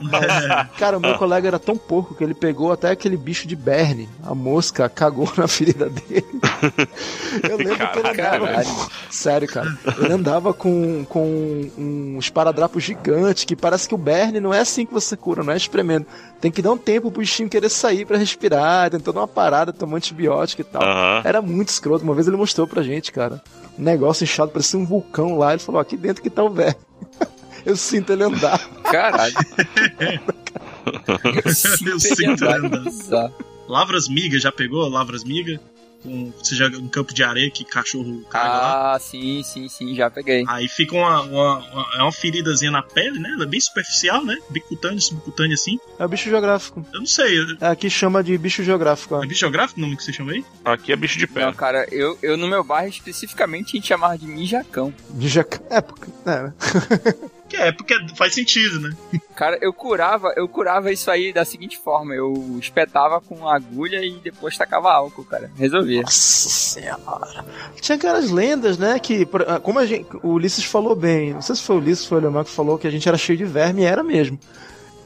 Mas, 0.00 0.68
cara, 0.78 0.98
o 0.98 1.00
meu 1.00 1.16
colega 1.16 1.48
era 1.48 1.58
tão 1.58 1.76
porco 1.76 2.14
que 2.14 2.22
ele 2.22 2.32
pegou 2.34 2.70
até 2.70 2.90
aquele 2.90 3.16
bicho 3.16 3.48
de 3.48 3.56
berne. 3.56 4.08
A 4.22 4.34
mosca 4.36 4.88
cagou 4.88 5.30
na 5.36 5.48
ferida 5.48 5.90
dele. 5.90 6.24
Eu 7.48 7.56
lembro 7.56 7.88
que 7.88 7.98
ele 7.98 8.08
andava. 8.08 8.46
Caralho. 8.46 8.68
Sério, 9.10 9.48
cara. 9.48 9.76
Ele 9.98 10.12
andava 10.12 10.54
com, 10.54 11.04
com 11.04 11.70
um 11.76 12.18
esparadrapo 12.18 12.78
gigante 12.78 13.46
que 13.46 13.56
parece 13.56 13.88
que 13.88 13.94
o 13.94 13.98
berne 13.98 14.40
não 14.40 14.54
é 14.54 14.60
assim 14.60 14.86
que 14.86 14.92
você 14.92 15.16
cura, 15.16 15.42
não 15.42 15.52
é 15.52 15.56
espremendo. 15.56 16.06
Tem 16.40 16.50
que 16.50 16.62
dar 16.62 16.72
um 16.72 16.78
tempo 16.78 17.10
pro 17.10 17.20
bichinho 17.20 17.48
querer 17.48 17.68
sair 17.68 18.04
pra 18.04 18.18
respirar, 18.18 18.90
tem 18.90 19.00
toda 19.00 19.20
uma 19.20 19.28
parada, 19.28 19.72
tomar 19.72 19.96
antibiótico 19.96 20.62
e 20.62 20.64
tal. 20.64 20.82
Aham. 20.82 21.22
Era 21.24 21.42
muito 21.42 21.68
escroto. 21.68 22.04
Uma 22.04 22.14
vez 22.14 22.26
ele 22.26 22.36
mostrou 22.36 22.66
pra 22.66 22.82
gente, 22.82 23.12
cara. 23.12 23.40
Um 23.78 23.82
negócio 23.82 24.24
inchado, 24.24 24.50
parecia 24.50 24.78
um 24.78 24.84
vulcão 24.84 25.38
lá. 25.38 25.52
Ele 25.52 25.62
falou: 25.62 25.80
aqui 25.80 25.96
dentro 25.96 26.22
que 26.22 26.30
tá 26.30 26.42
o 26.42 26.50
verme. 26.50 26.76
Eu 27.64 27.76
sinto 27.76 28.12
ele 28.12 28.24
andar. 28.24 28.58
Caralho. 28.82 29.34
Eu 31.44 31.52
sinto 32.00 32.16
Verdade, 32.16 32.66
andar. 32.66 32.80
bizarro. 32.80 33.34
Lavras 33.68 34.08
miga, 34.08 34.38
já 34.38 34.50
pegou 34.50 34.86
lavras 34.88 35.22
miga? 35.22 35.60
Com, 36.02 36.32
você 36.32 36.54
joga 36.54 36.78
um 36.78 36.88
campo 36.88 37.14
de 37.14 37.22
areia 37.22 37.50
que 37.50 37.64
cachorro 37.64 38.22
caga 38.30 38.48
lá. 38.48 38.94
Ah, 38.94 38.98
sim, 38.98 39.42
sim, 39.42 39.68
sim, 39.68 39.94
já 39.94 40.10
peguei. 40.10 40.44
Aí 40.48 40.68
fica 40.68 40.96
uma, 40.96 41.22
uma, 41.22 41.58
uma, 41.58 41.88
é 41.96 42.02
uma 42.02 42.12
feridazinha 42.12 42.70
na 42.70 42.82
pele, 42.82 43.18
né? 43.18 43.30
Ela 43.34 43.44
é 43.44 43.46
bem 43.46 43.60
superficial, 43.60 44.24
né? 44.24 44.36
Bicutânea, 44.50 45.00
subcutânea 45.00 45.54
assim. 45.54 45.78
É 45.98 46.04
o 46.04 46.08
bicho 46.08 46.28
geográfico. 46.28 46.84
Eu 46.92 47.00
não 47.00 47.06
sei. 47.06 47.38
É, 47.60 47.68
aqui 47.68 47.88
chama 47.88 48.22
de 48.22 48.36
bicho 48.36 48.62
geográfico. 48.62 49.14
ó. 49.14 49.22
É 49.22 49.26
bicho 49.26 49.40
geográfico 49.40 49.80
o 49.80 49.82
nome 49.82 49.96
que 49.96 50.04
você 50.04 50.12
chama 50.12 50.32
aí? 50.32 50.44
Aqui 50.64 50.92
é 50.92 50.96
bicho 50.96 51.18
de 51.18 51.26
pé. 51.26 51.44
Não, 51.44 51.52
cara, 51.52 51.86
eu, 51.90 52.18
eu 52.22 52.36
no 52.36 52.48
meu 52.48 52.64
bairro 52.64 52.88
especificamente 52.88 53.76
a 53.76 53.80
gente 53.80 53.88
chamava 53.88 54.16
de 54.16 54.26
mijacão. 54.26 54.92
Ninja... 55.14 55.46
É, 55.70 55.80
porque... 55.80 56.10
é, 56.26 56.42
né? 56.42 56.54
Que 57.52 57.56
é, 57.58 57.70
porque 57.70 57.94
faz 58.16 58.32
sentido, 58.32 58.80
né? 58.80 58.96
Cara, 59.36 59.58
eu 59.60 59.74
curava, 59.74 60.32
eu 60.36 60.48
curava 60.48 60.90
isso 60.90 61.10
aí 61.10 61.34
da 61.34 61.44
seguinte 61.44 61.76
forma, 61.76 62.14
eu 62.14 62.32
espetava 62.58 63.20
com 63.20 63.46
agulha 63.46 64.02
e 64.02 64.12
depois 64.12 64.56
tacava 64.56 64.90
álcool, 64.90 65.24
cara. 65.24 65.50
Resolvia. 65.54 66.00
Nossa 66.00 66.48
senhora. 66.48 67.44
Tinha 67.78 67.96
aquelas 67.96 68.30
lendas, 68.30 68.78
né? 68.78 68.98
Que, 68.98 69.28
ah, 69.46 69.60
como 69.60 69.78
a 69.78 69.84
gente, 69.84 70.06
o 70.22 70.30
Ulisses 70.30 70.64
falou 70.64 70.96
bem, 70.96 71.34
não 71.34 71.42
sei 71.42 71.54
se 71.56 71.62
foi 71.62 71.76
o 71.76 71.78
Ulisses 71.78 72.04
ou 72.04 72.08
foi 72.08 72.18
o 72.18 72.20
Leomar 72.22 72.44
que 72.46 72.50
falou 72.50 72.78
que 72.78 72.86
a 72.86 72.90
gente 72.90 73.06
era 73.06 73.18
cheio 73.18 73.36
de 73.36 73.44
verme, 73.44 73.84
era 73.84 74.02
mesmo. 74.02 74.38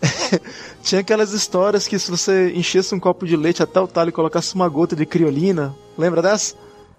Tinha 0.84 1.00
aquelas 1.00 1.32
histórias 1.32 1.88
que 1.88 1.98
se 1.98 2.08
você 2.08 2.52
enchesse 2.52 2.94
um 2.94 3.00
copo 3.00 3.26
de 3.26 3.36
leite 3.36 3.60
até 3.60 3.80
o 3.80 3.88
talho 3.88 4.10
e 4.10 4.12
colocasse 4.12 4.54
uma 4.54 4.68
gota 4.68 4.94
de 4.94 5.04
criolina, 5.04 5.74
lembra 5.98 6.22
dessa? 6.22 6.54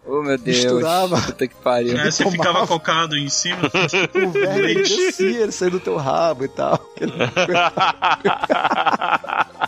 Oh, 0.07 0.21
meu 0.23 0.37
Deus. 0.37 0.57
Misturava. 0.63 1.21
Puta 1.21 1.47
que 1.47 1.55
pariu. 1.55 1.99
Aí 1.99 2.11
você 2.11 2.23
tomava. 2.23 2.43
ficava 2.43 2.67
cocado 2.67 3.17
em 3.17 3.29
cima. 3.29 3.57
O 4.27 4.31
verme 4.31 4.59
ele 4.59 4.73
Leite. 4.75 4.95
descia, 4.95 5.41
ele 5.43 5.51
saía 5.51 5.71
do 5.71 5.79
teu 5.79 5.97
rabo 5.97 6.45
e 6.45 6.47
tal. 6.47 6.79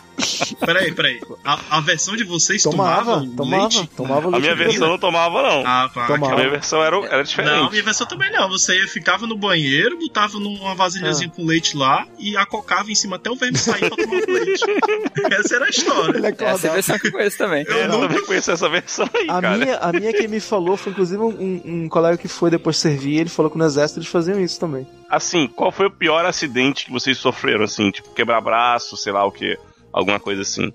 peraí, 0.64 0.92
peraí. 0.92 1.20
A, 1.44 1.78
a 1.78 1.80
versão 1.80 2.16
de 2.16 2.24
vocês 2.24 2.62
Tomava, 2.62 3.20
tomava, 3.20 3.36
tomava, 3.36 3.62
leite? 3.62 3.90
tomava 3.96 4.36
A 4.36 4.40
minha 4.40 4.54
versão 4.54 4.88
não 4.88 4.98
tomava, 4.98 5.42
não. 5.42 5.62
Ah, 5.66 5.90
pá. 5.92 6.06
Tomava. 6.06 6.34
A 6.34 6.36
minha 6.36 6.50
versão 6.50 6.82
era, 6.82 6.96
era 7.06 7.22
diferente. 7.22 7.52
Não, 7.54 7.66
a 7.66 7.70
minha 7.70 7.82
versão 7.82 8.06
também 8.06 8.30
não. 8.32 8.48
Você 8.48 8.86
ficava 8.86 9.26
no 9.26 9.36
banheiro, 9.36 9.98
botava 9.98 10.38
numa 10.38 10.74
vasilhazinha 10.74 11.30
Ah. 11.32 11.36
com 11.36 11.44
leite 11.44 11.76
lá 11.76 12.06
e 12.18 12.36
acocava 12.36 12.90
em 12.90 12.94
cima 12.94 13.16
até 13.16 13.30
o 13.30 13.36
verme 13.36 13.58
sair 13.58 13.88
pra 13.88 13.90
tomar 13.90 14.22
o 14.22 14.30
leite. 14.32 14.62
Essa 15.40 15.56
era 15.56 15.66
a 15.66 15.70
história. 15.70 16.18
Ele 16.18 16.26
Essa 16.26 16.26
é 16.26 16.28
a 16.28 16.30
acordava. 16.50 16.74
versão 16.74 16.98
que 16.98 17.06
eu 17.08 17.12
conheço 17.12 17.38
também. 17.38 17.64
Eu 17.66 17.76
Eu 17.76 17.88
nunca 17.88 18.08
também 18.08 18.24
conheço 18.26 18.50
essa 18.50 18.68
versão 18.68 19.08
aí, 19.14 19.24
A 19.28 19.40
cara. 19.40 19.56
minha, 19.56 19.76
a 19.78 19.92
minha 19.92 20.12
quem 20.12 20.28
me 20.30 20.40
falou 20.40 20.76
foi 20.76 20.92
inclusive 20.92 21.22
um, 21.22 21.60
um 21.64 21.88
colega 21.88 22.16
que 22.16 22.28
foi 22.28 22.50
depois 22.50 22.76
servir, 22.76 23.18
ele 23.18 23.28
falou 23.28 23.50
que 23.50 23.58
no 23.58 23.64
exército 23.64 23.98
eles 24.00 24.08
faziam 24.08 24.40
isso 24.40 24.58
também. 24.58 24.86
Assim, 25.08 25.46
qual 25.48 25.70
foi 25.72 25.86
o 25.86 25.90
pior 25.90 26.24
acidente 26.24 26.84
que 26.86 26.92
vocês 26.92 27.18
sofreram, 27.18 27.64
assim? 27.64 27.90
Tipo, 27.90 28.10
quebrar 28.14 28.40
braço, 28.40 28.96
sei 28.96 29.12
lá 29.12 29.24
o 29.24 29.32
que. 29.32 29.58
Alguma 29.92 30.20
coisa 30.20 30.42
assim. 30.42 30.72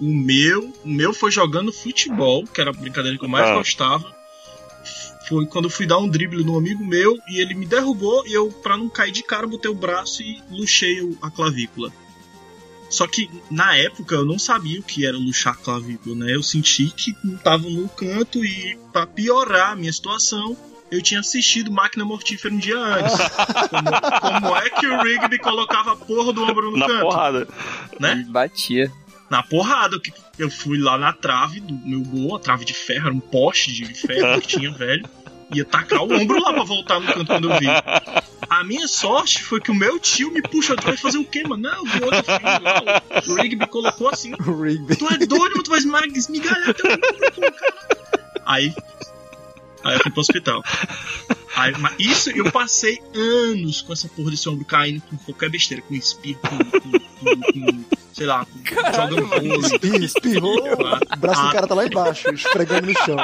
O 0.00 0.04
meu, 0.12 0.72
o 0.84 0.88
meu 0.88 1.14
foi 1.14 1.30
jogando 1.30 1.72
futebol, 1.72 2.44
que 2.44 2.60
era 2.60 2.70
a 2.70 2.72
brincadeira 2.72 3.16
que 3.16 3.24
eu 3.24 3.28
mais 3.28 3.48
Ah. 3.48 3.54
gostava. 3.54 4.22
Foi 5.28 5.46
quando 5.46 5.66
eu 5.66 5.70
fui 5.70 5.86
dar 5.86 5.98
um 5.98 6.08
drible 6.08 6.42
no 6.42 6.58
amigo 6.58 6.84
meu 6.84 7.16
e 7.28 7.40
ele 7.40 7.54
me 7.54 7.64
derrubou 7.64 8.26
e 8.26 8.32
eu, 8.32 8.50
pra 8.50 8.76
não 8.76 8.88
cair 8.88 9.12
de 9.12 9.22
cara, 9.22 9.46
botei 9.46 9.70
o 9.70 9.74
braço 9.74 10.20
e 10.22 10.42
luxei 10.50 11.16
a 11.22 11.30
clavícula. 11.30 11.92
Só 12.92 13.06
que 13.06 13.28
na 13.50 13.74
época 13.74 14.14
eu 14.14 14.24
não 14.26 14.38
sabia 14.38 14.78
o 14.78 14.82
que 14.82 15.06
era 15.06 15.16
luxar 15.16 15.56
clavícula, 15.56 16.14
né? 16.14 16.34
Eu 16.34 16.42
senti 16.42 16.92
que 16.94 17.16
não 17.24 17.38
tava 17.38 17.68
no 17.68 17.88
canto 17.88 18.44
e 18.44 18.78
pra 18.92 19.06
piorar 19.06 19.72
a 19.72 19.76
minha 19.76 19.92
situação, 19.92 20.54
eu 20.90 21.00
tinha 21.00 21.20
assistido 21.20 21.72
Máquina 21.72 22.04
Mortífera 22.04 22.52
um 22.54 22.58
dia 22.58 22.76
antes. 22.76 23.14
como, 23.70 24.40
como 24.40 24.56
é 24.58 24.68
que 24.68 24.86
o 24.86 25.02
Rigby 25.02 25.38
colocava 25.38 25.92
a 25.94 25.96
porra 25.96 26.34
do 26.34 26.42
ombro 26.44 26.70
no 26.70 26.76
Na 26.76 26.86
canto? 26.86 27.00
porrada. 27.00 27.48
Né? 27.98 28.12
Ele 28.12 28.24
batia. 28.24 28.92
na 29.30 29.42
porrada. 29.42 29.98
que 29.98 30.12
Eu 30.38 30.50
fui 30.50 30.76
lá 30.78 30.98
na 30.98 31.14
trave 31.14 31.60
do 31.60 31.72
meu 31.74 32.02
gol, 32.02 32.36
a 32.36 32.40
trave 32.40 32.66
de 32.66 32.74
ferro, 32.74 33.06
era 33.06 33.14
um 33.14 33.20
poste 33.20 33.72
de 33.72 33.86
ferro 33.94 34.38
que 34.38 34.48
tinha, 34.48 34.70
velho. 34.70 35.08
Ia 35.52 35.64
tacar 35.64 36.00
o 36.00 36.12
ombro 36.12 36.40
lá 36.40 36.52
pra 36.52 36.64
voltar 36.64 37.00
no 37.00 37.06
canto 37.06 37.26
quando 37.26 37.50
eu 37.50 37.58
vi. 37.58 37.66
A 38.48 38.64
minha 38.64 38.86
sorte 38.88 39.42
foi 39.42 39.60
que 39.60 39.70
o 39.70 39.74
meu 39.74 39.98
tio 39.98 40.30
me 40.30 40.42
puxou. 40.42 40.76
Vai 40.82 40.96
fazer 40.96 41.18
o 41.18 41.24
quê, 41.24 41.42
mano? 41.42 41.62
Não, 41.62 41.82
o 41.82 42.04
outro 42.04 42.24
filho 42.24 42.62
lá, 42.62 43.02
o 43.28 43.34
Rigby 43.34 43.66
colocou 43.66 44.08
assim. 44.08 44.32
O 44.46 44.62
Rigby. 44.62 44.96
Tu 44.96 45.06
é 45.06 45.18
doido, 45.18 45.50
mano? 45.50 45.62
Tu 45.62 45.70
vai 45.70 45.78
esmigalhar 45.78 46.74
teu 46.74 46.90
ombro, 46.90 47.32
cara. 47.32 47.54
Aí. 48.44 48.74
Aí 49.84 49.94
eu 49.94 50.00
fui 50.00 50.12
pro 50.12 50.20
hospital. 50.20 50.62
Aí, 51.54 51.72
mas 51.78 51.94
isso 51.98 52.30
eu 52.30 52.50
passei 52.50 53.00
anos 53.14 53.82
com 53.82 53.92
essa 53.92 54.08
porra 54.08 54.30
desse 54.30 54.48
ombro 54.48 54.64
caindo 54.64 55.02
com 55.02 55.16
qualquer 55.18 55.50
besteira, 55.50 55.82
com 55.82 55.94
espirro, 55.94 56.40
com, 56.40 56.58
com, 56.80 56.90
com, 56.90 57.40
com 57.52 57.84
sei 58.12 58.26
lá, 58.26 58.44
com, 58.46 58.58
jogando 58.92 59.26
vôlei. 59.26 59.56
Espirro, 59.58 60.04
espirrou, 60.04 60.72
o 60.72 61.16
braço 61.18 61.42
do 61.46 61.52
cara 61.52 61.66
tá 61.66 61.74
lá 61.74 61.86
embaixo, 61.86 62.32
esfregando 62.32 62.86
no 62.86 62.94
chão. 62.94 63.16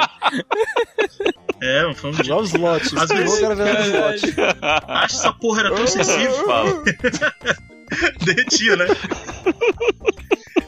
É, 1.61 1.85
mas 1.85 1.99
foi 1.99 2.09
um 2.11 2.13
dia. 2.13 2.35
Os 2.35 2.53
lotes. 2.53 2.93
Às 2.95 3.09
vezes- 3.09 3.37
o 3.37 3.41
cara 3.41 3.55
os 3.81 3.89
lotes. 3.91 4.23
Acho 4.87 5.07
que 5.15 5.15
essa 5.19 5.33
porra 5.33 5.59
era 5.61 5.75
tão 5.75 5.87
sensível. 5.87 6.83
Derretia, 8.23 8.75
né? 8.75 8.85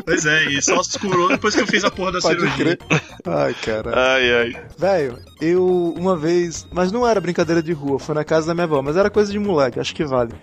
Pois 0.05 0.25
é, 0.25 0.45
e 0.45 0.61
só 0.61 0.81
se 0.83 0.97
curou 0.99 1.29
depois 1.29 1.55
que 1.55 1.61
eu 1.61 1.67
fiz 1.67 1.83
a 1.83 1.91
porra 1.91 2.13
da 2.13 2.19
Pode 2.19 2.39
cirurgia. 2.39 2.77
crer. 2.77 3.01
Ai, 3.25 3.53
cara. 3.53 3.91
Ai, 3.95 4.33
ai. 4.33 4.65
Velho, 4.77 5.19
eu 5.39 5.93
uma 5.97 6.15
vez. 6.15 6.65
Mas 6.71 6.91
não 6.91 7.07
era 7.07 7.19
brincadeira 7.21 7.61
de 7.61 7.71
rua, 7.73 7.99
foi 7.99 8.15
na 8.15 8.23
casa 8.23 8.47
da 8.47 8.53
minha 8.53 8.65
avó, 8.65 8.81
mas 8.81 8.97
era 8.97 9.09
coisa 9.09 9.31
de 9.31 9.39
moleque, 9.39 9.79
acho 9.79 9.93
que 9.95 10.03
vale. 10.05 10.33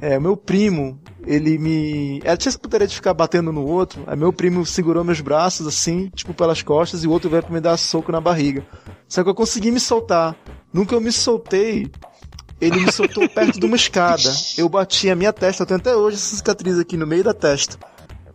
É, 0.00 0.18
o 0.18 0.20
meu 0.20 0.36
primo, 0.36 1.00
ele 1.26 1.56
me. 1.56 2.20
Ela 2.24 2.36
tinha 2.36 2.50
essa 2.50 2.58
putaria 2.58 2.86
de 2.86 2.94
ficar 2.94 3.14
batendo 3.14 3.50
no 3.52 3.64
outro. 3.66 4.02
Aí 4.06 4.16
meu 4.16 4.32
primo 4.32 4.66
segurou 4.66 5.02
meus 5.04 5.20
braços 5.20 5.66
assim, 5.66 6.10
tipo 6.14 6.34
pelas 6.34 6.62
costas, 6.62 7.04
e 7.04 7.06
o 7.06 7.10
outro 7.10 7.30
veio 7.30 7.42
pra 7.42 7.52
me 7.52 7.60
dar 7.60 7.76
soco 7.76 8.12
na 8.12 8.20
barriga. 8.20 8.64
Só 9.08 9.22
que 9.22 9.30
eu 9.30 9.34
consegui 9.34 9.70
me 9.70 9.80
soltar. 9.80 10.36
Nunca 10.72 10.94
eu 10.94 11.00
me 11.00 11.12
soltei. 11.12 11.90
Ele 12.60 12.80
me 12.80 12.92
soltou 12.92 13.28
perto 13.28 13.58
de 13.58 13.66
uma 13.66 13.76
escada. 13.76 14.22
Eu 14.56 14.68
bati 14.68 15.08
a 15.10 15.16
minha 15.16 15.32
testa, 15.32 15.62
eu 15.62 15.66
tenho 15.66 15.80
até 15.80 15.94
hoje 15.94 16.16
essa 16.16 16.36
cicatriz 16.36 16.78
aqui 16.78 16.96
no 16.96 17.06
meio 17.06 17.24
da 17.24 17.34
testa. 17.34 17.78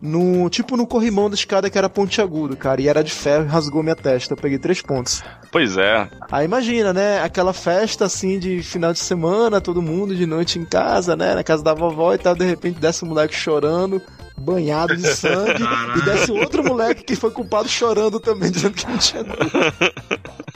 No, 0.00 0.48
tipo 0.48 0.76
no 0.76 0.86
corrimão 0.86 1.28
da 1.28 1.34
escada 1.34 1.68
que 1.68 1.76
era 1.76 1.88
pontiagudo, 1.88 2.56
cara, 2.56 2.80
e 2.80 2.88
era 2.88 3.04
de 3.04 3.10
ferro 3.10 3.44
e 3.44 3.48
rasgou 3.48 3.82
minha 3.82 3.96
testa. 3.96 4.32
Eu 4.32 4.38
peguei 4.38 4.58
três 4.58 4.80
pontos. 4.80 5.22
Pois 5.52 5.76
é. 5.76 6.08
Aí 6.30 6.44
imagina, 6.44 6.92
né? 6.92 7.20
Aquela 7.22 7.52
festa 7.52 8.06
assim 8.06 8.38
de 8.38 8.62
final 8.62 8.92
de 8.92 8.98
semana, 8.98 9.60
todo 9.60 9.82
mundo 9.82 10.14
de 10.14 10.24
noite 10.24 10.58
em 10.58 10.64
casa, 10.64 11.14
né? 11.14 11.34
Na 11.34 11.44
casa 11.44 11.62
da 11.62 11.74
vovó 11.74 12.14
e 12.14 12.18
tal, 12.18 12.34
de 12.34 12.44
repente 12.44 12.80
desce 12.80 13.04
um 13.04 13.08
moleque 13.08 13.34
chorando, 13.34 14.00
banhado 14.40 14.96
de 14.96 15.06
sangue, 15.08 15.62
Caralho. 15.62 15.98
e 15.98 16.04
desce 16.04 16.32
outro 16.32 16.64
moleque 16.64 17.04
que 17.04 17.14
foi 17.16 17.30
culpado 17.30 17.68
chorando 17.68 18.18
também, 18.18 18.50
dizendo 18.50 18.74
que 18.74 18.86
não 18.86 18.98
tinha 18.98 19.22
nada. 19.22 19.38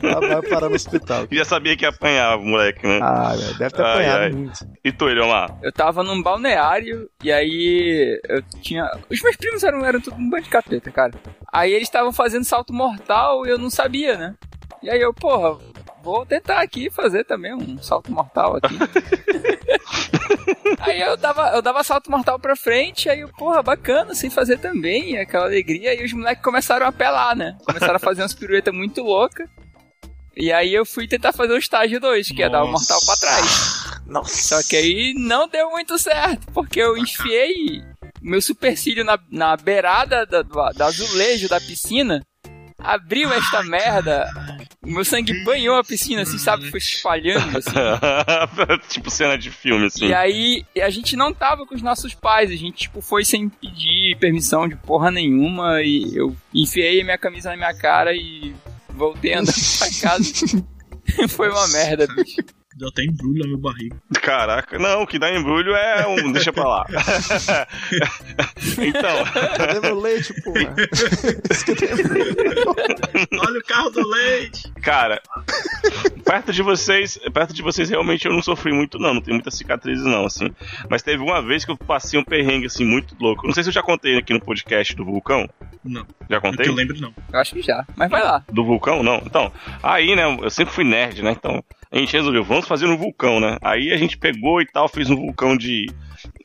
Ela 0.03 0.21
vai 0.21 0.43
parar 0.43 0.69
no 0.69 0.75
hospital. 0.75 1.27
Já 1.33 1.45
sabia 1.45 1.77
que 1.77 1.85
ia 1.85 1.91
apanhar 1.91 2.37
o 2.39 2.43
moleque, 2.45 2.87
né? 2.87 2.99
Ah, 3.03 3.35
deve 3.59 3.71
ter 3.71 3.83
Ai, 3.83 3.93
apanhado 3.93 4.23
ai. 4.23 4.31
muito. 4.33 4.67
E 4.85 4.93
tu, 4.93 5.09
Eliomar? 5.09 5.59
Eu 5.63 5.73
tava 5.73 6.03
num 6.03 6.23
balneário 6.23 7.09
e 7.23 7.31
aí 7.31 8.21
eu 8.29 8.43
tinha. 8.63 8.91
Os 9.11 9.21
meus 9.23 9.37
primos 9.37 9.63
eram, 9.63 9.85
eram 9.85 10.01
tudo 10.01 10.17
um 10.17 10.29
bando 10.31 10.43
de 10.45 10.51
capeta, 10.51 10.91
cara. 10.91 11.13
Aí 11.53 11.73
eles 11.73 11.89
estavam 11.89 12.13
fazendo 12.13 12.45
salto 12.45 12.73
mortal 12.73 13.47
e 13.47 13.51
eu 13.51 13.59
não 13.59 13.71
sabia, 13.71 14.17
né? 14.17 14.35
E 14.83 14.91
aí 14.91 15.01
eu, 15.01 15.15
porra, 15.15 15.59
vou 16.05 16.27
tentar 16.27 16.61
aqui 16.61 16.91
fazer 16.91 17.25
também 17.25 17.55
um 17.55 17.83
salto 17.83 18.13
mortal 18.13 18.57
aqui. 18.57 18.77
aí 20.81 21.01
eu 21.01 21.17
dava, 21.17 21.49
eu 21.55 21.63
dava 21.63 21.83
salto 21.83 22.11
mortal 22.11 22.39
pra 22.39 22.55
frente, 22.55 23.09
aí 23.09 23.21
eu, 23.21 23.29
porra, 23.29 23.63
bacana, 23.63 24.15
sem 24.15 24.29
fazer 24.29 24.59
também, 24.59 25.19
aquela 25.19 25.47
alegria. 25.47 25.99
E 25.99 26.05
os 26.05 26.13
moleques 26.13 26.45
começaram 26.45 26.85
a 26.85 26.91
apelar, 26.91 27.35
né? 27.35 27.57
Começaram 27.65 27.97
a 27.97 27.99
fazer 27.99 28.21
umas 28.21 28.35
piruetas 28.35 28.75
muito 28.75 29.03
loucas. 29.03 29.49
E 30.37 30.53
aí 30.53 30.75
eu 30.75 30.85
fui 30.85 31.09
tentar 31.09 31.33
fazer 31.33 31.55
o 31.55 31.59
estágio 31.59 31.99
2, 32.01 32.29
que 32.29 32.43
é 32.43 32.51
dar 32.51 32.65
o 32.65 32.71
mortal 32.71 33.01
pra 33.07 33.17
trás. 33.17 33.85
Nossa. 34.07 34.43
Só 34.43 34.69
que 34.69 34.77
aí 34.77 35.15
não 35.17 35.49
deu 35.49 35.71
muito 35.71 35.99
certo, 35.99 36.47
porque 36.53 36.81
eu 36.81 36.99
enfiei 36.99 37.83
meu 38.21 38.43
supercílio 38.43 39.05
na, 39.05 39.19
na 39.31 39.57
beirada 39.57 40.27
da, 40.27 40.43
do, 40.43 40.73
da 40.73 40.87
azulejo 40.87 41.49
da 41.49 41.61
piscina, 41.61 42.21
abriu 42.79 43.33
esta 43.33 43.63
merda, 43.63 44.29
o 44.85 44.91
meu 44.91 45.05
sangue 45.05 45.45
banhou 45.45 45.77
a 45.77 45.85
piscina, 45.85 46.23
assim, 46.23 46.39
sabe? 46.39 46.71
Foi 46.71 46.81
se 46.81 46.97
espalhando, 46.97 47.59
assim. 47.59 47.71
tipo 48.89 49.11
cena 49.11 49.37
de 49.37 49.51
filme, 49.51 49.87
assim. 49.87 50.07
E 50.07 50.15
aí, 50.15 50.65
a 50.83 50.91
gente 50.91 51.17
não 51.17 51.33
tava 51.33 51.67
com 51.67 51.75
os 51.75 51.83
nossos 51.83 52.15
pais, 52.15 52.51
a 52.51 52.57
gente, 52.57 52.77
tipo, 52.85 53.01
foi 53.01 53.25
sem 53.25 53.49
pedir 53.49 54.17
permissão 54.19 54.69
de 54.69 54.77
porra 54.77 55.11
nenhuma, 55.11 55.83
e 55.83 56.17
eu 56.17 56.37
enfiei 56.53 57.01
a 57.01 57.05
minha 57.05 57.19
camisa 57.19 57.51
na 57.51 57.57
minha 57.57 57.75
cara 57.75 58.15
e 58.15 58.55
voltei 58.91 59.35
andando 59.35 59.55
pra 59.79 59.89
casa. 60.01 60.65
foi 61.29 61.49
uma 61.51 61.69
merda, 61.69 62.07
bicho. 62.07 62.37
Deu 62.77 62.89
até 62.89 63.05
embrulho 63.05 63.39
na 63.39 63.47
minha 63.47 63.59
barriga. 63.59 63.97
Caraca, 64.21 64.77
não, 64.81 65.03
o 65.03 65.07
que 65.07 65.17
dá 65.17 65.33
embrulho 65.33 65.77
é 65.77 66.09
um. 66.09 66.33
Deixa 66.33 66.53
pra 66.53 66.67
lá. 66.67 66.87
então. 68.83 69.25
Cadê 69.57 69.79
meu 69.79 70.01
leite, 70.01 70.35
porra? 70.43 70.75
Olha 73.39 73.59
o 73.61 73.65
carro 73.65 73.91
do 73.91 74.09
leite. 74.09 74.73
Cara, 74.85 75.23
perto 76.25 76.53
de 76.53 76.63
vocês, 76.63 77.19
perto 77.33 77.55
de 77.55 77.63
vocês 77.63 77.89
realmente 77.89 78.27
eu 78.27 78.33
não 78.33 78.43
sofri 78.43 78.73
muito 78.73 78.99
não, 78.99 79.15
não 79.15 79.21
tem 79.21 79.33
muitas 79.33 79.55
cicatrizes 79.55 80.05
não, 80.05 80.27
assim. 80.27 80.55
Mas 80.91 81.03
teve 81.03 81.23
uma 81.23 81.41
vez 81.41 81.65
que 81.65 81.71
eu 81.71 81.77
passei 81.77 82.19
um 82.21 82.25
perrengue 82.25 82.67
assim 82.67 82.85
muito 82.85 83.17
louco. 83.19 83.47
Não 83.47 83.55
sei 83.55 83.63
se 83.63 83.71
eu 83.71 83.73
já 83.75 83.83
contei 83.83 84.19
aqui 84.19 84.35
no 84.35 84.41
podcast 84.41 84.95
do 84.95 85.05
vulcão. 85.05 85.49
Não. 85.83 86.07
Já 86.29 86.41
contei? 86.41 86.65
Que 86.65 86.71
eu 86.71 86.75
lembro, 86.75 87.01
não. 87.01 87.15
Eu 87.33 87.41
acho 87.41 87.55
que 87.55 87.63
já, 87.63 87.85
mas 87.97 88.11
vai 88.11 88.23
lá. 88.23 88.45
Do 88.53 88.65
vulcão, 88.65 89.03
não. 89.03 89.23
Então, 89.25 89.51
aí, 89.83 90.15
né, 90.15 90.25
eu 90.43 90.51
sempre 90.51 90.75
fui 90.75 90.85
nerd, 90.85 91.23
né? 91.23 91.33
Então, 91.33 91.65
a 91.91 91.99
gente 91.99 92.13
resolveu, 92.13 92.45
vamos 92.45 92.67
fazer 92.67 92.87
no 92.87 92.99
vulcão, 92.99 93.41
né? 93.41 93.57
Aí 93.63 93.93
a 93.93 93.97
gente 93.97 94.19
pegou 94.19 94.61
e 94.61 94.67
tal, 94.67 94.89
fez 94.89 95.09
um 95.09 95.17
vulcão 95.17 95.57
de 95.57 95.87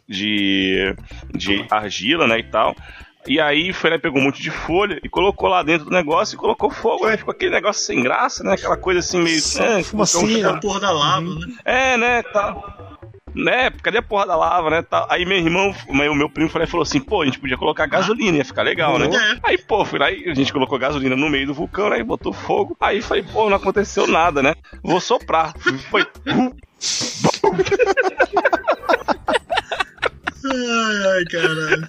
de 0.08 0.96
de 1.36 1.66
argila, 1.70 2.28
né, 2.28 2.40
e 2.40 2.44
tal. 2.44 2.76
E 3.28 3.40
aí 3.40 3.74
foi, 3.74 3.90
né, 3.90 3.98
pegou 3.98 4.22
um 4.22 4.26
monte 4.26 4.42
de 4.42 4.50
folha 4.50 5.00
e 5.04 5.10
colocou 5.10 5.50
lá 5.50 5.62
dentro 5.62 5.86
do 5.86 5.92
negócio 5.92 6.36
e 6.36 6.38
colocou 6.38 6.70
fogo, 6.70 7.06
né? 7.06 7.18
Ficou 7.18 7.32
aquele 7.32 7.52
negócio 7.52 7.84
sem 7.84 8.02
graça, 8.02 8.44
né? 8.44 8.54
Aquela 8.54 8.78
coisa 8.78 9.00
assim 9.00 9.22
meio. 9.22 9.42
É, 9.60 9.84
fumacinha. 9.84 10.50
A 10.50 10.60
porra 10.60 10.80
da 10.80 10.92
lava, 10.92 11.36
né? 11.36 11.48
É, 11.66 11.98
né, 11.98 12.24
tal. 12.24 12.78
Né, 13.36 13.70
cadê 13.84 14.00
a 14.00 14.02
porra 14.02 14.26
da 14.26 14.36
lava, 14.36 14.70
né? 14.70 14.82
Tal. 14.82 15.06
Aí 15.10 15.26
meu 15.26 15.38
irmão, 15.38 15.74
meu, 15.90 16.16
meu 16.16 16.30
primo 16.30 16.50
falou 16.50 16.68
falou 16.68 16.84
assim, 16.84 17.00
pô, 17.00 17.22
a 17.22 17.26
gente 17.26 17.40
podia 17.40 17.58
colocar 17.58 17.86
gasolina, 17.86 18.38
ia 18.38 18.46
ficar 18.46 18.64
legal, 18.64 18.98
né? 18.98 19.10
É. 19.16 19.40
Aí, 19.44 19.58
pô, 19.58 19.86
fui 19.86 20.00
lá 20.00 20.12
e 20.12 20.30
a 20.30 20.34
gente 20.34 20.52
colocou 20.52 20.80
gasolina 20.80 21.16
no 21.16 21.30
meio 21.30 21.46
do 21.46 21.54
vulcão, 21.54 21.90
né? 21.90 22.00
E 22.00 22.04
botou 22.04 22.34
fogo. 22.34 22.76
Aí 22.80 23.02
falei, 23.02 23.24
pô, 23.24 23.50
não 23.50 23.58
aconteceu 23.58 24.08
nada, 24.08 24.42
né? 24.42 24.56
Vou 24.82 25.00
soprar. 25.00 25.54
Foi. 25.90 26.06
Ai, 30.50 31.18
ai, 31.18 31.26
caralho. 31.26 31.88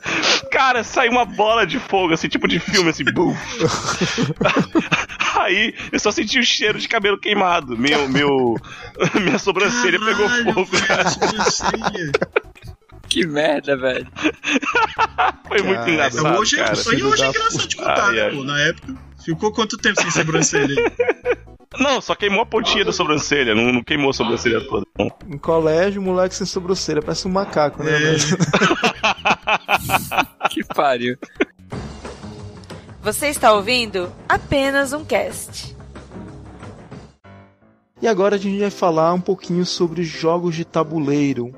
Cara, 0.50 0.84
saiu 0.84 1.12
uma 1.12 1.24
bola 1.24 1.66
de 1.66 1.78
fogo, 1.78 2.12
assim, 2.14 2.28
tipo 2.28 2.46
de 2.46 2.58
filme, 2.58 2.90
assim, 2.90 3.04
bum. 3.04 3.34
Aí 5.40 5.74
eu 5.92 5.98
só 5.98 6.10
senti 6.10 6.38
o 6.38 6.44
cheiro 6.44 6.78
de 6.78 6.88
cabelo 6.88 7.18
queimado. 7.18 7.76
Meu, 7.76 8.08
meu, 8.08 8.56
minha 9.22 9.38
sobrancelha 9.38 9.98
pegou 9.98 10.28
Caralho, 10.28 10.44
fogo, 10.52 10.64
velho, 10.66 10.86
cara. 10.86 11.08
sobrancelha. 11.10 12.12
Que 13.08 13.26
merda, 13.26 13.76
velho. 13.76 14.06
Foi 15.48 15.62
muito 15.62 15.78
Cara, 15.80 15.90
engraçado, 15.90 16.38
hoje, 16.38 16.56
cara. 16.56 16.72
isso 16.74 16.90
aí 16.90 17.02
hoje 17.02 17.24
é 17.24 17.28
engraçado 17.28 17.66
de 17.68 17.76
contar, 17.76 18.06
Ai, 18.08 18.14
né, 18.14 18.22
ai. 18.22 18.30
pô? 18.30 18.44
Na 18.44 18.60
época. 18.60 18.94
Ficou 19.24 19.52
quanto 19.52 19.76
tempo 19.76 20.00
sem 20.00 20.10
sobrancelha? 20.10 20.74
Não, 21.78 22.00
só 22.00 22.16
queimou 22.16 22.42
a 22.42 22.46
pontinha 22.46 22.84
da 22.84 22.92
sobrancelha, 22.92 23.54
não, 23.54 23.72
não 23.72 23.82
queimou 23.82 24.10
a 24.10 24.12
sobrancelha 24.12 24.60
toda. 24.66 24.84
não. 24.98 25.10
Em 25.28 25.38
colégio, 25.38 26.02
moleque 26.02 26.34
sem 26.34 26.46
sobrancelha, 26.46 27.00
parece 27.00 27.28
um 27.28 27.30
macaco, 27.30 27.82
né? 27.82 27.92
É. 27.92 28.16
Que 30.50 30.64
pariu. 30.64 31.16
Você 33.02 33.28
está 33.28 33.52
ouvindo 33.52 34.12
apenas 34.28 34.92
um 34.92 35.04
cast. 35.04 35.76
E 38.02 38.08
agora 38.08 38.34
a 38.34 38.38
gente 38.38 38.58
vai 38.58 38.70
falar 38.70 39.12
um 39.12 39.20
pouquinho 39.20 39.64
sobre 39.64 40.02
jogos 40.02 40.56
de 40.56 40.64
tabuleiro. 40.64 41.54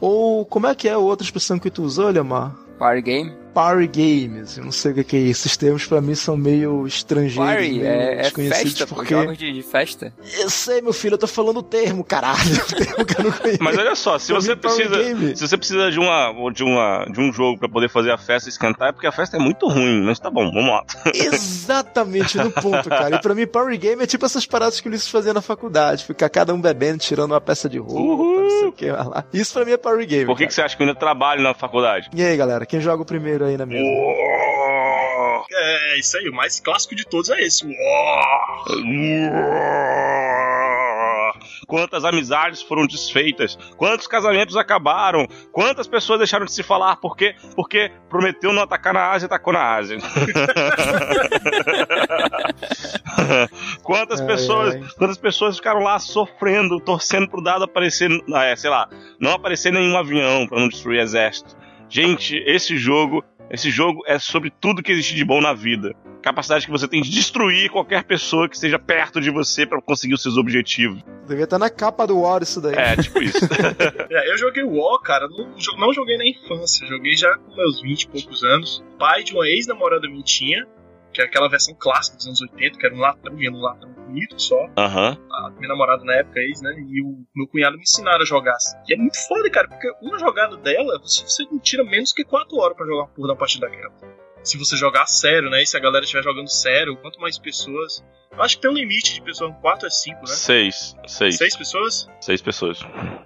Ou 0.00 0.46
como 0.46 0.68
é 0.68 0.74
que 0.74 0.88
é 0.88 0.92
a 0.92 0.98
outra 0.98 1.24
expressão 1.24 1.58
que 1.58 1.70
tu 1.70 1.82
usou, 1.82 2.08
Lemar? 2.08 2.54
Party 2.78 3.02
game? 3.02 3.32
Party 3.52 3.88
games. 3.88 4.56
Eu 4.56 4.64
não 4.64 4.70
sei 4.70 4.92
o 4.92 4.94
que 4.94 5.04
que 5.04 5.16
é 5.16 5.20
isso. 5.20 5.40
Esses 5.48 5.56
termos 5.56 5.84
pra 5.84 6.00
mim 6.00 6.14
são 6.14 6.36
meio 6.36 6.86
estrangeiros, 6.86 7.34
Party 7.36 7.70
meio 7.70 7.86
é, 7.86 8.12
é 8.14 8.22
desconhecidos, 8.22 8.72
festa, 8.72 8.86
porque... 8.86 9.14
Jogos 9.14 9.36
de, 9.36 9.52
de 9.52 9.62
festa. 9.62 10.12
Eu 10.38 10.48
sei, 10.48 10.80
meu 10.80 10.92
filho, 10.92 11.14
eu 11.14 11.18
tô 11.18 11.26
falando 11.26 11.56
o 11.58 11.62
termo, 11.62 12.04
caralho. 12.04 12.38
O 12.98 13.04
termo 13.04 13.04
que 13.04 13.20
eu 13.20 13.24
não 13.24 13.32
conheço. 13.32 13.58
Mas 13.62 13.78
olha 13.78 13.94
só, 13.96 14.18
se 14.18 14.32
você 14.32 14.54
precisa, 14.54 14.96
Game. 15.02 15.36
se 15.36 15.46
você 15.46 15.56
precisa 15.56 15.90
de 15.90 15.98
uma, 15.98 16.32
de 16.52 16.62
uma, 16.62 17.04
de 17.06 17.20
um 17.20 17.32
jogo 17.32 17.58
pra 17.58 17.68
poder 17.68 17.88
fazer 17.88 18.12
a 18.12 18.18
festa 18.18 18.48
esquentar, 18.48 18.88
é 18.88 18.92
porque 18.92 19.06
a 19.06 19.12
festa 19.12 19.36
é 19.36 19.40
muito 19.40 19.66
ruim. 19.66 20.02
Mas 20.04 20.20
tá 20.20 20.30
bom, 20.30 20.50
vamos 20.52 20.70
lá. 20.70 20.84
Exatamente 21.14 22.36
no 22.38 22.50
ponto, 22.50 22.88
cara. 22.88 23.16
E 23.16 23.20
pra 23.20 23.34
mim, 23.34 23.46
Power 23.46 23.76
Game 23.78 24.02
é 24.02 24.06
tipo 24.06 24.24
essas 24.24 24.46
paradas 24.46 24.80
que 24.80 24.88
o 24.88 24.90
Ulisses 24.90 25.08
fazia 25.08 25.34
na 25.34 25.40
faculdade. 25.40 26.04
Ficar 26.04 26.28
cada 26.28 26.54
um 26.54 26.60
bebendo, 26.60 26.98
tirando 26.98 27.32
uma 27.32 27.40
peça 27.40 27.68
de 27.68 27.78
roupa, 27.78 28.00
Uhul. 28.00 28.27
Não 28.48 28.58
sei 28.60 28.68
o 28.68 28.72
que 28.72 28.90
lá. 28.90 29.24
Isso 29.32 29.52
pra 29.54 29.64
mim 29.64 29.72
é 29.72 29.76
Power 29.76 30.06
Game. 30.06 30.26
Por 30.26 30.36
que, 30.36 30.44
cara. 30.44 30.48
que 30.48 30.54
você 30.54 30.62
acha 30.62 30.76
que 30.76 30.82
eu 30.82 30.86
ainda 30.86 30.98
trabalho 30.98 31.42
na 31.42 31.54
faculdade? 31.54 32.10
E 32.14 32.22
aí, 32.22 32.36
galera, 32.36 32.66
quem 32.66 32.80
joga 32.80 33.02
o 33.02 33.06
primeiro 33.06 33.44
aí 33.44 33.56
na 33.56 33.66
mesa? 33.66 33.84
É, 35.50 35.98
isso 35.98 36.16
aí, 36.16 36.28
o 36.28 36.34
mais 36.34 36.60
clássico 36.60 36.94
de 36.94 37.04
todos 37.04 37.30
é 37.30 37.40
esse. 37.40 37.64
Uó! 37.64 37.72
Quantas 41.68 42.02
amizades 42.02 42.62
foram 42.62 42.86
desfeitas? 42.86 43.58
Quantos 43.76 44.06
casamentos 44.06 44.56
acabaram? 44.56 45.28
Quantas 45.52 45.86
pessoas 45.86 46.18
deixaram 46.18 46.46
de 46.46 46.52
se 46.52 46.62
falar? 46.62 46.96
Por 46.96 47.14
quê? 47.14 47.34
Porque 47.54 47.92
prometeu 48.08 48.54
não 48.54 48.62
atacar 48.62 48.94
na 48.94 49.10
Ásia 49.10 49.26
e 49.26 49.28
atacou 49.28 49.52
na 49.52 49.74
Ásia. 49.74 49.98
quantas 53.84 54.22
Ai, 54.22 54.26
pessoas, 54.26 54.74
ai. 54.76 54.82
quantas 54.96 55.18
pessoas 55.18 55.56
ficaram 55.56 55.80
lá 55.80 55.98
sofrendo, 55.98 56.80
torcendo 56.80 57.28
pro 57.28 57.42
dado 57.42 57.64
aparecer, 57.64 58.10
ah, 58.34 58.44
é, 58.44 58.56
sei 58.56 58.70
lá, 58.70 58.88
não 59.20 59.32
aparecer 59.32 59.70
nenhum 59.70 59.94
avião 59.94 60.46
pra 60.46 60.58
não 60.58 60.70
destruir 60.70 61.00
exército. 61.00 61.54
Gente, 61.90 62.42
esse 62.46 62.78
jogo, 62.78 63.22
esse 63.50 63.70
jogo 63.70 64.02
é 64.06 64.18
sobre 64.18 64.50
tudo 64.50 64.82
que 64.82 64.92
existe 64.92 65.14
de 65.14 65.24
bom 65.24 65.40
na 65.40 65.52
vida. 65.52 65.94
Capacidade 66.22 66.66
que 66.66 66.70
você 66.70 66.86
tem 66.86 67.00
de 67.00 67.10
destruir 67.10 67.70
qualquer 67.70 68.04
pessoa 68.04 68.48
que 68.48 68.54
esteja 68.54 68.78
perto 68.78 69.20
de 69.20 69.30
você 69.30 69.64
pra 69.64 69.80
conseguir 69.80 70.14
os 70.14 70.22
seus 70.22 70.36
objetivos. 70.36 71.02
Devia 71.26 71.44
estar 71.44 71.58
na 71.58 71.70
capa 71.70 72.06
do 72.06 72.20
War 72.20 72.42
isso 72.42 72.60
daí. 72.60 72.74
É, 72.74 72.96
tipo 72.96 73.22
isso. 73.22 73.38
É, 74.10 74.32
eu 74.32 74.38
joguei 74.38 74.62
o 74.62 74.70
WoW, 74.70 75.00
cara, 75.00 75.28
não, 75.28 75.54
não 75.78 75.92
joguei 75.92 76.16
na 76.16 76.26
infância, 76.26 76.86
joguei 76.86 77.14
já 77.14 77.36
com 77.36 77.54
meus 77.54 77.80
20 77.80 78.02
e 78.02 78.08
poucos 78.08 78.42
anos. 78.42 78.82
Pai 78.98 79.22
de 79.22 79.32
uma 79.32 79.46
ex-namorada 79.46 80.08
minha 80.08 80.22
tinha, 80.22 80.66
que 81.18 81.22
é 81.22 81.24
aquela 81.24 81.48
versão 81.48 81.74
clássica 81.74 82.16
dos 82.16 82.26
anos 82.26 82.40
80, 82.42 82.78
que 82.78 82.86
era 82.86 82.94
um 82.94 83.00
latão, 83.00 83.34
vinha 83.34 83.50
num 83.50 83.60
latão 83.60 83.90
bonito 83.90 84.40
só. 84.40 84.68
Aham. 84.76 85.18
A 85.32 85.50
minha 85.50 85.68
namorada 85.68 86.04
na 86.04 86.14
época, 86.14 86.38
ex, 86.38 86.62
né? 86.62 86.72
E 86.78 87.02
o 87.02 87.18
meu 87.34 87.48
cunhado 87.48 87.76
me 87.76 87.82
ensinaram 87.82 88.22
a 88.22 88.24
jogar. 88.24 88.52
assim. 88.52 88.76
E 88.88 88.94
é 88.94 88.96
muito 88.96 89.18
foda, 89.26 89.50
cara, 89.50 89.66
porque 89.66 89.90
uma 90.00 90.16
jogada 90.16 90.56
dela, 90.58 90.96
você, 91.00 91.24
você 91.24 91.42
não 91.50 91.58
tira 91.58 91.82
menos 91.82 92.12
que 92.12 92.22
4 92.24 92.56
horas 92.56 92.76
pra 92.76 92.86
jogar 92.86 93.02
uma 93.02 93.08
porra 93.08 93.28
da 93.28 93.36
partida 93.36 93.68
daquela. 93.68 93.92
Se 94.48 94.56
você 94.58 94.76
jogar 94.76 95.06
sério, 95.06 95.50
né? 95.50 95.62
E 95.62 95.66
se 95.66 95.76
a 95.76 95.80
galera 95.80 96.04
estiver 96.04 96.22
jogando 96.22 96.48
sério, 96.48 96.96
quanto 96.96 97.20
mais 97.20 97.38
pessoas. 97.38 98.04
Eu 98.30 98.42
acho 98.42 98.56
que 98.56 98.62
tem 98.62 98.70
um 98.70 98.74
limite 98.74 99.14
de 99.14 99.22
pessoas, 99.22 99.52
4 99.60 99.86
é 99.86 99.90
5, 99.90 100.20
né? 100.20 100.26
Seis. 100.26 100.94
Seis. 101.06 101.36
Seis 101.36 101.56
pessoas? 101.56 102.08
Seis 102.20 102.40
pessoas. 102.42 102.78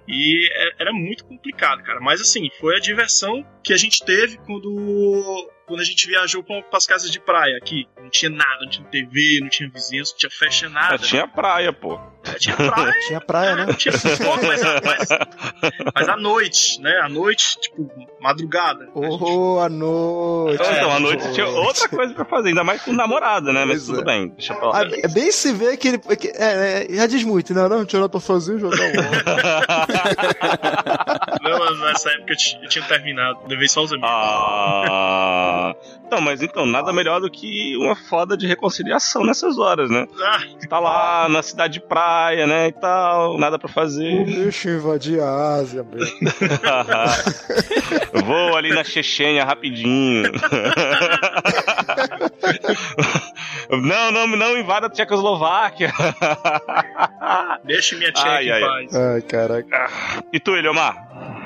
E 0.07 0.49
é- 0.51 0.75
era 0.83 0.93
muito 0.93 1.25
complicado, 1.25 1.83
cara. 1.83 1.99
Mas 1.99 2.19
assim, 2.21 2.49
foi 2.59 2.77
a 2.77 2.79
diversão 2.79 3.45
que 3.63 3.73
a 3.73 3.77
gente 3.77 4.03
teve 4.03 4.37
quando, 4.37 5.51
quando 5.67 5.81
a 5.81 5.83
gente 5.83 6.07
viajou 6.07 6.43
para 6.43 6.63
as 6.73 6.85
casas 6.85 7.11
de 7.11 7.19
praia 7.19 7.57
aqui. 7.57 7.85
Não 8.01 8.09
tinha 8.09 8.31
nada, 8.31 8.61
não 8.61 8.69
tinha 8.69 8.87
TV, 8.87 9.39
não 9.41 9.49
tinha 9.49 9.69
vizinhos, 9.69 10.11
não 10.11 10.17
tinha 10.17 10.29
festa, 10.31 10.69
nada. 10.69 10.95
Ah, 10.95 10.97
tinha 10.97 11.27
praia, 11.27 11.71
pô. 11.71 11.99
Tinha 12.39 12.55
praia, 12.55 12.93
Tinha 13.07 13.21
praia, 13.21 13.55
né? 13.55 13.65
não 13.67 13.73
tinha 13.75 13.93
pouco, 13.97 14.45
mas, 14.45 14.61
a- 14.63 14.81
mas, 14.83 15.07
mas 15.95 16.09
à 16.09 16.17
noite, 16.17 16.81
né? 16.81 16.99
À 17.03 17.09
noite, 17.09 17.57
tipo, 17.59 17.89
madrugada. 18.19 18.87
Oh, 18.93 19.59
à 19.59 19.69
noite. 19.69 20.61
Então, 20.61 20.73
então, 20.73 20.91
à 20.91 20.99
noite 20.99 21.19
Noite. 21.23 21.33
tinha 21.35 21.47
outra 21.47 21.89
coisa 21.89 22.13
pra 22.13 22.25
fazer, 22.25 22.49
ainda 22.49 22.63
mais 22.63 22.81
com 22.81 22.93
namorada, 22.93 23.51
né? 23.53 23.65
Mas 23.65 23.85
tudo 23.85 24.01
é. 24.01 24.03
bem, 24.03 24.29
deixa 24.29 24.53
pra 24.55 24.67
lá. 24.69 24.81
Ah, 24.81 24.87
é 24.91 25.07
bem 25.07 25.31
se 25.31 25.51
vê 25.53 25.75
que 25.77 25.87
ele. 25.89 25.97
que- 25.97 26.29
é, 26.35 26.87
é, 26.91 26.95
já 26.95 27.07
diz 27.07 27.23
muito, 27.23 27.53
não, 27.53 27.67
não, 27.69 27.77
não 27.79 27.85
tinha 27.85 27.99
nada 27.99 28.09
pra 28.09 28.19
fazer, 28.19 28.59
jogar 28.59 28.77
o 28.79 28.97
War. 28.97 29.23
Não, 31.41 31.59
mas 31.59 31.62
nessa 31.81 32.09
época 32.11 32.33
eu, 32.33 32.37
ti- 32.37 32.59
eu 32.61 32.69
tinha 32.69 32.85
terminado. 32.85 33.39
Levei 33.47 33.67
só 33.67 33.81
os 33.83 33.91
amigos. 33.91 34.09
Ah. 34.09 35.73
Então, 36.05 36.21
mas 36.21 36.41
então, 36.43 36.65
nada 36.65 36.93
melhor 36.93 37.19
do 37.21 37.29
que 37.29 37.75
uma 37.77 37.95
foda 37.95 38.37
de 38.37 38.45
reconciliação 38.45 39.23
nessas 39.25 39.57
horas, 39.57 39.89
né? 39.89 40.07
Ah, 40.21 40.39
Tá 40.69 40.79
lá 40.79 41.27
na 41.29 41.41
cidade 41.41 41.73
de 41.73 41.79
praia, 41.81 42.45
né? 42.47 42.67
E 42.67 42.71
tal, 42.71 43.37
nada 43.37 43.57
pra 43.59 43.67
fazer. 43.67 44.23
Deixa 44.25 44.69
eu 44.69 44.77
invadir 44.77 45.19
a 45.21 45.55
Ásia, 45.55 45.83
meu. 45.83 46.05
Vou 48.25 48.55
ali 48.55 48.69
na 48.73 48.83
Chechênia 48.83 49.43
rapidinho. 49.43 50.31
Não, 53.69 54.11
não, 54.11 54.27
não 54.27 54.57
invada 54.57 54.87
a 54.87 54.89
Tchecoslováquia. 54.89 55.91
Deixa 57.63 57.95
minha 57.97 58.11
tcheca 58.11 58.29
Ai, 58.29 58.45
em 58.47 58.51
ai, 58.51 58.61
paz. 58.61 58.95
Ai, 58.95 59.21
caraca. 59.21 59.89
E 60.31 60.39
tu, 60.39 60.55
Eliomar? 60.55 61.42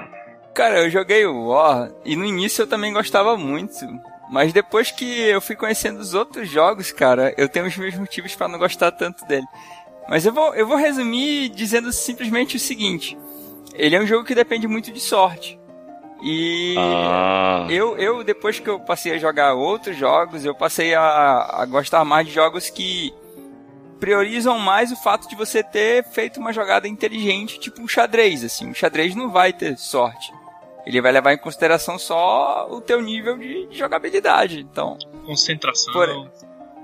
Cara, 0.58 0.80
eu 0.80 0.90
joguei 0.90 1.24
o 1.24 1.50
War 1.50 1.92
e 2.04 2.16
no 2.16 2.26
início 2.26 2.64
eu 2.64 2.68
também 2.68 2.92
gostava 2.92 3.38
muito. 3.38 3.86
Mas 4.28 4.52
depois 4.52 4.90
que 4.90 5.06
eu 5.06 5.40
fui 5.40 5.56
conhecendo 5.56 6.00
os 6.00 6.16
outros 6.16 6.50
jogos, 6.50 6.92
cara, 6.92 7.32
eu 7.38 7.48
tenho 7.48 7.68
os 7.68 7.78
meus 7.78 7.94
motivos 7.94 8.34
pra 8.34 8.48
não 8.48 8.58
gostar 8.58 8.92
tanto 8.92 9.24
dele. 9.28 9.46
Mas 10.10 10.26
eu 10.26 10.34
vou, 10.34 10.56
eu 10.56 10.66
vou 10.66 10.76
resumir 10.76 11.50
dizendo 11.50 11.94
simplesmente 11.94 12.56
o 12.56 12.60
seguinte: 12.60 13.16
ele 13.76 13.96
é 13.96 14.02
um 14.02 14.08
jogo 14.08 14.26
que 14.26 14.34
depende 14.34 14.68
muito 14.68 14.92
de 14.92 15.00
sorte. 15.00 15.60
E 16.24 16.74
Ah. 16.76 17.68
eu, 17.70 17.96
eu, 17.96 18.24
depois 18.24 18.60
que 18.60 18.68
eu 18.68 18.80
passei 18.80 19.14
a 19.14 19.20
jogar 19.20 19.54
outros 19.54 19.96
jogos, 19.96 20.44
eu 20.44 20.56
passei 20.56 20.96
a, 20.96 21.62
a 21.62 21.66
gostar 21.68 22.04
mais 22.04 22.26
de 22.26 22.34
jogos 22.34 22.68
que 22.72 23.14
priorizam 24.00 24.58
mais 24.58 24.92
o 24.92 24.96
fato 24.96 25.30
de 25.30 25.36
você 25.36 25.62
ter 25.62 26.04
feito 26.04 26.40
uma 26.40 26.52
jogada 26.52 26.88
inteligente, 26.88 27.60
tipo 27.60 27.80
um 27.80 27.88
xadrez, 27.88 28.44
assim. 28.44 28.72
O 28.72 28.74
xadrez 28.74 29.14
não 29.14 29.30
vai 29.30 29.54
ter 29.54 29.78
sorte. 29.78 30.34
Ele 30.88 31.02
vai 31.02 31.12
levar 31.12 31.34
em 31.34 31.38
consideração 31.38 32.00
só 32.00 32.66
o 32.72 32.80
teu 32.80 33.02
nível 33.02 33.38
de, 33.38 33.68
de 33.68 33.78
jogabilidade. 33.78 34.62
Então, 34.62 34.98
Concentração. 35.26 35.92
Por- 35.94 36.32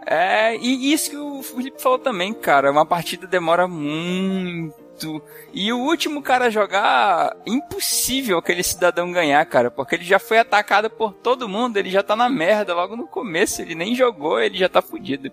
é, 0.05 0.57
e 0.57 0.91
isso 0.91 1.09
que 1.11 1.15
o 1.15 1.41
Felipe 1.41 1.81
falou 1.81 1.97
também, 1.97 2.33
cara. 2.33 2.69
Uma 2.69 2.85
partida 2.85 3.25
demora 3.25 3.65
muito. 3.67 5.23
E 5.53 5.71
o 5.71 5.79
último 5.79 6.21
cara 6.21 6.45
a 6.45 6.49
jogar, 6.49 7.35
impossível 7.45 8.37
aquele 8.37 8.61
cidadão 8.63 9.11
ganhar, 9.11 9.43
cara. 9.45 9.71
Porque 9.71 9.95
ele 9.95 10.03
já 10.03 10.19
foi 10.19 10.37
atacado 10.39 10.89
por 10.89 11.13
todo 11.13 11.47
mundo, 11.47 11.77
ele 11.77 11.89
já 11.89 12.03
tá 12.03 12.15
na 12.15 12.27
merda 12.27 12.73
logo 12.75 12.97
no 12.97 13.07
começo. 13.07 13.61
Ele 13.61 13.75
nem 13.75 13.95
jogou, 13.95 14.39
ele 14.39 14.57
já 14.57 14.67
tá 14.67 14.81
fudido. 14.81 15.31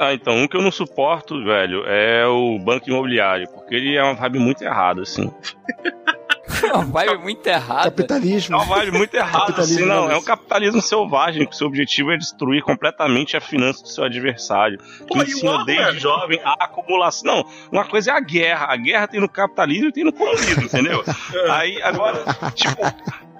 Ah, 0.00 0.14
então, 0.14 0.34
um 0.34 0.48
que 0.48 0.56
eu 0.56 0.62
não 0.62 0.70
suporto, 0.72 1.44
velho, 1.44 1.84
é 1.86 2.26
o 2.26 2.58
banco 2.58 2.88
imobiliário, 2.88 3.46
porque 3.50 3.74
ele 3.74 3.96
é 3.96 4.02
uma 4.02 4.14
vibe 4.14 4.38
muito 4.38 4.62
errada, 4.64 5.02
assim. 5.02 5.30
Uma 6.64 6.84
vibe 6.84 7.18
muito 7.18 7.46
errada. 7.46 7.88
É 7.88 7.90
Capitalismo. 7.90 8.56
uma 8.56 8.64
vibe 8.64 8.92
muito 8.96 9.14
errada, 9.14 9.46
Capitalismo 9.46 9.76
assim, 9.78 9.86
não. 9.86 10.10
É 10.10 10.16
um 10.16 10.22
capitalismo 10.22 10.80
selvagem, 10.80 11.46
que 11.46 11.54
seu 11.54 11.66
objetivo 11.66 12.12
é 12.12 12.16
destruir 12.16 12.62
completamente 12.62 13.36
a 13.36 13.42
finança 13.42 13.82
do 13.82 13.88
seu 13.88 14.04
adversário. 14.04 14.78
Pô, 15.06 15.14
que 15.14 15.18
o 15.18 15.22
ensina 15.22 15.64
desde 15.66 15.84
velho? 15.84 16.00
jovem 16.00 16.40
a 16.42 16.64
acumulação. 16.64 17.36
Não, 17.36 17.44
uma 17.70 17.84
coisa 17.84 18.12
é 18.12 18.14
a 18.14 18.20
guerra. 18.20 18.66
A 18.70 18.76
guerra 18.76 19.06
tem 19.06 19.20
no 19.20 19.28
capitalismo 19.28 19.88
e 19.88 19.92
tem 19.92 20.04
no 20.04 20.12
comunismo, 20.14 20.64
entendeu? 20.64 21.04
Aí, 21.50 21.80
agora, 21.82 22.24
tipo, 22.54 22.80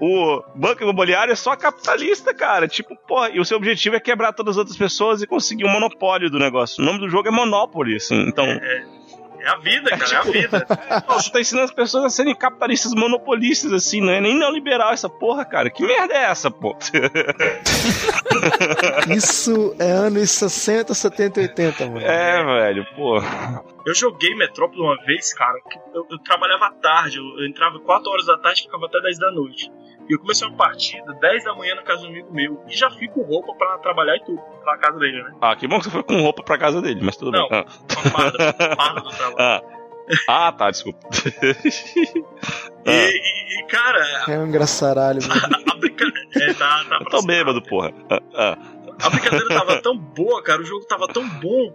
o 0.00 0.42
banco 0.54 0.82
imobiliário 0.82 1.32
é 1.32 1.36
só 1.36 1.54
capitalista, 1.54 2.32
cara. 2.32 2.66
Tipo, 2.66 2.96
pô, 3.06 3.26
e 3.26 3.38
o 3.38 3.44
seu 3.44 3.58
objetivo 3.58 3.96
é 3.96 4.00
quebrar 4.00 4.32
todas 4.32 4.54
as 4.54 4.58
outras 4.58 4.76
pessoas 4.76 5.20
e 5.20 5.26
conseguir 5.26 5.64
um 5.64 5.70
monopólio 5.70 6.30
do 6.30 6.38
negócio. 6.38 6.82
O 6.82 6.86
nome 6.86 6.98
do 6.98 7.08
jogo 7.08 7.28
é 7.28 7.30
Monopoly, 7.30 7.96
assim. 7.96 8.20
Então, 8.26 8.46
É 8.46 8.99
a 9.48 9.56
vida, 9.56 9.90
cara, 9.90 10.12
é 10.12 10.16
a 10.16 10.22
vida. 10.22 10.66
Pô, 11.06 11.14
você 11.14 11.30
tá 11.30 11.40
ensinando 11.40 11.66
as 11.66 11.72
pessoas 11.74 12.04
a 12.04 12.10
serem 12.10 12.34
capitalistas 12.34 12.92
monopolistas, 12.94 13.72
assim, 13.72 14.00
não 14.00 14.10
é 14.10 14.20
nem 14.20 14.38
neoliberal 14.38 14.92
essa 14.92 15.08
porra, 15.08 15.44
cara. 15.44 15.70
Que 15.70 15.82
merda 15.82 16.14
é 16.14 16.24
essa, 16.24 16.50
pô? 16.50 16.76
Isso 19.08 19.74
é 19.78 19.90
anos 19.90 20.30
60, 20.30 20.94
70, 20.94 21.40
80, 21.40 21.86
mano. 21.86 22.00
É, 22.00 22.44
velho, 22.44 22.86
pô. 22.94 23.18
Eu 23.86 23.94
joguei 23.94 24.34
Metrópole 24.34 24.82
uma 24.82 24.96
vez, 25.04 25.32
cara, 25.32 25.58
que 25.68 25.78
eu, 25.94 26.06
eu 26.10 26.18
trabalhava 26.18 26.66
à 26.66 26.70
tarde, 26.72 27.18
eu, 27.18 27.24
eu 27.38 27.46
entrava 27.46 27.78
4 27.80 28.10
horas 28.10 28.26
da 28.26 28.38
tarde 28.38 28.60
e 28.60 28.64
ficava 28.64 28.86
até 28.86 29.00
10 29.00 29.18
da 29.18 29.30
noite. 29.30 29.70
E 30.08 30.12
eu 30.12 30.18
comecei 30.18 30.46
uma 30.46 30.56
partida 30.56 31.12
10 31.14 31.44
da 31.44 31.54
manhã 31.54 31.76
na 31.76 31.82
casa 31.82 32.02
do 32.02 32.08
amigo 32.08 32.32
meu. 32.32 32.60
E 32.68 32.76
já 32.76 32.90
fui 32.90 33.06
com 33.06 33.22
roupa 33.22 33.54
pra 33.54 33.78
trabalhar 33.78 34.16
e 34.16 34.24
tudo. 34.24 34.42
Na 34.66 34.76
casa 34.76 34.98
dele, 34.98 35.22
né? 35.22 35.32
Ah, 35.40 35.54
que 35.54 35.68
bom 35.68 35.78
que 35.78 35.84
você 35.84 35.90
foi 35.90 36.02
com 36.02 36.20
roupa 36.20 36.42
pra 36.42 36.58
casa 36.58 36.82
dele, 36.82 37.00
mas 37.02 37.16
tudo 37.16 37.30
Não. 37.30 37.48
bem. 37.48 37.64
Uma 37.64 38.10
farda, 38.10 38.52
farda 38.76 39.00
do 39.02 39.10
Ah. 39.38 39.62
Ah. 40.28 40.48
Ah, 40.48 40.52
tá, 40.52 40.70
desculpa. 40.70 40.98
E, 42.86 42.90
e- 42.90 43.60
e, 43.60 43.66
cara, 43.66 44.02
É 44.28 44.38
um 44.38 44.46
engraçaralho, 44.46 45.20
mano. 45.28 45.40
a 45.70 45.74
brincadeira. 45.76 46.28
É, 46.36 46.54
tá, 46.54 46.84
tá 46.88 46.98
Eu 47.00 47.06
tô 47.10 47.22
bêbado, 47.22 47.62
porra. 47.62 47.92
Ah, 48.10 48.20
ah. 48.34 48.58
A 49.02 49.10
brincadeira 49.10 49.48
tava 49.48 49.82
tão 49.82 49.96
boa, 49.96 50.42
cara, 50.42 50.62
o 50.62 50.64
jogo 50.64 50.86
tava 50.86 51.06
tão 51.06 51.28
bom 51.40 51.72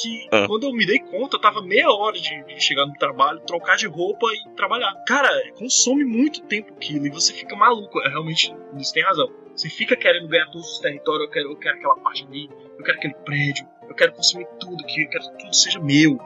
que 0.00 0.28
Ah. 0.32 0.46
quando 0.46 0.64
eu 0.64 0.72
me 0.72 0.86
dei 0.86 1.00
conta, 1.00 1.36
eu 1.36 1.40
tava 1.40 1.60
meia 1.62 1.90
hora 1.90 2.16
de, 2.18 2.44
de 2.44 2.60
chegar 2.60 2.86
no 2.86 2.92
trabalho, 2.94 3.40
trocar 3.40 3.76
de 3.76 3.86
roupa 3.88 4.26
e 4.32 4.54
trabalhar. 4.56 4.92
Cara, 5.06 5.28
consome 5.58 6.04
muito 6.04 6.40
tempo 6.42 6.72
aquilo 6.72 7.06
e 7.06 7.10
você 7.10 7.32
fica 7.32 7.54
maluco. 7.56 8.00
É, 8.02 8.08
realmente, 8.08 8.54
você 8.74 8.94
tem 8.94 9.02
razão. 9.02 9.28
Você 9.56 9.68
fica 9.68 9.96
querendo 9.96 10.28
ganhar 10.28 10.46
todos 10.46 10.68
os 10.72 10.78
territórios, 10.78 11.24
eu 11.26 11.30
quero, 11.30 11.50
eu 11.50 11.56
quero 11.56 11.76
aquela 11.78 11.96
parte 11.96 12.24
ali, 12.28 12.48
eu 12.78 12.84
quero 12.84 12.98
aquele 12.98 13.14
prédio, 13.14 13.66
eu 13.88 13.94
quero 13.94 14.12
consumir 14.12 14.46
tudo 14.58 14.82
aqui, 14.84 15.02
eu 15.02 15.08
quero 15.10 15.24
que 15.32 15.38
tudo 15.44 15.54
seja 15.54 15.78
meu. 15.80 16.18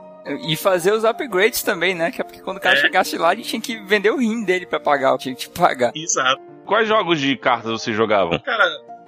E 0.48 0.56
fazer 0.56 0.92
os 0.92 1.04
upgrades 1.04 1.62
também, 1.62 1.94
né? 1.94 2.10
Que 2.10 2.20
é 2.20 2.24
porque 2.24 2.40
quando 2.40 2.56
o 2.58 2.60
cara 2.60 2.76
É. 2.76 2.80
chegasse 2.80 3.16
lá, 3.16 3.32
ele 3.32 3.42
tinha 3.42 3.60
que 3.60 3.76
vender 3.84 4.10
o 4.10 4.18
rim 4.18 4.44
dele 4.44 4.66
pra 4.66 4.78
pagar 4.80 5.14
o 5.14 5.18
que 5.18 5.24
tinha 5.24 5.34
que 5.34 5.48
pagar. 5.48 5.92
Exato. 5.94 6.40
Quais 6.66 6.86
jogos 6.86 7.20
de 7.20 7.36
cartas 7.36 7.70
vocês 7.70 7.96
jogavam? 7.96 8.38
Cara, 8.40 8.64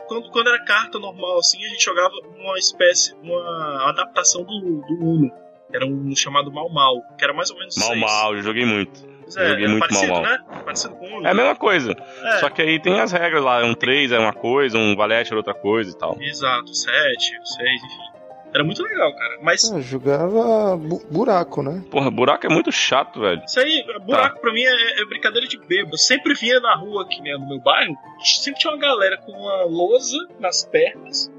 quando, 0.09 0.31
quando 0.31 0.49
era 0.49 0.65
carta 0.65 0.99
normal 0.99 1.39
assim, 1.39 1.63
a 1.65 1.69
gente 1.69 1.85
jogava 1.85 2.13
uma 2.39 2.59
espécie, 2.59 3.15
uma 3.23 3.89
adaptação 3.91 4.45
do, 4.45 4.61
do 4.83 4.95
Uno. 5.05 5.31
Era 5.73 5.87
um 5.87 6.17
chamado 6.17 6.51
Mal 6.51 6.69
Mal, 6.69 6.97
que 7.17 7.23
era 7.25 7.33
mais 7.33 7.51
ou 7.51 7.59
menos 7.59 7.77
Mal 7.77 7.89
seis. 7.89 8.01
Mal, 8.01 8.35
eu 8.35 8.43
joguei 8.43 8.65
muito. 8.65 9.09
Pois 9.23 9.37
é, 9.37 9.49
joguei 9.51 9.65
era 9.65 9.73
muito 9.73 9.81
parecido, 9.89 10.13
Mal 10.13 10.23
Mal. 10.23 10.31
né? 10.33 10.39
Parecido 10.65 10.95
com 10.97 11.05
o 11.05 11.17
Uno. 11.19 11.27
É 11.27 11.31
a 11.31 11.35
mesma 11.35 11.55
coisa. 11.55 11.93
É. 12.25 12.39
Só 12.39 12.49
que 12.51 12.61
aí 12.63 12.81
tem 12.81 12.99
as 12.99 13.13
regras 13.13 13.45
lá. 13.45 13.63
Um 13.65 13.75
3 13.75 14.11
é 14.11 14.19
uma 14.19 14.33
coisa, 14.33 14.77
um 14.79 14.97
valete 14.97 15.29
era 15.31 15.37
outra 15.39 15.55
coisa 15.55 15.91
e 15.91 15.97
tal. 15.97 16.17
Exato, 16.21 16.75
7, 16.75 17.19
6, 17.21 17.39
enfim. 17.85 18.20
Era 18.53 18.65
muito 18.65 18.83
legal, 18.83 19.15
cara. 19.15 19.39
Mas 19.43 19.71
Eu 19.71 19.81
jogava 19.81 20.77
bu- 20.77 21.03
buraco, 21.11 21.63
né? 21.63 21.83
Porra, 21.91 22.11
buraco 22.11 22.47
é 22.47 22.49
muito 22.49 22.73
chato, 22.73 23.21
velho. 23.21 23.43
isso 23.47 23.61
aí, 23.61 23.85
buraco 24.05 24.41
pra 24.41 24.53
mim 24.53 24.63
é, 24.63 25.01
é 25.03 25.05
brincadeira 25.07 25.47
de 25.47 25.57
bêbado. 25.59 25.95
Eu 25.95 25.99
sempre 25.99 26.35
vinha 26.35 26.59
na 26.61 26.75
rua 26.75 27.03
aqui 27.05 27.21
né, 27.23 27.33
no 27.37 27.49
meu 27.49 27.61
bairro, 27.61 27.95
sempre 28.25 28.61
tinha 28.61 28.73
uma 28.73 28.81
galera 28.81 29.17
com 29.19 29.33
uma 29.33 29.65
lousa 29.65 30.17
nas 30.39 30.65
pernas 30.65 31.31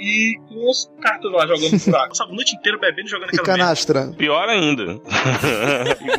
e 0.00 0.34
com 0.48 0.68
os 0.68 0.90
cartas 1.02 1.30
lá 1.30 1.46
jogando 1.46 1.78
buraco. 1.84 2.08
Passava 2.10 2.30
a 2.30 2.34
noite 2.34 2.56
inteira 2.56 2.78
bebendo 2.78 3.06
e 3.08 3.10
jogando 3.10 3.28
E 3.32 3.36
aquela 3.36 3.46
merda. 3.46 3.62
canastra. 3.62 4.12
Pior 4.16 4.48
ainda. 4.48 4.98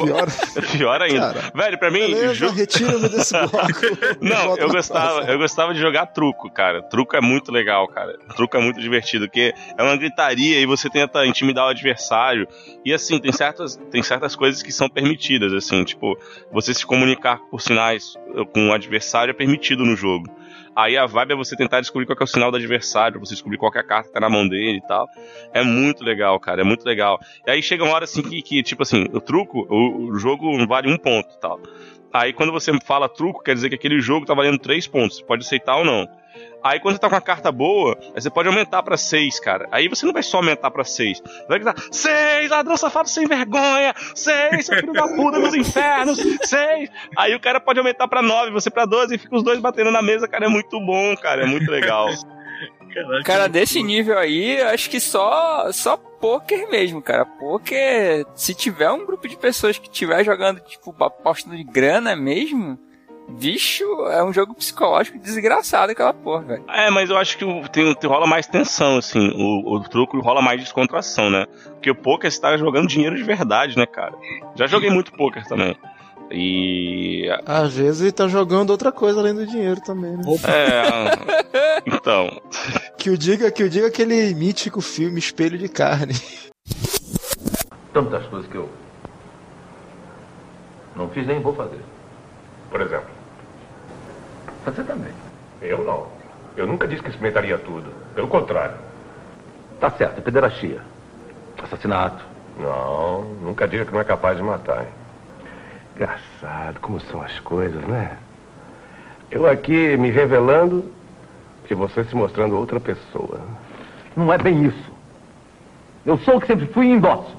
Pior. 0.03 0.27
Pior 0.77 1.01
ainda. 1.01 1.33
Cara, 1.33 1.51
Velho, 1.55 1.77
pra 1.79 1.91
mim, 1.91 1.99
beleza, 1.99 2.33
jo- 2.35 2.49
retira-me 2.51 3.09
desse 3.09 3.33
bloco. 3.33 4.21
Não, 4.21 4.57
eu 4.57 4.69
gostava, 4.69 5.21
eu 5.31 5.37
gostava 5.37 5.73
de 5.73 5.79
jogar 5.79 6.05
truco, 6.07 6.49
cara. 6.51 6.81
Truco 6.83 7.15
é 7.15 7.21
muito 7.21 7.51
legal, 7.51 7.87
cara. 7.87 8.17
Truco 8.35 8.55
é 8.55 8.61
muito 8.61 8.79
divertido, 8.79 9.25
porque 9.27 9.53
é 9.77 9.83
uma 9.83 9.95
gritaria 9.97 10.59
e 10.59 10.65
você 10.65 10.89
tenta 10.89 11.25
intimidar 11.25 11.65
o 11.65 11.69
adversário. 11.69 12.47
E 12.85 12.93
assim, 12.93 13.19
tem 13.19 13.31
certas, 13.31 13.77
tem 13.91 14.01
certas 14.03 14.35
coisas 14.35 14.61
que 14.63 14.71
são 14.71 14.89
permitidas, 14.89 15.53
assim, 15.53 15.83
tipo, 15.83 16.17
você 16.51 16.73
se 16.73 16.85
comunicar 16.85 17.37
por 17.49 17.61
sinais 17.61 18.13
com 18.53 18.69
o 18.69 18.73
adversário 18.73 19.31
é 19.31 19.33
permitido 19.33 19.85
no 19.85 19.95
jogo. 19.95 20.25
Aí 20.75 20.97
a 20.97 21.05
vibe 21.05 21.33
é 21.33 21.35
você 21.35 21.55
tentar 21.55 21.81
descobrir 21.81 22.05
qual 22.05 22.17
é 22.19 22.23
o 22.23 22.27
sinal 22.27 22.49
do 22.49 22.57
adversário, 22.57 23.19
você 23.19 23.33
descobrir 23.33 23.57
qual 23.57 23.71
é 23.75 23.79
a 23.79 23.83
carta 23.83 24.07
que 24.07 24.13
tá 24.13 24.19
na 24.19 24.29
mão 24.29 24.47
dele 24.47 24.77
e 24.77 24.87
tal. 24.87 25.07
É 25.53 25.63
muito 25.63 26.03
legal, 26.03 26.39
cara, 26.39 26.61
é 26.61 26.63
muito 26.63 26.85
legal. 26.85 27.19
E 27.45 27.51
aí 27.51 27.61
chega 27.61 27.83
uma 27.83 27.93
hora 27.93 28.05
assim 28.05 28.21
que, 28.21 28.41
que 28.41 28.63
tipo 28.63 28.83
assim, 28.83 29.05
o 29.11 29.19
truco, 29.19 29.67
o, 29.69 30.09
o 30.09 30.17
jogo 30.17 30.65
vale 30.67 30.91
um 30.91 30.97
ponto 30.97 31.33
e 31.35 31.39
tal. 31.39 31.59
Aí 32.13 32.33
quando 32.33 32.51
você 32.51 32.71
fala 32.85 33.09
truco, 33.09 33.43
quer 33.43 33.53
dizer 33.53 33.69
que 33.69 33.75
aquele 33.75 33.99
jogo 33.99 34.25
tá 34.25 34.33
valendo 34.33 34.57
três 34.59 34.87
pontos. 34.87 35.17
Você 35.17 35.23
pode 35.23 35.45
aceitar 35.45 35.77
ou 35.77 35.85
não. 35.85 36.07
Aí 36.63 36.79
quando 36.79 36.95
você 36.95 37.01
tá 37.01 37.09
com 37.09 37.15
uma 37.15 37.21
carta 37.21 37.51
boa, 37.51 37.97
aí 38.15 38.21
você 38.21 38.29
pode 38.29 38.47
aumentar 38.47 38.83
pra 38.83 38.97
seis, 38.97 39.39
cara. 39.39 39.67
Aí 39.71 39.87
você 39.87 40.05
não 40.05 40.13
vai 40.13 40.23
só 40.23 40.37
aumentar 40.37 40.69
pra 40.71 40.83
seis. 40.83 41.19
Você 41.19 41.45
vai 41.47 41.59
gritar, 41.59 41.75
seis, 41.91 42.49
ladrão 42.49 42.77
safado 42.77 43.09
sem 43.09 43.27
vergonha! 43.27 43.93
Seis, 44.15 44.65
seu 44.65 44.77
filho 44.77 44.93
da 44.93 45.07
puta 45.07 45.39
dos 45.39 45.53
infernos! 45.55 46.19
Seis! 46.43 46.89
Aí 47.17 47.33
o 47.35 47.39
cara 47.39 47.59
pode 47.59 47.79
aumentar 47.79 48.07
pra 48.07 48.21
nove, 48.21 48.51
você 48.51 48.69
pra 48.69 48.85
doze, 48.85 49.15
e 49.15 49.17
fica 49.17 49.35
os 49.35 49.43
dois 49.43 49.59
batendo 49.59 49.91
na 49.91 50.01
mesa, 50.01 50.27
cara. 50.27 50.45
É 50.45 50.49
muito 50.49 50.79
bom, 50.79 51.15
cara. 51.17 51.43
É 51.43 51.45
muito 51.45 51.69
legal. 51.69 52.07
Caralho, 52.93 53.23
Cara, 53.23 53.43
que 53.45 53.49
desse 53.51 53.81
nível 53.81 54.17
aí, 54.17 54.59
eu 54.59 54.67
acho 54.67 54.89
que 54.89 54.99
só 54.99 55.71
só 55.71 55.95
poker 55.95 56.69
mesmo, 56.69 57.01
cara. 57.01 57.25
Poker, 57.25 58.25
se 58.35 58.53
tiver 58.53 58.89
um 58.91 59.05
grupo 59.05 59.27
de 59.27 59.37
pessoas 59.37 59.77
que 59.77 59.87
estiver 59.87 60.23
jogando, 60.25 60.59
tipo, 60.59 60.93
apostando 61.03 61.55
de 61.55 61.63
grana 61.63 62.15
mesmo, 62.15 62.77
bicho, 63.39 63.83
é 64.07 64.23
um 64.23 64.31
jogo 64.33 64.53
psicológico 64.53 65.17
desgraçado 65.19 65.91
aquela 65.91 66.13
porra, 66.13 66.43
velho. 66.43 66.63
É, 66.69 66.89
mas 66.89 67.09
eu 67.09 67.17
acho 67.17 67.37
que 67.37 67.45
tem, 67.69 67.93
tem- 67.95 68.09
rola 68.09 68.27
mais 68.27 68.45
tensão, 68.47 68.97
assim. 68.97 69.31
O, 69.35 69.75
o 69.75 69.79
truco 69.81 70.19
rola 70.19 70.41
mais 70.41 70.59
descontração, 70.59 71.29
né? 71.29 71.45
Porque 71.73 71.89
o 71.91 71.95
poker 71.95 72.31
você 72.31 72.39
tá 72.39 72.55
jogando 72.57 72.87
dinheiro 72.87 73.15
de 73.15 73.23
verdade, 73.23 73.77
né, 73.77 73.85
cara? 73.85 74.13
Já 74.55 74.67
joguei 74.67 74.89
muito 74.89 75.11
poker 75.13 75.45
também. 75.47 75.75
E. 76.33 77.27
Às 77.45 77.73
vezes 77.73 78.01
ele 78.01 78.11
tá 78.11 78.27
jogando 78.27 78.69
outra 78.69 78.91
coisa 78.91 79.19
além 79.19 79.33
do 79.35 79.45
dinheiro 79.45 79.81
também, 79.81 80.11
né? 80.17 80.23
É. 80.45 81.81
Então. 81.85 82.39
Que 82.97 83.09
o 83.09 83.17
diga, 83.17 83.51
que 83.51 83.63
o 83.63 83.69
diga 83.69 83.87
aquele 83.87 84.33
mítico 84.35 84.81
filme 84.81 85.17
Espelho 85.19 85.57
de 85.57 85.67
Carne. 85.67 86.13
Tantas 87.91 88.25
coisas 88.27 88.49
que 88.49 88.55
eu 88.55 88.69
não 90.95 91.09
fiz 91.09 91.25
nem 91.25 91.41
vou 91.41 91.53
fazer. 91.53 91.79
Por 92.69 92.81
exemplo, 92.81 93.07
Você 94.65 94.83
também. 94.83 95.13
Eu 95.61 95.83
não. 95.83 96.07
Eu 96.55 96.67
nunca 96.67 96.87
disse 96.87 97.01
que 97.01 97.09
experimentaria 97.09 97.57
tudo. 97.57 97.91
Pelo 98.13 98.27
contrário. 98.27 98.75
Tá 99.79 99.89
certo, 99.91 100.21
pederastia. 100.21 100.81
Assassinato. 101.61 102.23
Não, 102.59 103.23
nunca 103.41 103.67
diga 103.67 103.85
que 103.85 103.93
não 103.93 104.01
é 104.01 104.03
capaz 104.03 104.37
de 104.37 104.43
matar. 104.43 104.81
Hein? 104.81 104.87
Engraçado 105.95 106.79
como 106.79 106.99
são 106.99 107.21
as 107.21 107.39
coisas, 107.39 107.81
né? 107.85 108.17
Eu 109.29 109.47
aqui 109.47 109.95
me 109.97 110.09
revelando 110.09 110.91
e 111.69 111.73
você 111.73 112.03
se 112.03 112.13
mostrando 112.13 112.57
outra 112.57 112.81
pessoa. 112.81 113.39
Não 114.15 114.31
é 114.31 114.37
bem 114.37 114.65
isso. 114.65 114.91
Eu 116.05 116.17
sou 116.17 116.35
o 116.35 116.41
que 116.41 116.47
sempre 116.47 116.67
fui 116.67 116.87
e 116.87 116.91
endosso. 116.91 117.37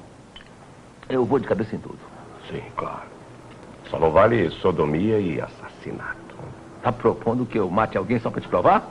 Eu 1.07 1.23
vou 1.23 1.37
de 1.37 1.47
cabeça 1.47 1.75
em 1.75 1.79
tudo. 1.79 1.99
Sim, 2.49 2.63
claro. 2.75 3.03
Só 3.89 3.99
não 3.99 4.09
vale 4.09 4.49
sodomia 4.49 5.19
e 5.19 5.39
assassinato. 5.39 6.22
Tá 6.83 6.91
propondo 6.91 7.45
que 7.45 7.57
eu 7.57 7.69
mate 7.71 7.97
alguém 7.97 8.19
só 8.19 8.29
pra 8.29 8.41
te 8.41 8.47
provar? 8.47 8.85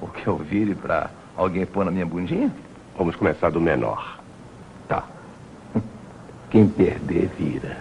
Ou 0.00 0.08
que 0.08 0.26
eu 0.26 0.36
vire 0.36 0.74
pra 0.74 1.08
alguém 1.36 1.64
pôr 1.64 1.84
na 1.84 1.90
minha 1.90 2.04
bundinha? 2.04 2.52
Vamos 2.98 3.14
começar 3.14 3.48
do 3.50 3.60
menor. 3.60 4.18
Tá. 4.88 5.04
Quem 6.50 6.66
perder, 6.68 7.30
vira. 7.38 7.76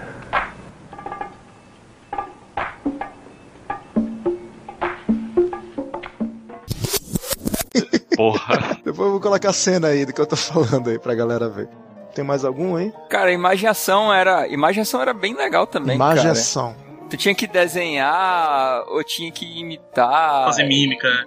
Porra. 8.16 8.78
Depois 8.84 8.99
eu 8.99 9.12
vou 9.12 9.20
colocar 9.20 9.49
a 9.49 9.53
cena 9.53 9.88
aí 9.89 10.05
do 10.05 10.14
que 10.14 10.22
eu 10.22 10.26
tô 10.26 10.36
falando 10.36 10.89
aí 10.89 10.99
pra 10.99 11.16
galera 11.16 11.47
ver. 11.49 11.70
Tem 12.14 12.24
mais 12.24 12.43
algum, 12.43 12.78
hein? 12.78 12.91
Cara, 13.10 13.30
a 13.30 13.34
imaginação 13.34 14.14
era. 14.14 14.47
Imaginação 14.47 15.01
era 15.01 15.14
bem 15.14 15.36
legal 15.36 15.66
também, 15.68 15.95
Imaginação. 15.95 16.74
cara. 16.74 16.88
Tu 17.10 17.18
tinha 17.18 17.34
que 17.36 17.47
desenhar 17.47 18.84
ou 18.88 19.03
tinha 19.03 19.32
que 19.32 19.60
imitar. 19.60 20.45
Fazer 20.45 20.64
mímica, 20.66 21.07
né? 21.10 21.26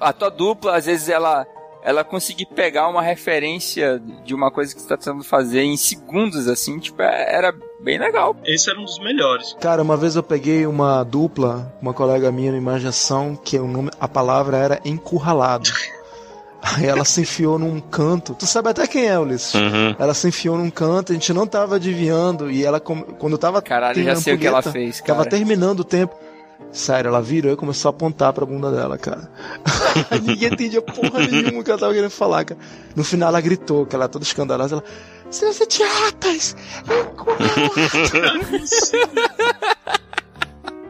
A 0.00 0.12
tua 0.12 0.30
dupla, 0.30 0.76
às 0.76 0.86
vezes, 0.86 1.08
ela. 1.08 1.46
Ela 1.82 2.02
conseguir 2.02 2.46
pegar 2.46 2.88
uma 2.88 3.00
referência 3.00 4.02
de 4.24 4.34
uma 4.34 4.50
coisa 4.50 4.74
que 4.74 4.80
você 4.80 4.88
tá 4.88 4.96
tentando 4.96 5.22
fazer 5.22 5.62
em 5.62 5.76
segundos, 5.76 6.48
assim, 6.48 6.80
tipo, 6.80 7.00
é- 7.00 7.32
era 7.32 7.54
bem 7.80 7.96
legal. 7.96 8.34
Esse 8.44 8.68
era 8.68 8.80
um 8.80 8.84
dos 8.84 8.98
melhores. 8.98 9.56
Cara, 9.60 9.82
uma 9.84 9.96
vez 9.96 10.16
eu 10.16 10.22
peguei 10.24 10.66
uma 10.66 11.04
dupla, 11.04 11.72
uma 11.80 11.94
colega 11.94 12.32
minha 12.32 12.50
no 12.50 12.58
Imaginação, 12.58 13.36
que 13.36 13.56
o 13.56 13.68
nome, 13.68 13.90
a 14.00 14.08
palavra 14.08 14.56
era 14.56 14.80
encurralado. 14.84 15.70
Aí 16.74 16.86
ela 16.86 17.04
se 17.04 17.20
enfiou 17.20 17.58
num 17.58 17.80
canto. 17.80 18.34
Tu 18.34 18.46
sabe 18.46 18.70
até 18.70 18.86
quem 18.86 19.06
é, 19.06 19.18
Ulisses? 19.18 19.54
Uhum. 19.54 19.94
Ela 19.98 20.14
se 20.14 20.28
enfiou 20.28 20.58
num 20.58 20.70
canto, 20.70 21.12
a 21.12 21.14
gente 21.14 21.32
não 21.32 21.46
tava 21.46 21.76
adivinhando. 21.76 22.50
E 22.50 22.64
ela, 22.64 22.80
quando 22.80 23.38
tava. 23.38 23.62
Caralho, 23.62 24.02
já 24.02 24.16
sei 24.16 24.34
o 24.34 24.38
que 24.38 24.46
ela 24.46 24.62
fez, 24.62 25.00
Tava 25.00 25.20
cara. 25.20 25.30
terminando 25.30 25.80
o 25.80 25.84
tempo. 25.84 26.14
Sério, 26.72 27.08
ela 27.08 27.22
virou 27.22 27.52
e 27.52 27.56
começou 27.56 27.88
a 27.88 27.90
apontar 27.90 28.32
pra 28.32 28.44
bunda 28.44 28.70
dela, 28.70 28.98
cara. 28.98 29.30
Ninguém 30.22 30.52
entendia 30.52 30.82
porra 30.82 31.20
nenhuma 31.20 31.62
que 31.62 31.70
ela 31.70 31.78
tava 31.78 31.94
querendo 31.94 32.10
falar, 32.10 32.44
cara. 32.44 32.60
No 32.94 33.04
final 33.04 33.28
ela 33.28 33.40
gritou, 33.40 33.86
que 33.86 33.94
ela 33.94 34.06
é 34.06 34.08
toda 34.08 34.24
escandalosa. 34.24 34.76
Ela, 34.76 34.84
seus 35.30 35.58
idiotas! 35.60 36.56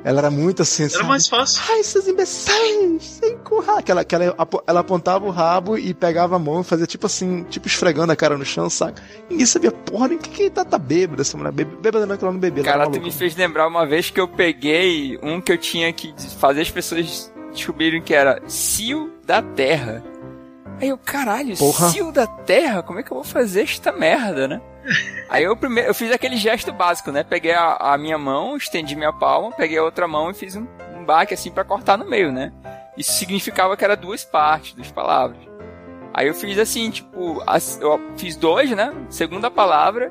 Ela 0.06 0.20
era 0.20 0.30
muito 0.30 0.62
assim, 0.62 0.84
Era 0.84 0.90
sabe? 0.92 1.04
mais 1.08 1.26
fácil. 1.26 1.60
Ai, 1.68 1.82
seus 1.82 2.06
imbecis! 2.06 3.20
Encurrar! 3.24 3.82
Que 3.82 3.90
ela, 3.90 4.04
que 4.04 4.14
ela, 4.14 4.36
ela 4.64 4.80
apontava 4.80 5.26
o 5.26 5.30
rabo 5.30 5.76
e 5.76 5.92
pegava 5.92 6.36
a 6.36 6.38
mão 6.38 6.60
e 6.60 6.64
fazia 6.64 6.86
tipo 6.86 7.06
assim, 7.06 7.42
tipo 7.50 7.66
esfregando 7.66 8.12
a 8.12 8.16
cara 8.16 8.38
no 8.38 8.44
chão, 8.44 8.70
saca? 8.70 9.02
Ninguém 9.28 9.44
sabia 9.44 9.72
porra 9.72 10.06
nem 10.06 10.18
que 10.18 10.30
que 10.30 10.48
tá, 10.48 10.64
tá 10.64 10.78
bêbada 10.78 11.22
essa 11.22 11.36
mulher. 11.36 11.50
Bê- 11.52 11.64
Bêbada 11.64 12.06
não 12.06 12.14
é 12.14 12.18
que 12.18 12.22
ela 12.22 12.32
não 12.32 12.38
bebia, 12.38 12.62
ela 12.62 12.72
Cara, 12.84 12.90
tu 12.90 13.00
me 13.00 13.10
fez 13.10 13.34
lembrar 13.34 13.66
uma 13.66 13.84
vez 13.84 14.08
que 14.08 14.20
eu 14.20 14.28
peguei 14.28 15.18
um 15.24 15.40
que 15.40 15.50
eu 15.50 15.58
tinha 15.58 15.92
que 15.92 16.14
fazer 16.38 16.60
as 16.60 16.70
pessoas 16.70 17.32
descobrirem 17.52 18.00
que 18.00 18.14
era 18.14 18.40
Cio 18.46 19.12
da 19.26 19.42
Terra. 19.42 20.04
Aí 20.80 20.88
eu, 20.88 20.98
caralho, 20.98 21.56
Porra. 21.56 21.88
Cio 21.90 22.12
da 22.12 22.28
Terra? 22.28 22.80
Como 22.82 23.00
é 23.00 23.02
que 23.02 23.10
eu 23.10 23.16
vou 23.16 23.24
fazer 23.24 23.62
esta 23.62 23.90
merda, 23.90 24.46
né? 24.46 24.60
Aí 25.28 25.44
eu 25.44 25.56
primeiro, 25.56 25.90
eu 25.90 25.94
fiz 25.94 26.12
aquele 26.12 26.36
gesto 26.36 26.72
básico, 26.72 27.10
né? 27.10 27.24
Peguei 27.24 27.52
a, 27.52 27.76
a 27.76 27.98
minha 27.98 28.18
mão, 28.18 28.56
estendi 28.56 28.94
minha 28.94 29.12
palma, 29.12 29.50
peguei 29.52 29.78
a 29.78 29.82
outra 29.82 30.06
mão 30.06 30.30
e 30.30 30.34
fiz 30.34 30.56
um, 30.56 30.66
um 30.94 31.04
baque 31.04 31.34
assim 31.34 31.50
pra 31.50 31.64
cortar 31.64 31.96
no 31.96 32.08
meio, 32.08 32.32
né? 32.32 32.52
Isso 32.96 33.12
significava 33.12 33.76
que 33.76 33.84
era 33.84 33.96
duas 33.96 34.24
partes, 34.24 34.74
duas 34.74 34.90
palavras. 34.90 35.38
Aí 36.14 36.28
eu 36.28 36.34
fiz 36.34 36.58
assim, 36.58 36.90
tipo, 36.90 37.42
eu 37.80 38.00
fiz 38.16 38.36
dois, 38.36 38.70
né? 38.70 38.92
Segunda 39.10 39.50
palavra, 39.50 40.10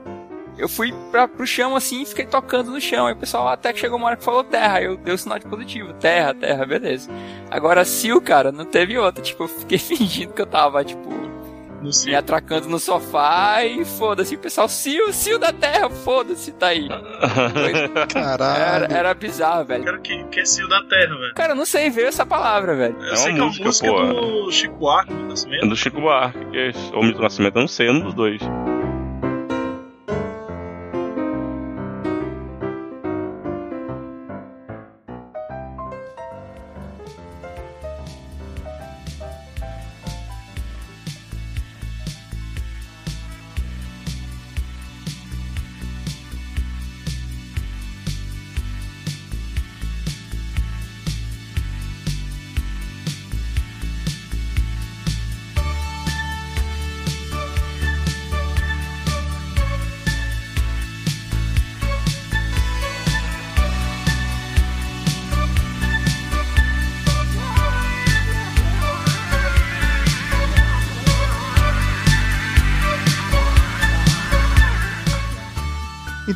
eu 0.57 0.69
fui 0.69 0.93
pra, 1.11 1.27
pro 1.27 1.45
chão 1.45 1.75
assim 1.75 2.03
e 2.03 2.05
fiquei 2.05 2.25
tocando 2.25 2.71
no 2.71 2.79
chão. 2.79 3.07
Aí 3.07 3.13
o 3.13 3.17
pessoal 3.17 3.47
até 3.47 3.73
que 3.73 3.79
chegou 3.79 3.97
uma 3.97 4.07
hora 4.07 4.17
que 4.17 4.23
falou 4.23 4.43
terra. 4.43 4.77
Aí 4.77 4.85
eu 4.85 4.97
dei 4.97 5.13
o 5.13 5.17
sinal 5.17 5.39
de 5.39 5.45
positivo. 5.45 5.93
Terra, 5.93 6.33
terra, 6.33 6.65
beleza. 6.65 7.09
Agora, 7.51 7.83
Sil, 7.83 8.21
cara, 8.21 8.51
não 8.51 8.65
teve 8.65 8.97
outra. 8.97 9.23
Tipo, 9.23 9.43
eu 9.43 9.47
fiquei 9.47 9.77
fingindo 9.79 10.33
que 10.33 10.41
eu 10.41 10.45
tava, 10.45 10.83
tipo, 10.83 11.09
No 11.85 11.91
me 12.05 12.15
atracando 12.15 12.67
no 12.67 12.79
sofá 12.79 13.63
e 13.63 13.85
foda-se. 13.85 14.35
Pessoal, 14.37 14.67
Sil, 14.67 15.13
Sil 15.13 15.37
da 15.37 15.53
terra, 15.53 15.87
foda-se, 15.87 16.51
tá 16.51 16.67
aí. 16.69 16.87
Caralho. 18.11 18.85
Era, 18.85 18.93
era 18.93 19.13
bizarro, 19.13 19.65
velho. 19.65 19.83
Cara, 19.83 19.99
que, 19.99 20.23
que 20.25 20.39
é 20.39 20.45
Cio 20.45 20.67
da 20.67 20.81
Terra, 20.83 21.15
velho. 21.15 21.33
Cara, 21.35 21.51
eu 21.53 21.55
não 21.55 21.65
sei, 21.65 21.89
veio 21.91 22.07
essa 22.07 22.25
palavra, 22.25 22.75
velho. 22.75 22.97
Eu 23.01 23.15
sei 23.17 23.33
que 23.33 23.39
é 23.39 23.43
uma 23.43 23.51
música 23.53 23.87
pô. 23.87 24.03
do 24.13 24.51
Chico 24.51 24.75
Buarque 24.77 25.13
do 25.13 25.19
É 25.21 25.27
Nascimento. 25.27 25.67
do 25.69 25.75
Chico 25.75 26.01
Buarque, 26.01 26.45
que 26.51 26.57
é 26.57 26.71
o 26.95 27.03
Milton 27.03 27.21
Nascimento, 27.21 27.55
eu 27.55 27.61
não 27.61 27.67
sei, 27.67 27.87
é 27.87 27.91
um 27.91 27.99
dos 27.99 28.13
dois. 28.13 28.41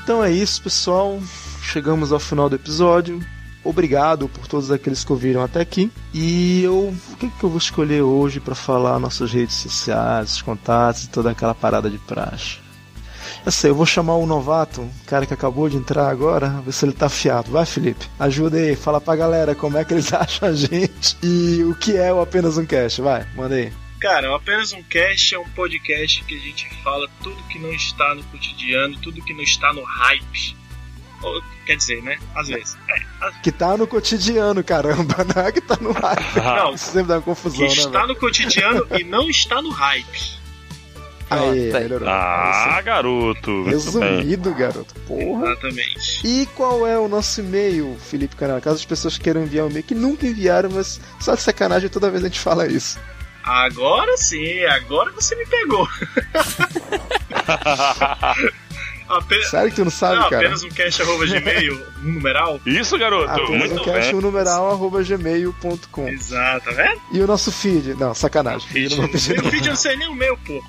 Então 0.09 0.23
é 0.23 0.31
isso, 0.31 0.63
pessoal. 0.63 1.19
Chegamos 1.61 2.11
ao 2.11 2.17
final 2.17 2.49
do 2.49 2.55
episódio. 2.55 3.23
Obrigado 3.63 4.27
por 4.27 4.47
todos 4.47 4.71
aqueles 4.71 5.03
que 5.03 5.11
ouviram 5.11 5.43
até 5.43 5.61
aqui. 5.61 5.91
E 6.11 6.63
eu, 6.63 6.91
o 7.11 7.15
que, 7.15 7.29
que 7.29 7.43
eu 7.43 7.47
vou 7.47 7.59
escolher 7.59 8.01
hoje 8.01 8.39
para 8.39 8.55
falar 8.55 8.97
nossas 8.97 9.31
redes 9.31 9.53
sociais, 9.57 10.31
os 10.31 10.41
contatos 10.41 11.03
e 11.03 11.09
toda 11.09 11.29
aquela 11.29 11.53
parada 11.53 11.91
de 11.91 11.99
praxe? 11.99 12.57
Eu 13.45 13.51
sei, 13.51 13.69
eu 13.69 13.75
vou 13.75 13.85
chamar 13.85 14.15
o 14.15 14.25
novato, 14.25 14.81
o 14.81 15.05
cara 15.05 15.27
que 15.27 15.33
acabou 15.35 15.69
de 15.69 15.77
entrar 15.77 16.09
agora, 16.09 16.59
ver 16.65 16.71
se 16.71 16.85
ele 16.85 16.93
tá 16.93 17.05
afiado. 17.05 17.51
Vai, 17.51 17.67
Felipe, 17.67 18.09
ajuda 18.17 18.57
aí, 18.57 18.75
fala 18.75 18.99
pra 18.99 19.15
galera 19.15 19.53
como 19.53 19.77
é 19.77 19.85
que 19.85 19.93
eles 19.93 20.09
acham 20.11 20.49
a 20.49 20.53
gente 20.53 21.15
e 21.21 21.63
o 21.65 21.75
que 21.75 21.95
é 21.95 22.11
o 22.11 22.19
apenas 22.19 22.57
um 22.57 22.65
cast. 22.65 22.99
Vai, 22.99 23.27
manda 23.35 23.53
aí. 23.53 23.71
Cara, 23.99 24.31
o 24.31 24.35
apenas 24.35 24.71
um 24.71 24.81
cast 24.83 25.35
é 25.35 25.39
um 25.39 25.49
podcast 25.49 26.23
que 26.23 26.35
a 26.35 26.39
gente 26.39 26.69
fala 26.83 27.07
tudo 27.21 27.35
que 27.49 27.59
não 27.59 27.71
está 27.73 28.15
no 28.15 28.23
cotidiano, 28.23 28.97
tudo 29.01 29.21
que 29.21 29.33
não 29.33 29.43
está 29.43 29.73
no 29.73 29.83
hype. 29.83 30.55
Ou, 31.21 31.41
quer 31.65 31.75
dizer, 31.75 32.01
né? 32.01 32.17
Às 32.33 32.47
vezes. 32.47 32.77
É, 32.87 33.01
às- 33.25 33.37
Que 33.41 33.51
tá 33.51 33.75
no 33.75 33.85
cotidiano, 33.85 34.63
caramba, 34.63 35.15
não 35.35 35.41
é 35.43 35.51
que 35.51 35.59
tá 35.59 35.77
no 35.81 35.91
hype. 35.91 36.35
Não, 36.37 36.73
Isso 36.75 36.85
sempre 36.91 37.09
dá 37.09 37.15
uma 37.15 37.19
que 37.21 37.25
confusão, 37.25 37.59
né? 37.59 37.67
está 37.67 37.89
velho? 37.89 38.07
no 38.07 38.15
cotidiano 38.15 38.87
e 38.97 39.03
não 39.03 39.29
está 39.29 39.61
no 39.61 39.69
hype. 39.69 40.39
Aí, 41.29 41.65
aí. 41.65 41.73
melhorou. 41.73 42.07
Ah, 42.09 42.81
garoto. 42.81 43.51
Muito 43.51 43.63
bem. 43.65 43.71
Resumido, 43.73 44.53
garoto. 44.55 44.95
Porra. 45.01 45.51
Exatamente. 45.51 46.25
E 46.25 46.45
qual 46.55 46.87
é 46.87 46.97
o 46.97 47.07
nosso 47.07 47.41
e-mail, 47.41 47.95
Felipe 47.99 48.35
Canal? 48.35 48.59
Caso 48.61 48.77
as 48.77 48.85
pessoas 48.85 49.17
queiram 49.17 49.43
enviar 49.43 49.65
um 49.65 49.69
e-mail, 49.69 49.83
que 49.83 49.93
nunca 49.93 50.25
enviaram, 50.25 50.69
mas 50.73 50.99
só 51.19 51.35
de 51.35 51.41
sacanagem 51.41 51.87
toda 51.89 52.09
vez 52.09 52.23
a 52.23 52.27
gente 52.29 52.39
fala 52.39 52.65
isso. 52.65 52.97
Agora 53.43 54.15
sim, 54.17 54.63
agora 54.65 55.11
você 55.11 55.35
me 55.35 55.45
pegou. 55.45 55.87
Ape- 59.09 59.43
Sério 59.45 59.69
que 59.71 59.75
tu 59.77 59.83
não 59.85 59.89
sabe, 59.91 60.17
não, 60.17 60.29
cara? 60.29 60.37
apenas 60.43 60.61
um 60.63 60.69
cast 60.69 61.01
arroba 61.01 61.25
gmail, 61.25 61.83
um 62.03 62.11
numeral. 62.11 62.59
Isso, 62.63 62.95
garoto. 62.97 63.31
Apenas 63.31 63.49
muito 63.71 63.89
um 63.89 63.91
bem. 63.91 64.15
um 64.15 64.21
numeral, 64.21 64.69
arroba 64.71 65.01
gmail.com. 65.01 66.07
Exato, 66.07 66.65
tá 66.65 66.71
vendo? 66.71 67.01
E 67.11 67.19
o 67.19 67.25
nosso 67.25 67.51
feed? 67.51 67.95
Não, 67.95 68.13
sacanagem. 68.13 68.67
Feed, 68.69 68.89
Feed, 68.95 69.01
não 69.01 69.05
o 69.07 69.11
não. 69.43 69.49
feed 69.51 69.65
eu 69.65 69.69
não 69.71 69.75
sei 69.75 69.95
nem 69.97 70.07
o 70.09 70.13
meu, 70.15 70.37
pô. 70.37 70.63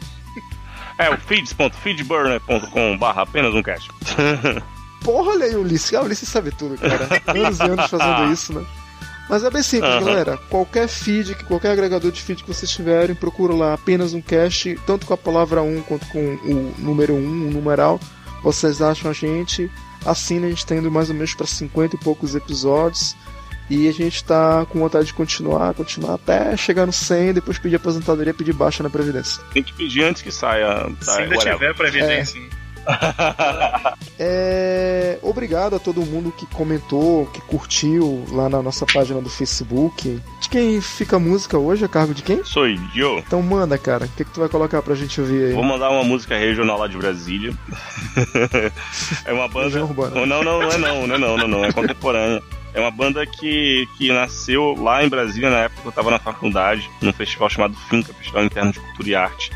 É 0.96 1.10
o 1.10 1.18
feeds.feedburner.com 1.18 2.96
barra 2.98 3.22
apenas 3.22 3.54
um 3.54 3.62
cast. 3.62 3.90
Porra, 5.04 5.32
olha 5.32 5.44
aí, 5.44 5.54
Ulisses. 5.56 5.92
Ah, 5.94 6.00
Ulisses 6.02 6.28
sabe 6.28 6.50
tudo, 6.50 6.78
cara. 6.78 7.08
Anos 7.26 7.58
e 7.58 7.62
anos 7.62 7.90
fazendo 7.90 8.24
isso, 8.32 8.52
né? 8.54 8.64
Mas 9.30 9.44
é 9.44 9.50
bem 9.50 9.62
simples, 9.62 9.90
Aham. 9.92 10.04
galera. 10.04 10.36
Qualquer 10.50 10.88
feed, 10.88 11.36
que- 11.36 11.44
qualquer 11.44 11.70
agregador 11.70 12.10
de 12.10 12.20
feed 12.20 12.42
que 12.42 12.52
vocês 12.52 12.70
tiverem, 12.70 13.14
procura 13.14 13.54
lá 13.54 13.74
apenas 13.74 14.12
um 14.12 14.20
cast, 14.20 14.76
tanto 14.84 15.06
com 15.06 15.14
a 15.14 15.16
palavra 15.16 15.62
1 15.62 15.80
quanto 15.82 16.04
com 16.08 16.18
o 16.18 16.74
número 16.78 17.14
1, 17.14 17.16
o 17.48 17.50
numeral. 17.52 18.00
Vocês 18.42 18.82
acham 18.82 19.08
a 19.10 19.14
gente, 19.14 19.70
assina, 20.04 20.46
a 20.46 20.50
gente 20.50 20.66
tá 20.66 20.74
indo 20.74 20.90
mais 20.90 21.08
ou 21.10 21.14
menos 21.14 21.32
para 21.32 21.46
50 21.46 21.94
e 21.94 21.98
poucos 22.00 22.34
episódios. 22.34 23.14
E 23.68 23.88
a 23.88 23.92
gente 23.92 24.24
tá 24.24 24.66
com 24.68 24.80
vontade 24.80 25.06
de 25.06 25.14
continuar, 25.14 25.72
continuar 25.74 26.14
até 26.14 26.56
chegar 26.56 26.86
no 26.86 26.92
100, 26.92 27.34
depois 27.34 27.56
pedir 27.56 27.76
aposentadoria, 27.76 28.34
pedir 28.34 28.52
baixa 28.52 28.82
na 28.82 28.90
Previdência. 28.90 29.40
Tem 29.52 29.62
que 29.62 29.72
pedir 29.72 30.02
antes 30.02 30.22
que 30.22 30.32
saia. 30.32 30.88
Se 30.98 31.04
saia 31.06 31.22
ainda 31.26 31.36
whatever. 31.36 31.58
tiver 31.60 31.74
previdência. 31.76 32.36
É, 32.36 32.59
obrigado 35.40 35.76
a 35.76 35.78
todo 35.78 36.04
mundo 36.04 36.32
que 36.32 36.46
comentou, 36.46 37.26
que 37.26 37.40
curtiu 37.40 38.24
lá 38.30 38.48
na 38.48 38.62
nossa 38.62 38.84
página 38.84 39.20
do 39.20 39.30
Facebook. 39.30 40.20
De 40.40 40.48
quem 40.48 40.80
fica 40.80 41.16
a 41.16 41.18
música 41.18 41.56
hoje? 41.58 41.84
A 41.84 41.88
cargo 41.88 42.12
de 42.12 42.22
quem? 42.22 42.44
Sou 42.44 42.66
eu. 42.66 43.18
Então 43.18 43.40
manda, 43.42 43.78
cara. 43.78 44.04
O 44.04 44.08
que, 44.08 44.24
que 44.24 44.30
tu 44.30 44.40
vai 44.40 44.48
colocar 44.48 44.82
pra 44.82 44.94
gente 44.94 45.20
ouvir 45.20 45.46
aí? 45.46 45.52
Vou 45.52 45.64
mandar 45.64 45.90
uma 45.90 46.04
música 46.04 46.36
regional 46.36 46.78
lá 46.78 46.86
de 46.86 46.98
Brasília. 46.98 47.54
é 49.24 49.32
uma 49.32 49.48
banda. 49.48 49.82
Urbana. 49.82 50.26
Não, 50.26 50.26
não, 50.26 50.44
não 50.44 50.70
é 50.70 50.78
não, 50.78 51.06
não 51.06 51.14
é 51.14 51.18
não, 51.18 51.36
não, 51.36 51.48
não, 51.48 51.64
é 51.64 51.72
contemporânea. 51.72 52.42
É 52.74 52.80
uma 52.80 52.90
banda 52.90 53.26
que, 53.26 53.88
que 53.96 54.12
nasceu 54.12 54.74
lá 54.80 55.02
em 55.02 55.08
Brasília 55.08 55.50
na 55.50 55.58
época 55.60 55.82
que 55.82 55.88
eu 55.88 55.92
tava 55.92 56.10
na 56.10 56.18
faculdade, 56.18 56.88
num 57.00 57.12
festival 57.12 57.50
chamado 57.50 57.74
Finca, 57.88 58.12
Festival 58.14 58.44
Interno 58.44 58.72
de 58.72 58.78
Cultura 58.78 59.08
e 59.08 59.14
Arte, 59.14 59.50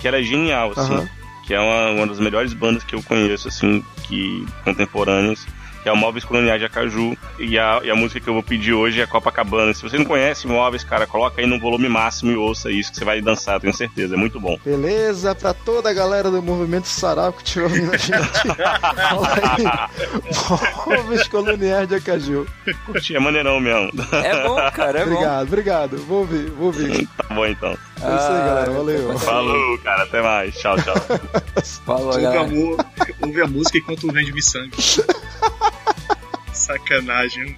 que 0.00 0.08
era 0.08 0.20
genial, 0.22 0.72
assim. 0.74 0.94
Aham. 0.94 1.08
Que 1.46 1.54
é 1.54 1.60
uma, 1.60 1.90
uma 1.92 2.06
das 2.06 2.18
melhores 2.18 2.52
bandas 2.52 2.82
que 2.82 2.94
eu 2.94 3.02
conheço, 3.02 3.48
assim, 3.48 3.84
que 4.08 4.44
contemporâneas. 4.64 5.46
Que 5.82 5.88
é 5.88 5.92
o 5.92 5.96
Móveis 5.96 6.24
Coloniais 6.24 6.58
de 6.58 6.66
Acaju. 6.66 7.16
E 7.38 7.56
a, 7.56 7.80
e 7.84 7.88
a 7.88 7.94
música 7.94 8.18
que 8.18 8.28
eu 8.28 8.34
vou 8.34 8.42
pedir 8.42 8.72
hoje 8.72 9.00
é 9.00 9.06
Copacabana. 9.06 9.72
Se 9.72 9.82
você 9.82 9.96
não 9.96 10.04
conhece 10.04 10.48
Móveis, 10.48 10.82
cara, 10.82 11.06
coloca 11.06 11.40
aí 11.40 11.46
no 11.46 11.60
volume 11.60 11.88
máximo 11.88 12.32
e 12.32 12.36
ouça 12.36 12.72
isso, 12.72 12.90
que 12.90 12.98
você 12.98 13.04
vai 13.04 13.20
dançar, 13.20 13.60
tenho 13.60 13.72
certeza. 13.72 14.16
É 14.16 14.18
muito 14.18 14.40
bom. 14.40 14.58
Beleza, 14.64 15.32
pra 15.36 15.54
toda 15.54 15.88
a 15.88 15.92
galera 15.92 16.28
do 16.28 16.42
movimento 16.42 16.88
Sarau 16.88 17.32
que 17.32 17.44
estiver 17.44 17.66
ouvindo 17.66 17.94
a 17.94 17.96
gente. 17.96 18.18
Fala 18.56 19.28
aí. 19.56 20.96
Móveis 21.04 21.28
Coloniais 21.28 21.86
de 21.88 21.94
Acaju. 21.94 22.48
Curti, 22.84 23.14
é 23.14 23.20
maneirão 23.20 23.60
mesmo. 23.60 23.92
É 24.12 24.42
bom, 24.42 24.56
cara, 24.72 24.98
é 24.98 25.04
bom. 25.04 25.12
obrigado, 25.12 25.46
obrigado. 25.46 25.96
Vou 25.98 26.18
ouvir, 26.18 26.50
vou 26.50 26.66
ouvir. 26.66 27.06
Tá 27.16 27.32
bom 27.32 27.46
então. 27.46 27.78
É 28.02 28.14
isso 28.16 28.26
aí, 28.28 28.46
galera. 28.46 28.70
Valeu. 28.70 29.18
Falou, 29.18 29.78
cara. 29.78 30.02
Até 30.04 30.22
mais. 30.22 30.54
Tchau, 30.56 30.76
tchau. 30.82 30.94
Falou, 31.86 32.06
Ouve 32.12 32.26
a, 32.26 32.30
galera. 32.30 32.48
mu- 32.48 32.76
ouve 33.22 33.42
a 33.42 33.46
música 33.46 33.78
enquanto 33.78 34.12
vende 34.12 34.32
miçanga. 34.32 34.70
Sacanagem. 36.52 37.56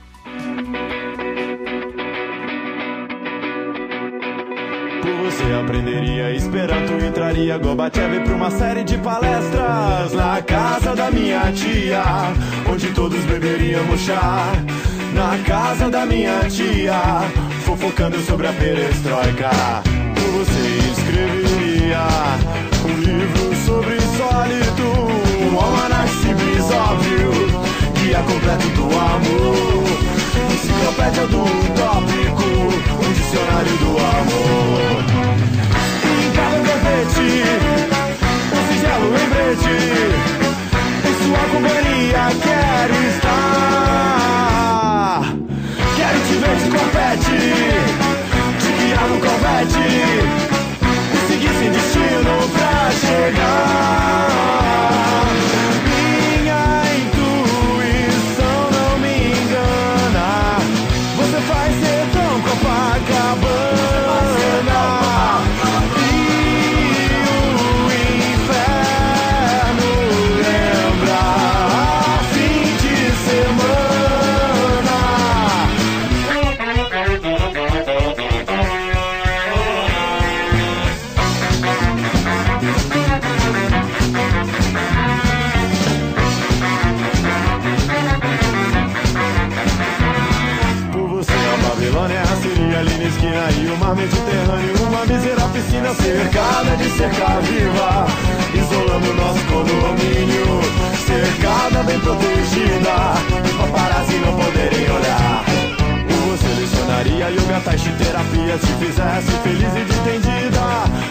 Por 5.02 5.14
você 5.30 5.52
aprenderia 5.60 6.32
Esperanto 6.34 6.92
e 7.04 7.10
traria 7.10 7.58
Gorbachev 7.58 8.20
pra 8.24 8.34
uma 8.34 8.50
série 8.50 8.84
de 8.84 8.98
palestras 8.98 10.12
na 10.12 10.42
casa 10.42 10.94
da 10.94 11.10
minha 11.10 11.50
tia, 11.52 12.02
onde 12.70 12.88
todos 12.92 13.20
beberíamos 13.24 14.00
chá. 14.00 14.52
Na 15.14 15.38
casa 15.44 15.90
da 15.90 16.04
minha 16.06 16.40
tia, 16.48 16.94
fofocando 17.64 18.18
sobre 18.20 18.46
a 18.46 18.52
perestroika. 18.52 19.50
Você 20.38 20.66
escreveria 20.92 22.06
um 22.84 22.94
livro 23.00 23.56
sobre 23.66 23.98
sólido, 24.16 24.86
um 25.42 25.58
almanac 25.58 26.08
simples, 26.10 26.70
óbvio, 26.70 27.32
guia 27.94 28.22
completo 28.22 28.68
do 28.68 28.84
amor. 28.84 29.84
Enciclopédia 30.54 31.26
do 31.26 31.42
utópico, 31.42 32.48
um 33.04 33.12
dicionário 33.14 33.76
do 33.78 33.98
amor. 33.98 35.02
Em 36.06 36.30
cada 36.36 36.58
tapete, 36.68 37.30
um 38.54 38.62
singelo 38.68 39.08
lembrete. 39.10 39.76
Em 41.04 41.14
sua 41.18 41.42
companhia 41.50 42.24
quero 42.44 42.96
estar. 43.16 43.58
Quero 45.96 46.18
te 46.28 46.34
ver 46.34 46.56
de 46.58 46.68
confete, 46.70 47.42
guiar 48.98 49.08
no 49.08 49.20
confete. 49.20 49.78
E 51.14 51.18
seguir 51.28 51.54
sem 51.58 51.70
destino 51.70 52.48
pra 52.52 52.90
chegar. 52.90 54.28
Esquina 93.28 93.50
e 93.50 93.70
o 93.70 93.76
mar 93.76 93.94
Mediterrâneo 93.94 94.74
Uma 94.88 95.04
mísera 95.06 95.48
piscina 95.48 95.94
cercada 95.94 96.76
de 96.76 96.90
cerca 96.90 97.40
viva. 97.40 98.06
Isolando 98.54 99.14
nosso 99.14 99.44
condomínio 99.46 100.60
Cercada, 101.06 101.82
bem 101.84 102.00
protegida 102.00 103.14
Os 103.44 103.52
paparazzi 103.52 104.16
não 104.18 104.36
poderem 104.36 104.90
olhar. 104.90 105.44
Por 106.08 106.36
você 106.36 106.60
lecionaria 106.60 107.30
yoga, 107.30 107.60
tai 107.64 107.76
terapia 107.76 108.58
Se 108.58 108.72
fizesse 108.84 109.30
feliz 109.42 109.74
e 109.76 109.84
distendida 109.84 110.60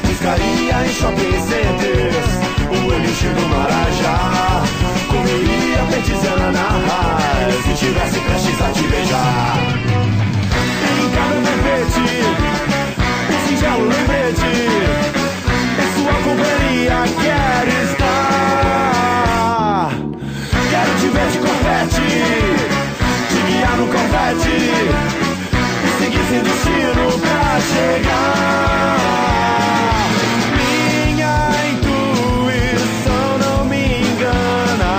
Buscaria 0.07 0.85
em 0.85 0.93
shopping 0.93 1.39
centers. 1.47 2.57
O 2.69 2.93
elixir 2.93 3.33
do 3.33 3.47
Marajá 3.47 4.63
Comeria 5.07 5.83
petizana 5.89 6.51
na 6.51 6.67
raiz 6.67 7.63
Se 7.63 7.85
tivesse 7.85 8.19
prestes 8.19 8.61
a 8.61 8.71
te 8.71 8.87
beijar 8.87 9.76
Tapete 11.47 12.07
Um 13.31 13.37
singelo 13.47 13.85
lembrete. 13.87 14.53
Em 15.79 15.87
sua 15.95 16.15
companhia 16.25 16.99
quero 17.21 17.71
estar. 17.83 18.67
Quero 20.69 20.91
te 20.99 21.07
ver 21.07 21.27
de 21.31 21.37
confete 21.37 22.09
Te 23.29 23.39
guiar 23.47 23.75
no 23.77 23.87
confete 23.87 24.57
E 25.83 25.87
seguir 26.03 26.25
sem 26.27 26.41
destino 26.43 27.05
pra 27.19 27.47
chegar. 27.71 28.97
Minha 30.57 31.35
intuição 31.71 33.25
não 33.39 33.59
me 33.65 33.83
engana. 34.01 34.93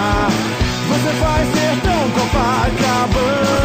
Você 0.89 1.11
faz 1.21 1.45
ser 1.53 1.75
tão 1.83 2.03
Copacabana 2.11 3.58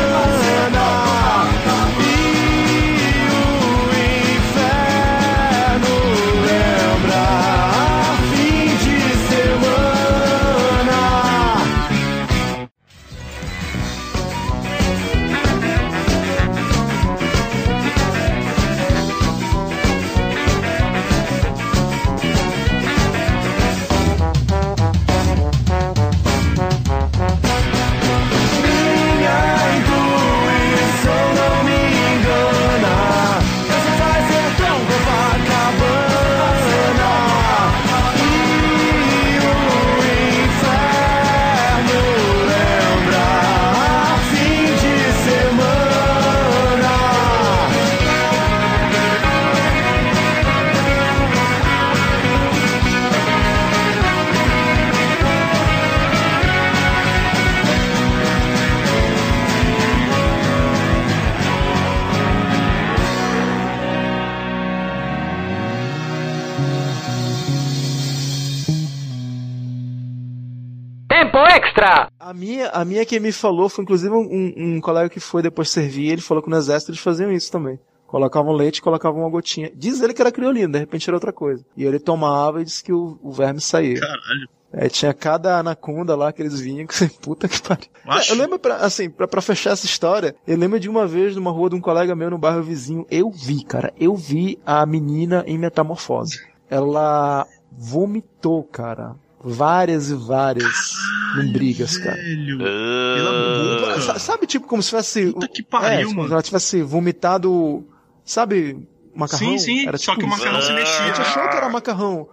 Extra! 71.73 72.07
A 72.19 72.33
minha, 72.33 72.69
a 72.69 72.85
minha 72.85 73.05
quem 73.05 73.19
me 73.19 73.31
falou 73.31 73.67
foi 73.67 73.83
inclusive 73.83 74.13
um, 74.13 74.53
um 74.55 74.79
colega 74.79 75.09
que 75.09 75.19
foi 75.19 75.41
depois 75.41 75.69
servir, 75.69 76.11
ele 76.11 76.21
falou 76.21 76.43
que 76.43 76.49
no 76.49 76.55
exército 76.55 76.91
eles 76.91 77.01
faziam 77.01 77.31
isso 77.31 77.51
também. 77.51 77.79
Colocavam 78.05 78.53
leite 78.53 78.81
colocavam 78.81 79.21
uma 79.21 79.29
gotinha. 79.29 79.71
Diz 79.75 79.99
ele 79.99 80.13
que 80.13 80.21
era 80.21 80.31
criolina, 80.31 80.73
de 80.73 80.79
repente 80.79 81.09
era 81.09 81.17
outra 81.17 81.33
coisa. 81.33 81.65
E 81.75 81.83
ele 81.83 81.99
tomava 81.99 82.61
e 82.61 82.65
disse 82.65 82.83
que 82.83 82.93
o, 82.93 83.17
o 83.23 83.31
verme 83.31 83.59
saía. 83.59 83.99
Caralho. 83.99 84.47
É, 84.71 84.87
tinha 84.87 85.13
cada 85.13 85.59
anaconda 85.59 86.15
lá 86.15 86.31
que 86.31 86.41
eles 86.41 86.59
vinham, 86.59 86.85
que 86.85 87.07
puta 87.21 87.47
que 87.47 87.59
pariu. 87.61 87.87
Acho. 88.07 88.33
Eu 88.33 88.37
lembro, 88.37 88.59
pra, 88.59 88.77
assim, 88.77 89.09
pra, 89.09 89.27
pra 89.27 89.41
fechar 89.41 89.71
essa 89.71 89.85
história, 89.85 90.35
eu 90.47 90.57
lembro 90.57 90.79
de 90.79 90.89
uma 90.89 91.07
vez 91.07 91.35
numa 91.35 91.51
rua 91.51 91.69
de 91.69 91.75
um 91.75 91.81
colega 91.81 92.15
meu 92.15 92.29
no 92.29 92.37
bairro 92.37 92.61
vizinho, 92.61 93.05
eu 93.09 93.31
vi, 93.31 93.63
cara, 93.63 93.93
eu 93.99 94.15
vi 94.15 94.59
a 94.65 94.85
menina 94.85 95.43
em 95.47 95.57
metamorfose. 95.57 96.39
Ela 96.69 97.47
vomitou, 97.71 98.63
cara. 98.63 99.15
Várias 99.43 100.09
e 100.09 100.15
várias 100.15 100.93
lombrigas, 101.35 101.97
cara. 101.97 102.15
Velho. 102.15 102.59
Ah. 102.65 103.99
Sa- 104.01 104.19
Sabe, 104.19 104.47
tipo, 104.47 104.67
como 104.67 104.81
se 104.81 104.89
tivesse. 104.89 105.31
Puta 105.33 105.47
que 105.47 105.63
pariu, 105.63 105.89
é, 105.99 106.03
como 106.03 106.15
mano. 106.15 106.27
se 106.29 106.33
ela 106.33 106.41
tivesse 106.43 106.81
vomitado. 106.81 107.85
Sabe, 108.23 108.87
macarrão? 109.13 109.49
Sim, 109.49 109.57
sim, 109.59 109.87
Era 109.87 109.97
só 109.97 110.13
tipo 110.13 110.19
que 110.25 110.25
o 110.25 110.29
isso. 110.29 110.37
macarrão 110.39 110.61
se 110.61 110.71
A 110.71 110.75
mexia. 110.75 111.05
gente 111.07 111.21
achou 111.21 111.49
que 111.49 111.55
era 111.57 111.69
macarrão. 111.69 112.29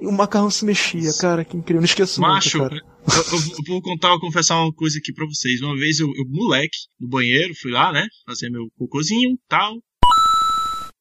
E 0.00 0.06
o 0.06 0.12
macarrão 0.12 0.50
se 0.50 0.64
mexia, 0.64 1.10
cara, 1.20 1.44
que 1.44 1.56
incrível. 1.56 1.80
Não 1.80 1.84
esqueço 1.86 2.20
Macho, 2.20 2.58
nunca, 2.58 2.70
cara. 2.70 2.82
eu, 3.16 3.38
eu 3.38 3.64
vou 3.66 3.80
contar, 3.82 4.08
vou 4.10 4.20
confessar 4.20 4.56
uma 4.60 4.72
coisa 4.72 4.98
aqui 4.98 5.12
pra 5.12 5.24
vocês. 5.26 5.60
Uma 5.62 5.76
vez 5.76 6.00
eu, 6.00 6.08
eu, 6.16 6.24
moleque, 6.28 6.76
no 7.00 7.08
banheiro, 7.08 7.52
fui 7.60 7.70
lá, 7.70 7.92
né? 7.92 8.04
Fazer 8.26 8.50
meu 8.50 8.66
cocôzinho 8.76 9.36
tal. 9.48 9.74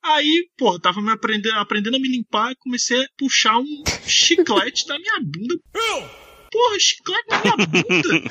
Aí, 0.08 0.50
pô, 0.58 0.80
tava 0.80 1.02
me 1.02 1.12
aprendendo, 1.12 1.58
aprendendo 1.58 1.98
a 1.98 2.00
me 2.00 2.08
limpar 2.08 2.52
e 2.52 2.56
comecei 2.56 3.04
a 3.04 3.08
puxar 3.18 3.58
um 3.58 3.84
chiclete 4.06 4.88
da 4.88 4.98
minha 4.98 5.20
bunda. 5.22 5.56
Porra, 6.50 6.80
chiclete 6.80 7.26
na 7.30 7.42
minha 7.42 7.58
bunda! 7.58 8.30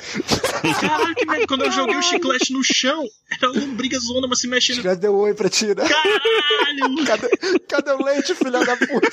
Caralho, 0.81 1.15
que 1.15 1.25
merda. 1.25 1.47
Quando 1.47 1.65
eu 1.65 1.71
joguei 1.71 1.95
o 1.95 2.01
chiclete 2.01 2.51
no 2.51 2.63
chão, 2.63 3.05
era 3.31 3.51
uma 3.51 3.61
lombriga 3.61 3.99
zona, 3.99 4.27
mas 4.27 4.39
se 4.39 4.47
mexendo. 4.47 4.81
Já 4.81 4.95
deu 4.95 5.15
oi 5.15 5.35
pra 5.35 5.49
ti, 5.49 5.67
né? 5.67 5.87
Caralho! 5.87 7.05
Cadê, 7.05 7.29
cadê 7.67 7.91
o 7.91 8.03
leite, 8.03 8.33
filha 8.33 8.65
da 8.65 8.75
puta? 8.75 9.11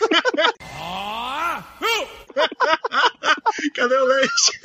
Cadê 3.74 3.94
o 3.94 4.04
leite? 4.06 4.60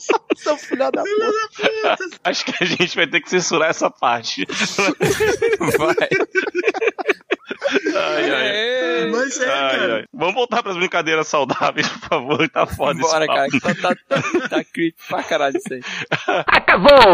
Seu 0.36 0.56
filho 0.56 0.90
da 0.90 1.02
puta. 1.02 1.96
Acho 2.24 2.44
que 2.44 2.54
a 2.60 2.66
gente 2.66 2.96
vai 2.96 3.06
ter 3.06 3.20
que 3.20 3.30
censurar 3.30 3.70
essa 3.70 3.90
parte. 3.90 4.46
Vai. 5.78 6.08
Ai, 7.94 8.30
ai. 8.30 9.10
Mas 9.10 9.40
é, 9.40 9.50
Ai, 9.50 9.78
cara. 9.78 9.94
ai. 9.96 10.04
Vamos 10.12 10.34
voltar 10.34 10.62
pras 10.62 10.76
brincadeiras 10.76 11.28
saudáveis, 11.28 11.88
por 11.88 12.08
favor. 12.08 12.48
Tá 12.48 12.66
foda 12.66 13.00
Bora, 13.00 13.24
esse 13.24 13.60
cara, 13.60 13.74
tá, 13.74 13.94
tá, 14.08 14.20
tá, 14.22 14.48
tá 14.48 14.64
creepy 14.64 14.96
pra 15.08 15.22
caralho 15.22 15.56
isso 15.56 15.74
aí. 15.74 15.80
Acabou! 16.46 16.90